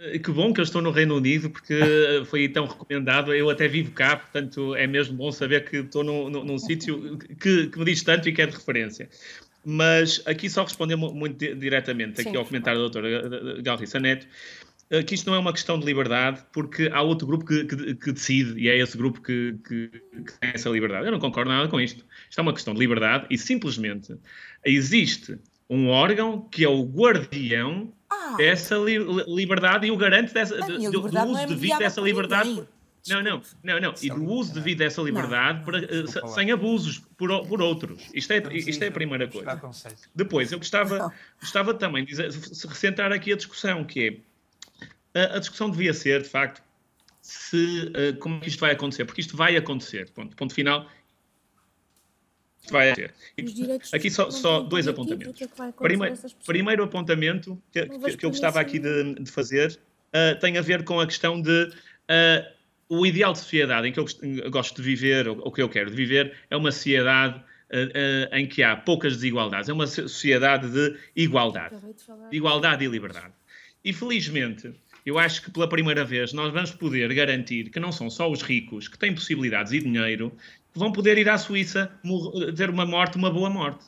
[0.00, 1.78] Eh, que bom que eu estou no Reino Unido, porque
[2.26, 3.34] foi tão recomendado.
[3.34, 7.18] Eu até vivo cá, portanto é mesmo bom saber que estou num, num, num sítio
[7.18, 9.08] que, que, me diz tanto e que é de referência.
[9.62, 14.26] Mas aqui só responder muito diretamente aqui ao comentário da doutora Galriça Neto.
[14.90, 17.94] Eh, que isto não é uma questão de liberdade, porque há outro grupo que, que,
[17.94, 19.88] que decide e é esse grupo que, que,
[20.40, 21.06] tem essa liberdade.
[21.06, 22.04] Eu não concordo nada com isto.
[22.28, 24.16] Isto é uma questão de liberdade e simplesmente
[24.64, 25.38] existe
[25.68, 28.98] um órgão que é o guardião ah, dessa li
[29.28, 32.66] liberdade e o garante dessa, de, do, do uso é devido dessa liberdade.
[33.08, 33.94] Não, não, não, não.
[34.02, 38.10] E do uso devido dessa liberdade não, para, uh, sem abusos por, por outros.
[38.12, 39.58] Isto é, isto é a primeira coisa.
[40.14, 44.29] Depois, eu gostava, gostava também de dizer, se recentrar aqui a discussão, que é
[45.14, 46.62] a, discussão devia ser, de facto,
[47.20, 47.56] se,
[47.88, 50.88] uh, como é que isto vai acontecer, porque isto vai acontecer, ponto, ponto final,
[52.60, 53.14] isto vai acontecer.
[53.92, 55.40] Aqui só, só dois apontamentos.
[55.42, 56.16] É primeiro,
[56.46, 59.78] primeiro apontamento que, que, que eu gostava aqui de, de fazer
[60.08, 64.00] uh, tem a ver com a questão de uh, o ideal de sociedade em que
[64.00, 67.42] eu gosto de viver, ou, ou que eu quero de viver, é uma sociedade
[68.32, 69.68] em que há poucas desigualdades.
[69.68, 71.76] É uma sociedade de igualdade.
[72.28, 73.32] De igualdade e liberdade.
[73.84, 74.74] E felizmente,
[75.04, 78.42] eu acho que pela primeira vez nós vamos poder garantir que não são só os
[78.42, 80.32] ricos que têm possibilidades e dinheiro
[80.72, 81.90] que vão poder ir à Suíça
[82.56, 83.84] ter uma morte, uma boa morte.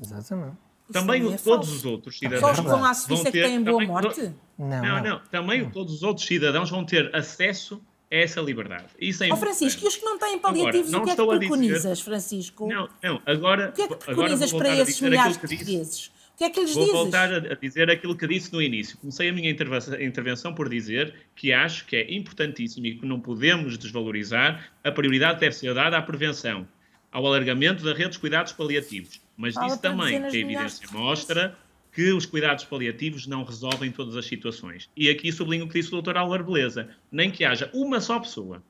[0.00, 0.56] Exatamente.
[0.92, 1.74] Também é todos falso.
[1.74, 2.40] os outros cidadãos.
[2.40, 4.34] Só os que vão à Suíça vão ter, que têm boa morte?
[4.58, 5.20] Não, não, não.
[5.30, 5.70] Também não.
[5.70, 7.80] todos os outros cidadãos vão ter acesso
[8.10, 8.86] a essa liberdade.
[9.00, 11.38] Isso é oh, Francisco, e os que não têm paliativos, agora, o que é que
[11.38, 12.04] preconizas, dizer...
[12.04, 12.68] Francisco?
[12.68, 13.68] Não, não, agora.
[13.68, 16.10] O que é que preconizas para esses milhares de portugueses?
[16.40, 16.98] Que é que lhes Vou dizes?
[16.98, 18.96] voltar a dizer aquilo que disse no início.
[18.96, 23.76] Comecei a minha intervenção por dizer que acho que é importantíssimo e que não podemos
[23.76, 26.66] desvalorizar, a prioridade deve ser dada à prevenção,
[27.12, 29.20] ao alargamento da rede de cuidados paliativos.
[29.36, 31.58] Mas Fala disse também que a evidência mostra
[31.92, 34.88] que os cuidados paliativos não resolvem todas as situações.
[34.96, 36.16] E aqui sublinho o que disse o Dr.
[36.16, 36.88] Álvaro Beleza.
[37.12, 38.62] Nem que haja uma só pessoa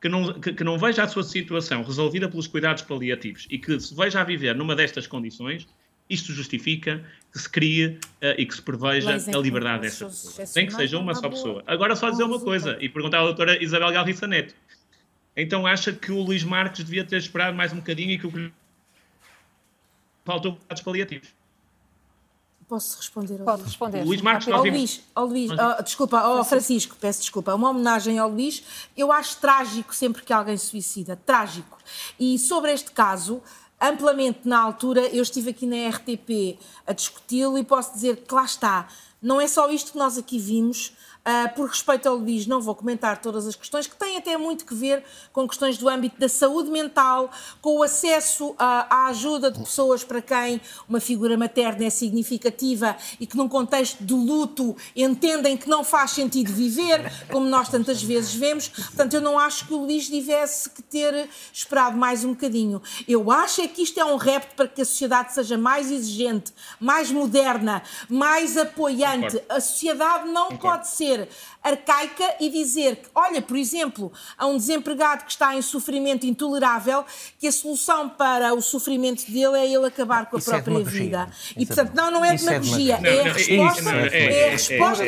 [0.00, 3.78] que não, que, que, não veja a sua situação resolvida pelos cuidados paliativos e que
[3.78, 5.68] se veja a viver numa destas condições,
[6.10, 7.98] isto justifica que se crie uh,
[8.36, 10.48] e que se preveja a liberdade dessa pessoa.
[10.56, 11.62] Nem que seja uma só pessoa.
[11.66, 14.54] Agora só dizer uma coisa e perguntar à doutora Isabel Galriça Neto.
[15.36, 18.32] Então acha que o Luís Marques devia ter esperado mais um bocadinho e que o
[18.32, 18.52] que
[20.24, 21.28] faltou cuidados paliativos?
[22.68, 23.40] Posso responder?
[23.40, 24.04] Ao Pode responder.
[24.04, 27.52] Luís Marques, ao Luís, ao Luís oh, desculpa, ao Francisco, peço desculpa.
[27.52, 28.62] Uma homenagem ao Luís.
[28.96, 31.16] Eu acho trágico sempre que alguém se suicida.
[31.16, 31.78] Trágico.
[32.18, 33.42] E sobre este caso,
[33.80, 35.02] amplamente na altura.
[35.08, 38.88] Eu estive aqui na RTP a discuti-lo e posso dizer que lá está.
[39.22, 40.92] Não é só isto que nós aqui vimos.
[41.20, 44.64] Uh, por respeito ao Luís, não vou comentar todas as questões, que têm até muito
[44.64, 47.30] que ver com questões do âmbito da saúde mental,
[47.60, 52.96] com o acesso uh, à ajuda de pessoas para quem uma figura materna é significativa
[53.20, 58.02] e que, num contexto de luto, entendem que não faz sentido viver, como nós tantas
[58.02, 58.68] vezes vemos.
[58.68, 62.80] Portanto, eu não acho que o Luís tivesse que ter esperado mais um bocadinho.
[63.06, 66.52] Eu acho é que isto é um repto para que a sociedade seja mais exigente,
[66.80, 69.38] mais moderna, mais apoiante.
[69.50, 71.28] A sociedade não pode ser ser
[71.62, 77.04] arcaica e dizer que, olha, por exemplo, a um desempregado que está em sofrimento intolerável,
[77.38, 80.80] que a solução para o sofrimento dele é ele acabar com a Isso é própria
[80.80, 81.30] é vida.
[81.56, 83.90] E, portanto, não, não é demagogia, é, é a resposta.
[83.90, 85.04] É a resposta.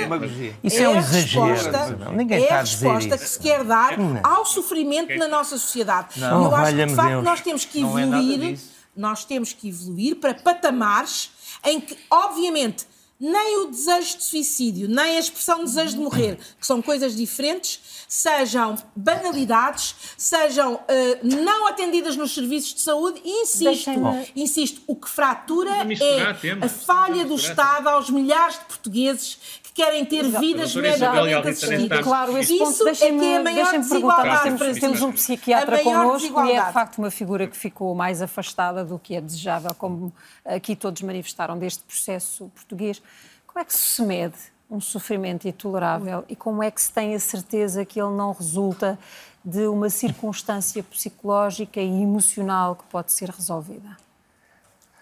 [0.63, 2.13] Isso é um exagero.
[2.13, 6.21] Ninguém é a resposta que se quer dar ao sofrimento na nossa sociedade.
[6.21, 8.59] Não, Eu acho que, de facto, nós temos que evoluir.
[8.95, 11.31] Nós temos que evoluir para patamares
[11.65, 12.85] em que, obviamente,
[13.23, 17.81] nem o desejo de suicídio, nem a expressão desejo de morrer, que são coisas diferentes,
[18.09, 20.81] sejam banalidades, sejam uh,
[21.23, 23.91] não atendidas nos serviços de saúde e insisto,
[24.35, 29.39] insisto, o que fratura é a falha do Estado aos milhares de portugueses
[29.75, 30.41] que querem ter Exato.
[30.41, 32.01] vidas mediamente assistidas.
[32.05, 34.43] Claro, esse ponto, isso é que é a maior desigualdade.
[34.59, 38.85] Temos, temos um psiquiatra connosco e é de facto uma figura que ficou mais afastada
[38.85, 40.13] do que é desejável, como
[40.45, 43.03] aqui todos manifestaram deste processo português.
[43.47, 44.37] Como é que se mede
[44.71, 48.99] um sofrimento intolerável e como é que se tem a certeza que ele não resulta
[49.45, 53.97] de uma circunstância psicológica e emocional que pode ser resolvida?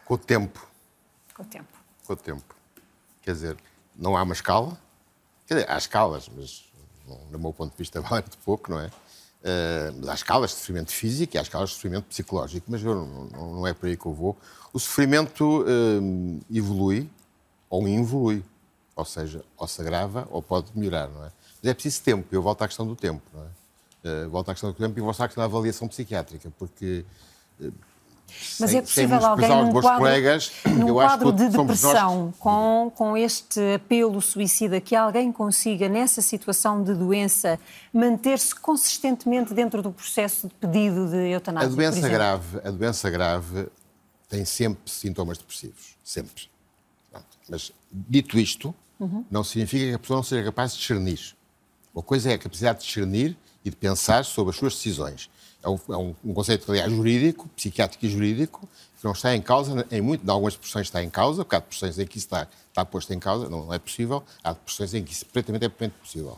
[0.05, 0.67] Com o tempo.
[1.35, 1.79] Com o tempo.
[2.07, 2.57] Com o tempo.
[3.23, 3.57] Quer dizer,
[4.01, 4.77] não há uma escala.
[5.47, 6.65] Quer dizer, há escalas, mas
[7.31, 8.87] do meu ponto de vista vale muito pouco, não é?
[8.87, 12.95] Uh, mas há escalas de sofrimento físico e há escalas de sofrimento psicológico, mas eu,
[12.95, 14.37] não, não, é por aí que eu vou.
[14.73, 17.09] O sofrimento uh, evolui
[17.69, 18.43] ou involui.
[18.97, 21.33] Ou seja, ou se agrava ou pode melhorar, não é?
[21.63, 22.29] Mas é preciso tempo.
[22.31, 24.27] Eu volto à questão do tempo, não é?
[24.27, 27.05] Uh, volto à questão do tempo e volto à questão da avaliação psiquiátrica, porque
[28.59, 32.37] mas sem, é possível alguém num quadro, colegas, num quadro de depressão, nós...
[32.39, 37.59] com, com este apelo suicida, que alguém consiga, nessa situação de doença,
[37.93, 41.69] manter-se consistentemente dentro do processo de pedido de eutanásia?
[41.69, 43.69] A doença grave, a doença grave
[44.29, 46.49] tem sempre sintomas depressivos, sempre.
[47.49, 49.25] Mas, dito isto, uhum.
[49.31, 51.35] não significa que a pessoa não seja capaz de discernir.
[51.93, 55.29] Uma coisa é a capacidade de discernir e de pensar sobre as suas decisões.
[55.63, 58.69] É um, é um, um conceito, aliás, jurídico, psiquiátrico e jurídico,
[58.99, 61.99] que não está em causa, em, muito, algumas depressões está em causa, porque há depressões
[61.99, 65.13] em que isso está, está posto em causa, não, é possível, há depressões em que
[65.13, 66.37] isso pretamente é possível.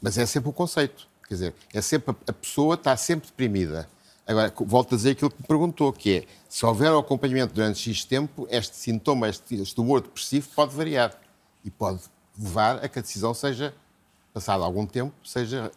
[0.00, 3.88] Mas é sempre o conceito, quer dizer, é sempre, a pessoa está sempre deprimida,
[4.26, 7.78] Agora, volto a dizer aquilo que me perguntou, que é, se houver um acompanhamento durante
[7.78, 11.14] X tempo, este sintoma, este, este humor depressivo pode variar
[11.62, 12.00] e pode
[12.38, 13.74] levar a que a decisão seja,
[14.32, 15.70] passado algum tempo, seja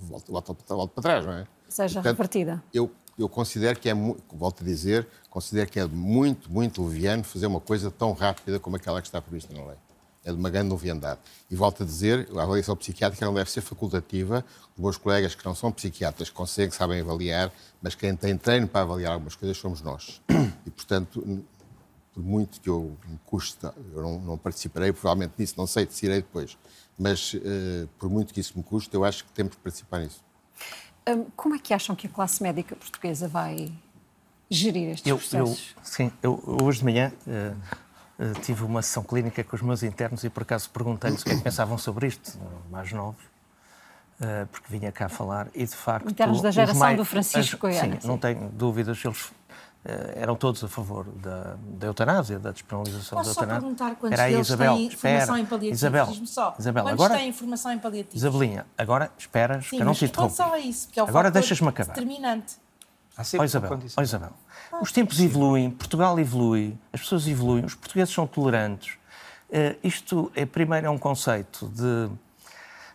[0.00, 1.46] volta, volta, volta para trás, não é?
[1.68, 2.62] Seja Portanto, repartida.
[2.72, 3.94] Eu, eu considero que é,
[4.32, 8.76] volto a dizer, considero que é muito, muito leviano fazer uma coisa tão rápida como
[8.76, 9.76] aquela que está prevista na lei
[10.24, 11.20] é de uma grande novidade.
[11.50, 14.44] E volto a dizer, a avaliação psiquiátrica não deve ser facultativa.
[14.76, 18.82] Os meus colegas que não são psiquiatras conseguem, sabem avaliar, mas quem tem treino para
[18.82, 20.20] avaliar algumas coisas somos nós.
[20.64, 21.44] E, portanto,
[22.14, 26.22] por muito que eu me custe, eu não, não participarei provavelmente nisso, não sei, decidirei
[26.22, 26.56] depois,
[27.02, 30.22] mas uh, por muito que isso me custe, eu acho que temos que participar nisso.
[31.08, 33.72] Um, como é que acham que a classe médica portuguesa vai
[34.48, 35.74] gerir estes eu, processos?
[35.76, 37.56] Eu, sim, eu, hoje de manhã uh,
[38.18, 41.32] eh, tive uma sessão clínica com os meus internos e por acaso perguntei-lhes o que
[41.32, 42.38] é que pensavam sobre isto,
[42.70, 46.08] mais novos, uh, porque vinha cá falar e de facto.
[46.08, 47.96] Internos da geração mais, do Francisco Goiânia.
[47.96, 49.32] Sim, sim, não tenho dúvidas, eles uh,
[50.14, 53.60] eram todos a favor da, da eutanásia, da despenalização Posso da eutanásia.
[53.60, 55.78] Posso só perguntar quantos Era deles Isabel, têm espera, informação em paliativos?
[55.78, 56.54] Isabel, só.
[56.58, 58.16] Isabel, quantos agora, têm informação em paliativos?
[58.16, 61.30] Isabelinha, agora esperas sim, que eu não te só a isso, porque é o agora
[61.30, 61.94] deixas-me acabar.
[61.94, 62.56] determinante.
[63.38, 64.32] Ó Isabel, oh, Isabel,
[64.80, 68.94] os tempos evoluem, Portugal evolui, as pessoas evoluem, os portugueses são tolerantes.
[69.50, 72.08] Uh, isto, é, primeiro, é um conceito de,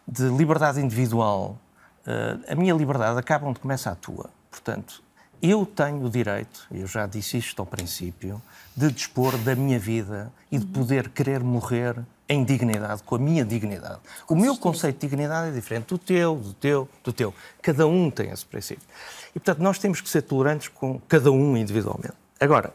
[0.08, 1.60] de liberdade individual.
[2.02, 4.32] Uh, a minha liberdade acaba onde começa a tua.
[4.50, 5.04] Portanto,
[5.42, 8.42] eu tenho o direito, eu já disse isto ao princípio,
[8.76, 11.96] de dispor da minha vida e de poder querer morrer
[12.30, 14.00] em dignidade, com a minha dignidade.
[14.28, 17.34] O meu conceito de dignidade é diferente do teu, do teu, do teu.
[17.62, 18.86] Cada um tem esse princípio.
[19.30, 22.16] E, portanto, nós temos que ser tolerantes com cada um individualmente.
[22.40, 22.74] Agora,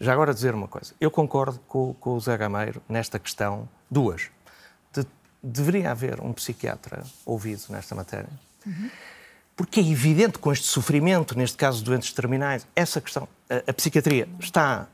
[0.00, 0.94] já agora dizer uma coisa.
[1.00, 4.30] Eu concordo com, com o Zé Gameiro nesta questão, duas.
[4.92, 5.06] De,
[5.42, 8.30] deveria haver um psiquiatra ouvido nesta matéria.
[8.66, 8.90] Uhum.
[9.56, 14.28] Porque é evidente com este sofrimento, neste caso doentes terminais, essa questão, a, a psiquiatria
[14.40, 14.86] está...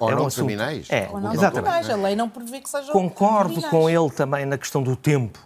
[0.00, 0.86] Ou é não um assunto, terminais.
[0.90, 1.54] É, Ou não exatamente.
[1.54, 3.70] terminais, a lei não prevê que sejam Concordo terminais.
[3.70, 5.38] com ele também na questão do tempo,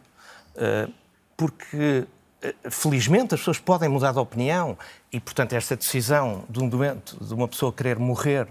[0.56, 0.88] eh,
[1.36, 2.06] porque
[2.40, 4.78] eh, felizmente as pessoas podem mudar de opinião
[5.12, 8.46] e, portanto, esta decisão de um doente, de uma pessoa querer morrer,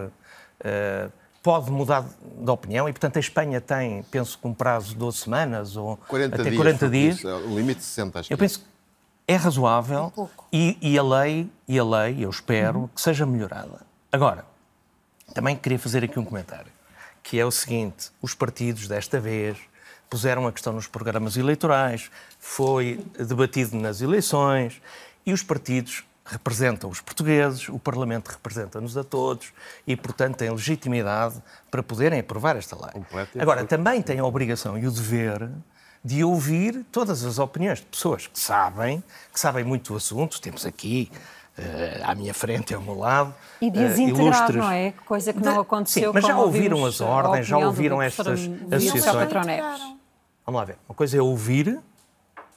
[1.41, 2.03] pode mudar
[2.39, 5.95] de opinião e, portanto, a Espanha tem, penso que um prazo de 12 semanas ou
[6.07, 6.57] 40 até dias.
[6.57, 7.17] 40 dias.
[7.17, 8.65] isso, O limite de 60, acho Eu que penso que
[9.27, 10.11] é razoável
[10.51, 13.81] e, e a lei, e a lei, eu espero, que seja melhorada.
[14.11, 14.45] Agora,
[15.33, 16.71] também queria fazer aqui um comentário,
[17.23, 19.57] que é o seguinte: os partidos desta vez
[20.09, 24.81] puseram a questão nos programas eleitorais, foi debatido nas eleições
[25.25, 29.53] e os partidos representam os portugueses, o Parlamento representa-nos a todos
[29.85, 33.05] e, portanto, têm legitimidade para poderem aprovar esta lei.
[33.39, 35.51] Agora, também têm a obrigação e o dever
[36.05, 39.03] de ouvir todas as opiniões de pessoas que sabem,
[39.33, 40.39] que sabem muito do assunto.
[40.39, 41.11] Temos aqui,
[41.57, 44.55] eh, à minha frente ao meu lado, E de as eh, integrar, ilustres...
[44.55, 44.93] não é?
[45.03, 48.41] Coisa que não aconteceu Sim, mas já ouviram as ordens, já ouviram estas
[48.71, 49.33] associações.
[50.45, 50.77] Vamos lá ver.
[50.87, 51.79] Uma coisa é ouvir,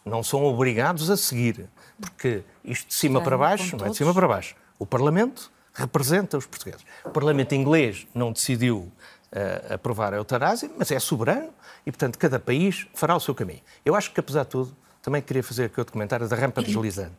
[0.04, 1.70] não são obrigados a seguir.
[1.98, 4.54] Porque isto de cima Claro, para baixo, não é de cima para baixo.
[4.78, 6.84] O Parlamento representa os portugueses.
[7.02, 8.92] O Parlamento inglês não decidiu
[9.30, 11.50] eh, aprovar a eutanásia, mas é soberano
[11.84, 13.60] e, portanto, cada país fará o seu caminho.
[13.84, 17.14] Eu acho que, apesar de tudo, também queria fazer aqui outro comentário da rampa deslizante.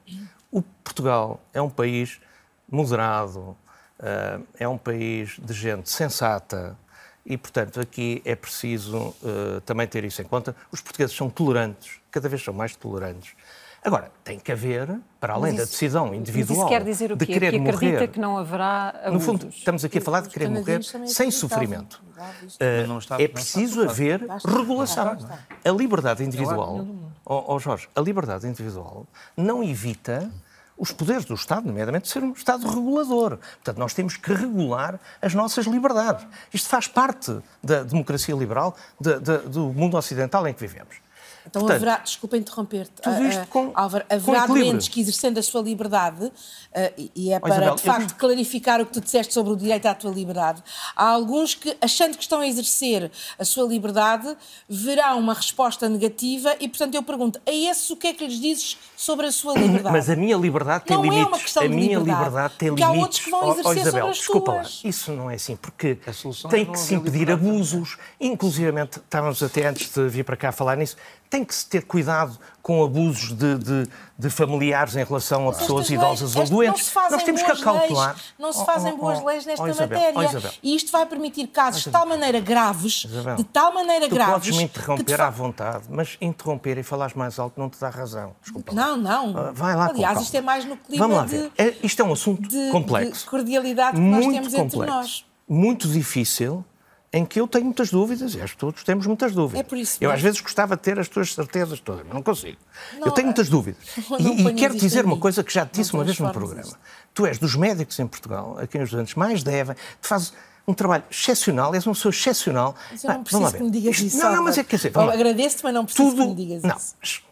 [0.52, 2.20] O Portugal é um país
[2.68, 3.56] moderado,
[4.00, 6.78] eh, é um país de gente sensata
[7.26, 10.56] e, portanto, aqui é preciso eh, também ter isso em conta.
[10.72, 13.36] Os portugueses são tolerantes, cada vez são mais tolerantes.
[13.84, 17.16] Agora, tem que haver, para além Mas da isso- decisão individual isso quer dizer o
[17.16, 17.34] de quê?
[17.34, 19.14] querer Que acredita morrer, que não haverá abusos.
[19.14, 22.02] no fundo, estamos aqui a falar de querer morrer sem sofrimento.
[22.18, 25.18] Não está- é não está preciso haver regulação.
[25.64, 26.86] A liberdade individual,
[27.26, 29.08] ó ó Jorge, a liberdade individual
[29.38, 30.30] não evita
[30.78, 33.38] os poderes do Estado, nomeadamente ser um Estado regulador.
[33.38, 36.26] Portanto, nós temos que regular as nossas liberdades.
[36.54, 40.96] Isto faz parte da democracia liberal, da- da- do mundo ocidental em que vivemos.
[41.46, 43.02] Então Portanto, haverá, desculpa interromper-te,
[43.50, 46.32] com- Álvaro, haverá doentes que exercendo a sua liberdade,
[46.76, 49.54] ah, e- e é para Isabel, de eu- facto clarificar o que tu disseste sobre
[49.54, 50.62] o direito à tua liberdade,
[50.96, 54.36] há alguns que, achando que estão a exercer a sua liberdade,
[54.68, 58.40] verão uma resposta negativa e, portanto, eu pergunto, a esses o que é que lhes
[58.40, 59.92] dizes sobre a sua liberdade?
[59.92, 61.42] Mas a minha liberdade tem Não é uma limites.
[61.42, 62.18] questão a de minha liberdade.
[62.26, 63.04] liberdade tem Porque há limites.
[63.04, 64.60] outros que vão exercer Isabel, sobre as desculpa lá.
[64.62, 64.82] tuas.
[64.84, 67.98] Isso não é assim, porque solução tem é que se impedir abusos.
[68.20, 70.96] Inclusivamente, estávamos até antes de vir para cá falar nisso,
[71.30, 73.88] tem que se ter cuidado com abusos de, de-
[74.18, 76.80] de familiares em relação a pessoas idosas ou doentes.
[76.80, 78.08] Não se fazem Nós temos que boas acautelar.
[78.16, 80.42] leis, não se Oh, fazem oh, boas oh, leis nesta oh, Isabel, matéria.
[80.50, 80.54] oh.
[80.64, 84.34] E isto vai permitir casos de tal maneira graves, Isabel, de tal maneira tu graves.
[84.34, 87.80] podes me de interromper fa- à vontade, mas interromper e falares mais alto não te
[87.80, 88.36] dá razão.
[88.42, 88.74] Desculpa.
[88.74, 89.38] Não, não.
[89.38, 90.22] Ah, vai lá com Aliás, calma.
[90.24, 91.52] isto é mais no clima Vamos lá de, ver.
[91.58, 93.24] É- isto é um assunto de- complexo.
[93.24, 95.26] de cordialidade que nós temos entre complexo, nós.
[95.48, 96.66] muito difícil,
[97.12, 99.62] em que eu tenho muitas dúvidas, e acho que todos temos muitas dúvidas.
[99.62, 100.16] É por isso eu mesmo.
[100.18, 102.58] às vezes gostava de ter as tuas certezas todas, mas não consigo.
[103.00, 103.82] Não, eu tenho muitas dúvidas.
[104.10, 106.32] não E- e, quero dizer uma coisa que já te disse Não uma vez no
[106.32, 106.72] programa.
[107.14, 110.34] Tu és dos médicos em Portugal, a quem os doentes mais devem, tu fazes
[110.68, 112.76] um trabalho excepcional, és uma pessoa excepcional.
[112.92, 114.18] Mas eu não preciso que me digas isso.
[114.20, 114.92] Não, não, mas é que quer dizer.
[114.98, 117.24] Agradeço-te, mas não preciso Tudo- que me digas não, isso.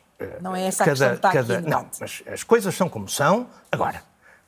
[0.41, 3.45] Não é essa a questão que está aqui não, mas as coisas são como são.
[3.71, 4.01] Agora,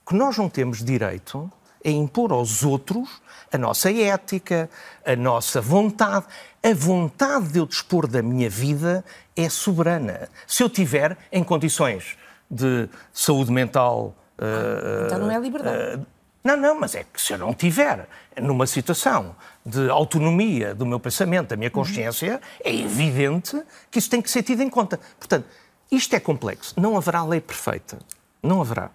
[0.08, 1.52] que nós não temos direito
[1.86, 3.08] a impor aos outros
[3.52, 4.70] a nossa ética,
[5.06, 6.26] a nossa vontade.
[6.64, 9.04] A vontade de eu dispor da minha vida
[9.36, 10.30] é soberana.
[10.46, 12.18] Se eu tiver em condições
[12.50, 14.14] de saúde mental.
[14.38, 15.78] eh, Então não é liberdade.
[15.94, 16.00] eh,
[16.44, 18.08] não, não, mas é que se eu não tiver
[18.42, 19.36] numa situação
[19.66, 23.62] de autonomia do meu pensamento, da minha consciência, é evidente
[23.92, 25.00] que isso tem que ser tido em conta.
[25.20, 25.46] Portanto,
[25.92, 26.74] isto é complexo.
[26.80, 28.00] Não haverá lei perfeita.
[28.42, 28.90] Não haverá.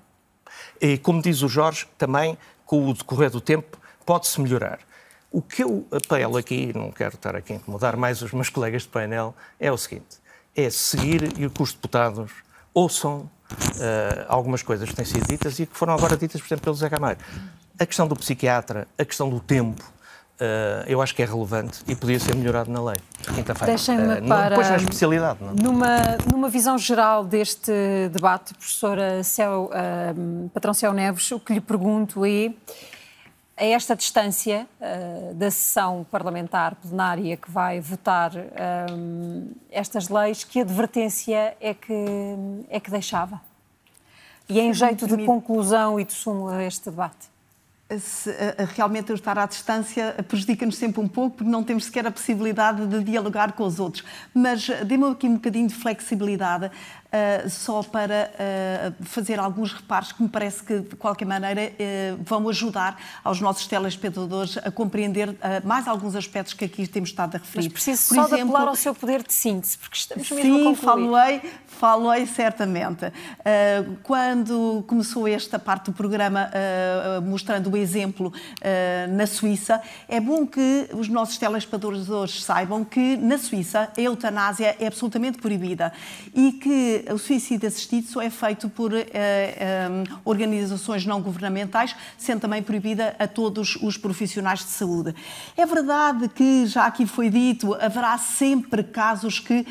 [0.80, 4.78] E, como diz o Jorge, também, com o decorrer do tempo, pode-se melhorar.
[5.30, 8.82] O que eu apelo aqui, não quero estar aqui a incomodar mais os meus colegas
[8.82, 10.18] de painel, é o seguinte:
[10.56, 12.30] é seguir e que os deputados
[12.72, 13.28] ouçam
[13.80, 16.76] eh, algumas coisas que têm sido ditas e que foram agora ditas, por exemplo, pelo
[16.76, 17.18] Zé Gameiro.
[17.78, 19.82] A questão do psiquiatra, a questão do tempo,
[20.38, 22.96] eh, eu acho que é relevante e podia ser melhorado na lei.
[23.34, 23.66] Quinta-feira.
[23.72, 24.50] Deixem-me não- para.
[24.50, 25.52] Depois na especialidade, não?
[25.54, 25.96] Numa,
[26.32, 27.72] numa visão geral deste
[28.12, 32.52] debate, professora Céu, ahm, Patrão Céu Neves, o que lhe pergunto é.
[33.56, 40.60] A esta distância ah, da sessão parlamentar plenária que vai votar ahm, estas leis, que
[40.60, 41.94] advertência é que,
[42.68, 43.40] é que deixava?
[44.48, 47.32] E em jeito de conclusão e de súmula a este debate?
[47.98, 52.06] Se, eh, realmente eu estar à distância prejudica-nos sempre um pouco, porque não temos sequer
[52.06, 54.04] a possibilidade de dialogar com os outros.
[54.34, 56.70] Mas eh, dê-me aqui um bocadinho de flexibilidade.
[57.14, 62.22] Uh, só para uh, fazer alguns reparos que me parece que, de qualquer maneira, uh,
[62.24, 67.38] vão ajudar aos nossos telespectadores a compreender mais alguns aspectos que aqui temos estado a
[67.38, 67.64] referir.
[67.64, 70.58] Mas preciso Por só exemplo, de apelar ao seu poder de síntese, porque estamos mesmo
[70.58, 70.76] sim, a concluir.
[70.76, 73.12] falei, falei certamente.
[74.02, 76.50] quando começou esta parte do programa
[77.22, 78.32] mostrando o exemplo
[79.10, 84.86] na Suíça, é bom que os nossos telespectadores saibam que na Suíça a eutanásia é
[84.86, 85.92] absolutamente proibida
[86.34, 92.40] e que o suicídio assistido só é feito por uh, um, organizações não governamentais, sendo
[92.40, 95.14] também proibida a todos os profissionais de saúde.
[95.56, 99.66] É verdade que, já aqui foi dito, haverá sempre casos que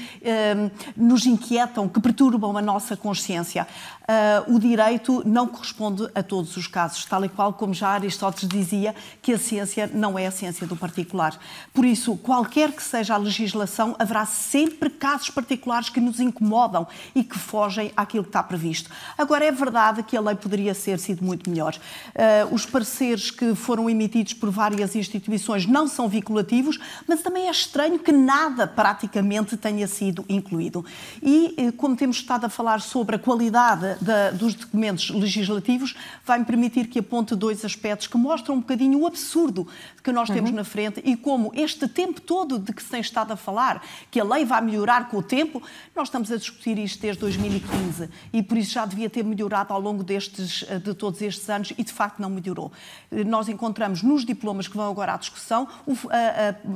[0.55, 3.67] um, nos inquietam, que perturbam a nossa consciência.
[4.03, 8.49] Uh, o direito não corresponde a todos os casos, tal e qual como já Aristóteles
[8.49, 11.39] dizia que a ciência não é a ciência do particular.
[11.73, 16.85] Por isso, qualquer que seja a legislação, haverá sempre casos particulares que nos incomodam
[17.15, 18.89] e que fogem àquilo que está previsto.
[19.17, 21.73] Agora, é verdade que a lei poderia ter sido muito melhor.
[22.09, 26.77] Uh, os pareceres que foram emitidos por várias instituições não são vinculativos,
[27.07, 30.85] mas também é estranho que nada praticamente tenha sido incluído.
[31.21, 35.95] E, eh, como temos estado a falar sobre a qualidade da, dos documentos legislativos
[36.25, 39.67] vai-me permitir que aponte dois aspectos que mostram um bocadinho o absurdo
[40.03, 40.57] que nós temos uhum.
[40.57, 44.19] na frente e como este tempo todo de que se tem estado a falar, que
[44.19, 45.61] a lei vai melhorar com o tempo,
[45.95, 49.79] nós estamos a discutir isto desde 2015 e por isso já devia ter melhorado ao
[49.79, 52.71] longo destes, de todos estes anos e de facto não melhorou.
[53.25, 55.67] Nós encontramos nos diplomas que vão agora à discussão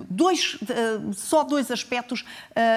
[0.09, 0.57] dois,
[1.13, 2.23] só dois aspectos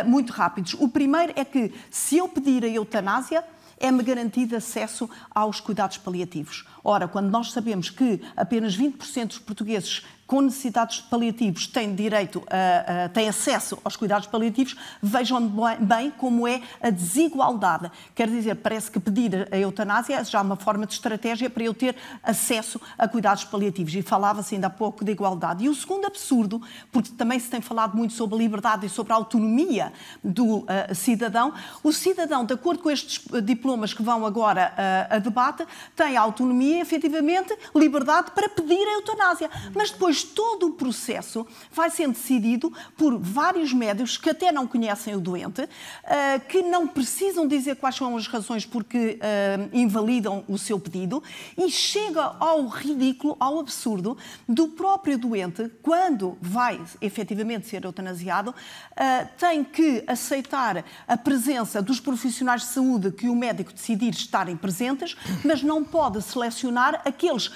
[0.07, 0.75] muito rápidos.
[0.75, 3.45] O primeiro é que se eu pedir a eutanásia,
[3.81, 6.67] é-me garantido acesso aos cuidados paliativos.
[6.85, 13.07] Ora, quando nós sabemos que apenas 20% dos portugueses com necessidades paliativos têm direito, a,
[13.07, 17.91] a, têm acesso aos cuidados paliativos, vejam bem como é a desigualdade.
[18.15, 21.75] Quer dizer, parece que pedir a eutanásia é já uma forma de estratégia para eu
[21.75, 23.93] ter acesso a cuidados paliativos.
[23.93, 25.65] E falava-se ainda há pouco de igualdade.
[25.65, 26.63] E o segundo absurdo,
[26.93, 29.93] porque também se tem falado muito sobre a liberdade e sobre a autonomia
[30.23, 31.53] do uh, cidadão,
[31.83, 34.73] o cidadão, de acordo com estes diplomas que vão agora
[35.11, 35.67] uh, a debate,
[35.97, 39.51] tem autonomia, efetivamente, liberdade para pedir a eutanásia.
[39.75, 45.15] Mas depois todo o processo vai sendo decidido por vários médicos que até não conhecem
[45.15, 45.69] o doente,
[46.05, 51.23] eh, que não precisam dizer quais são as razões porque eh, invalidam o seu pedido
[51.57, 54.17] e chega ao ridículo, ao absurdo
[54.49, 58.55] do próprio doente, quando vai efetivamente ser eutanasiado,
[58.97, 64.57] eh, tem que aceitar a presença dos profissionais de saúde que o médico decidir estarem
[64.57, 67.51] presentes, mas não pode selecionar aqueles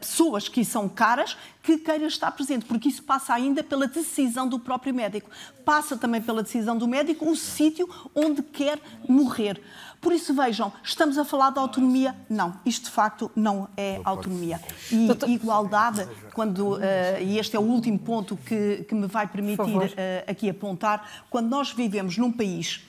[0.00, 4.58] pessoas que são caras que queira estar presente, porque isso passa ainda pela decisão do
[4.58, 5.30] próprio médico.
[5.64, 8.78] Passa também pela decisão do médico o sítio onde quer
[9.08, 9.60] morrer.
[10.00, 12.16] Por isso, vejam, estamos a falar de autonomia?
[12.28, 14.58] Não, isto de facto não é autonomia.
[14.90, 16.80] E igualdade, quando, uh,
[17.20, 19.90] e este é o último ponto que, que me vai permitir uh,
[20.26, 22.80] aqui apontar, quando nós vivemos num país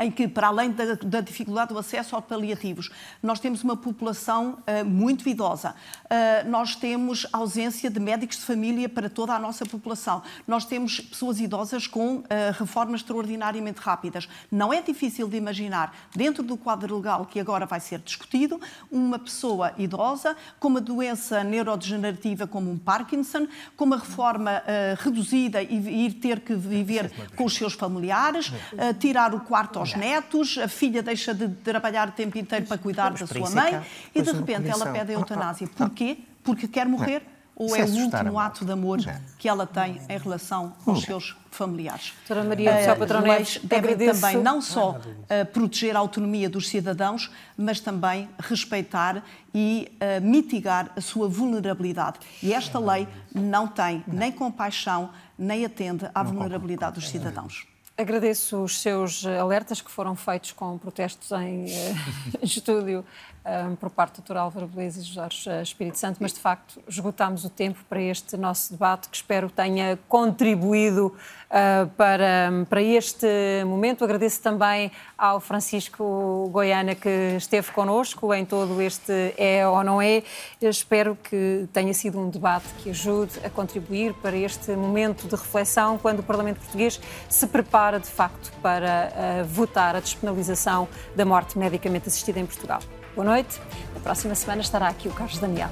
[0.00, 2.90] em que, para além da, da, dificuldade do acesso aos paliativos,
[3.22, 5.74] nós temos uma população uh, muito idosa,
[6.04, 11.00] uh, nós temos ausência de médicos de família para toda a nossa população, nós temos
[11.00, 12.24] pessoas idosas com uh,
[12.58, 14.26] reformas extraordinariamente rápidas.
[14.50, 18.58] Não é difícil de imaginar, dentro do quadro legal que agora vai ser discutido,
[18.90, 23.46] uma pessoa idosa com uma doença neurodegenerativa como um Parkinson,
[23.76, 24.62] com uma reforma
[24.98, 28.52] reduzida e ir ter que viver com os seus familiares,
[28.98, 32.78] tirar o quarto aos aos netos, a filha deixa de trabalhar o tempo inteiro para
[32.78, 33.80] cuidar da sua mãe
[34.14, 35.68] e de repente ela pede a eutanásia.
[35.76, 36.18] Porquê?
[36.42, 37.22] Porque quer morrer?
[37.60, 38.98] Ou é o último ato de amor
[39.38, 42.14] que ela tem em relação aos seus familiares.
[42.26, 47.78] Doutora Maria Céu Patroneves, devem também não só uh, proteger a autonomia dos cidadãos, mas
[47.78, 49.22] também respeitar
[49.54, 52.20] e uh, mitigar a sua vulnerabilidade.
[52.42, 57.69] E esta lei não tem nem compaixão, nem atende à vulnerabilidade dos cidadãos.
[58.00, 63.04] Agradeço os seus alertas que foram feitos com protestos em uh, estúdio
[63.44, 64.36] um, por parte do Dr.
[64.36, 68.36] Álvaro Beleza e Jorge eh, Espírito Santo, mas de facto esgotámos o tempo para este
[68.36, 73.26] nosso debate, que espero tenha contribuído uh, para, para este
[73.64, 74.04] momento.
[74.04, 80.22] Agradeço também ao Francisco Goiana que esteve connosco em todo este é ou não é.
[80.60, 85.34] Eu espero que tenha sido um debate que ajude a contribuir para este momento de
[85.34, 91.24] reflexão quando o Parlamento Português se prepara de facto para uh, votar a despenalização da
[91.24, 92.80] morte medicamente assistida em Portugal.
[93.14, 93.60] Boa noite.
[93.94, 95.68] Na próxima semana estará aqui o Carlos Daniel.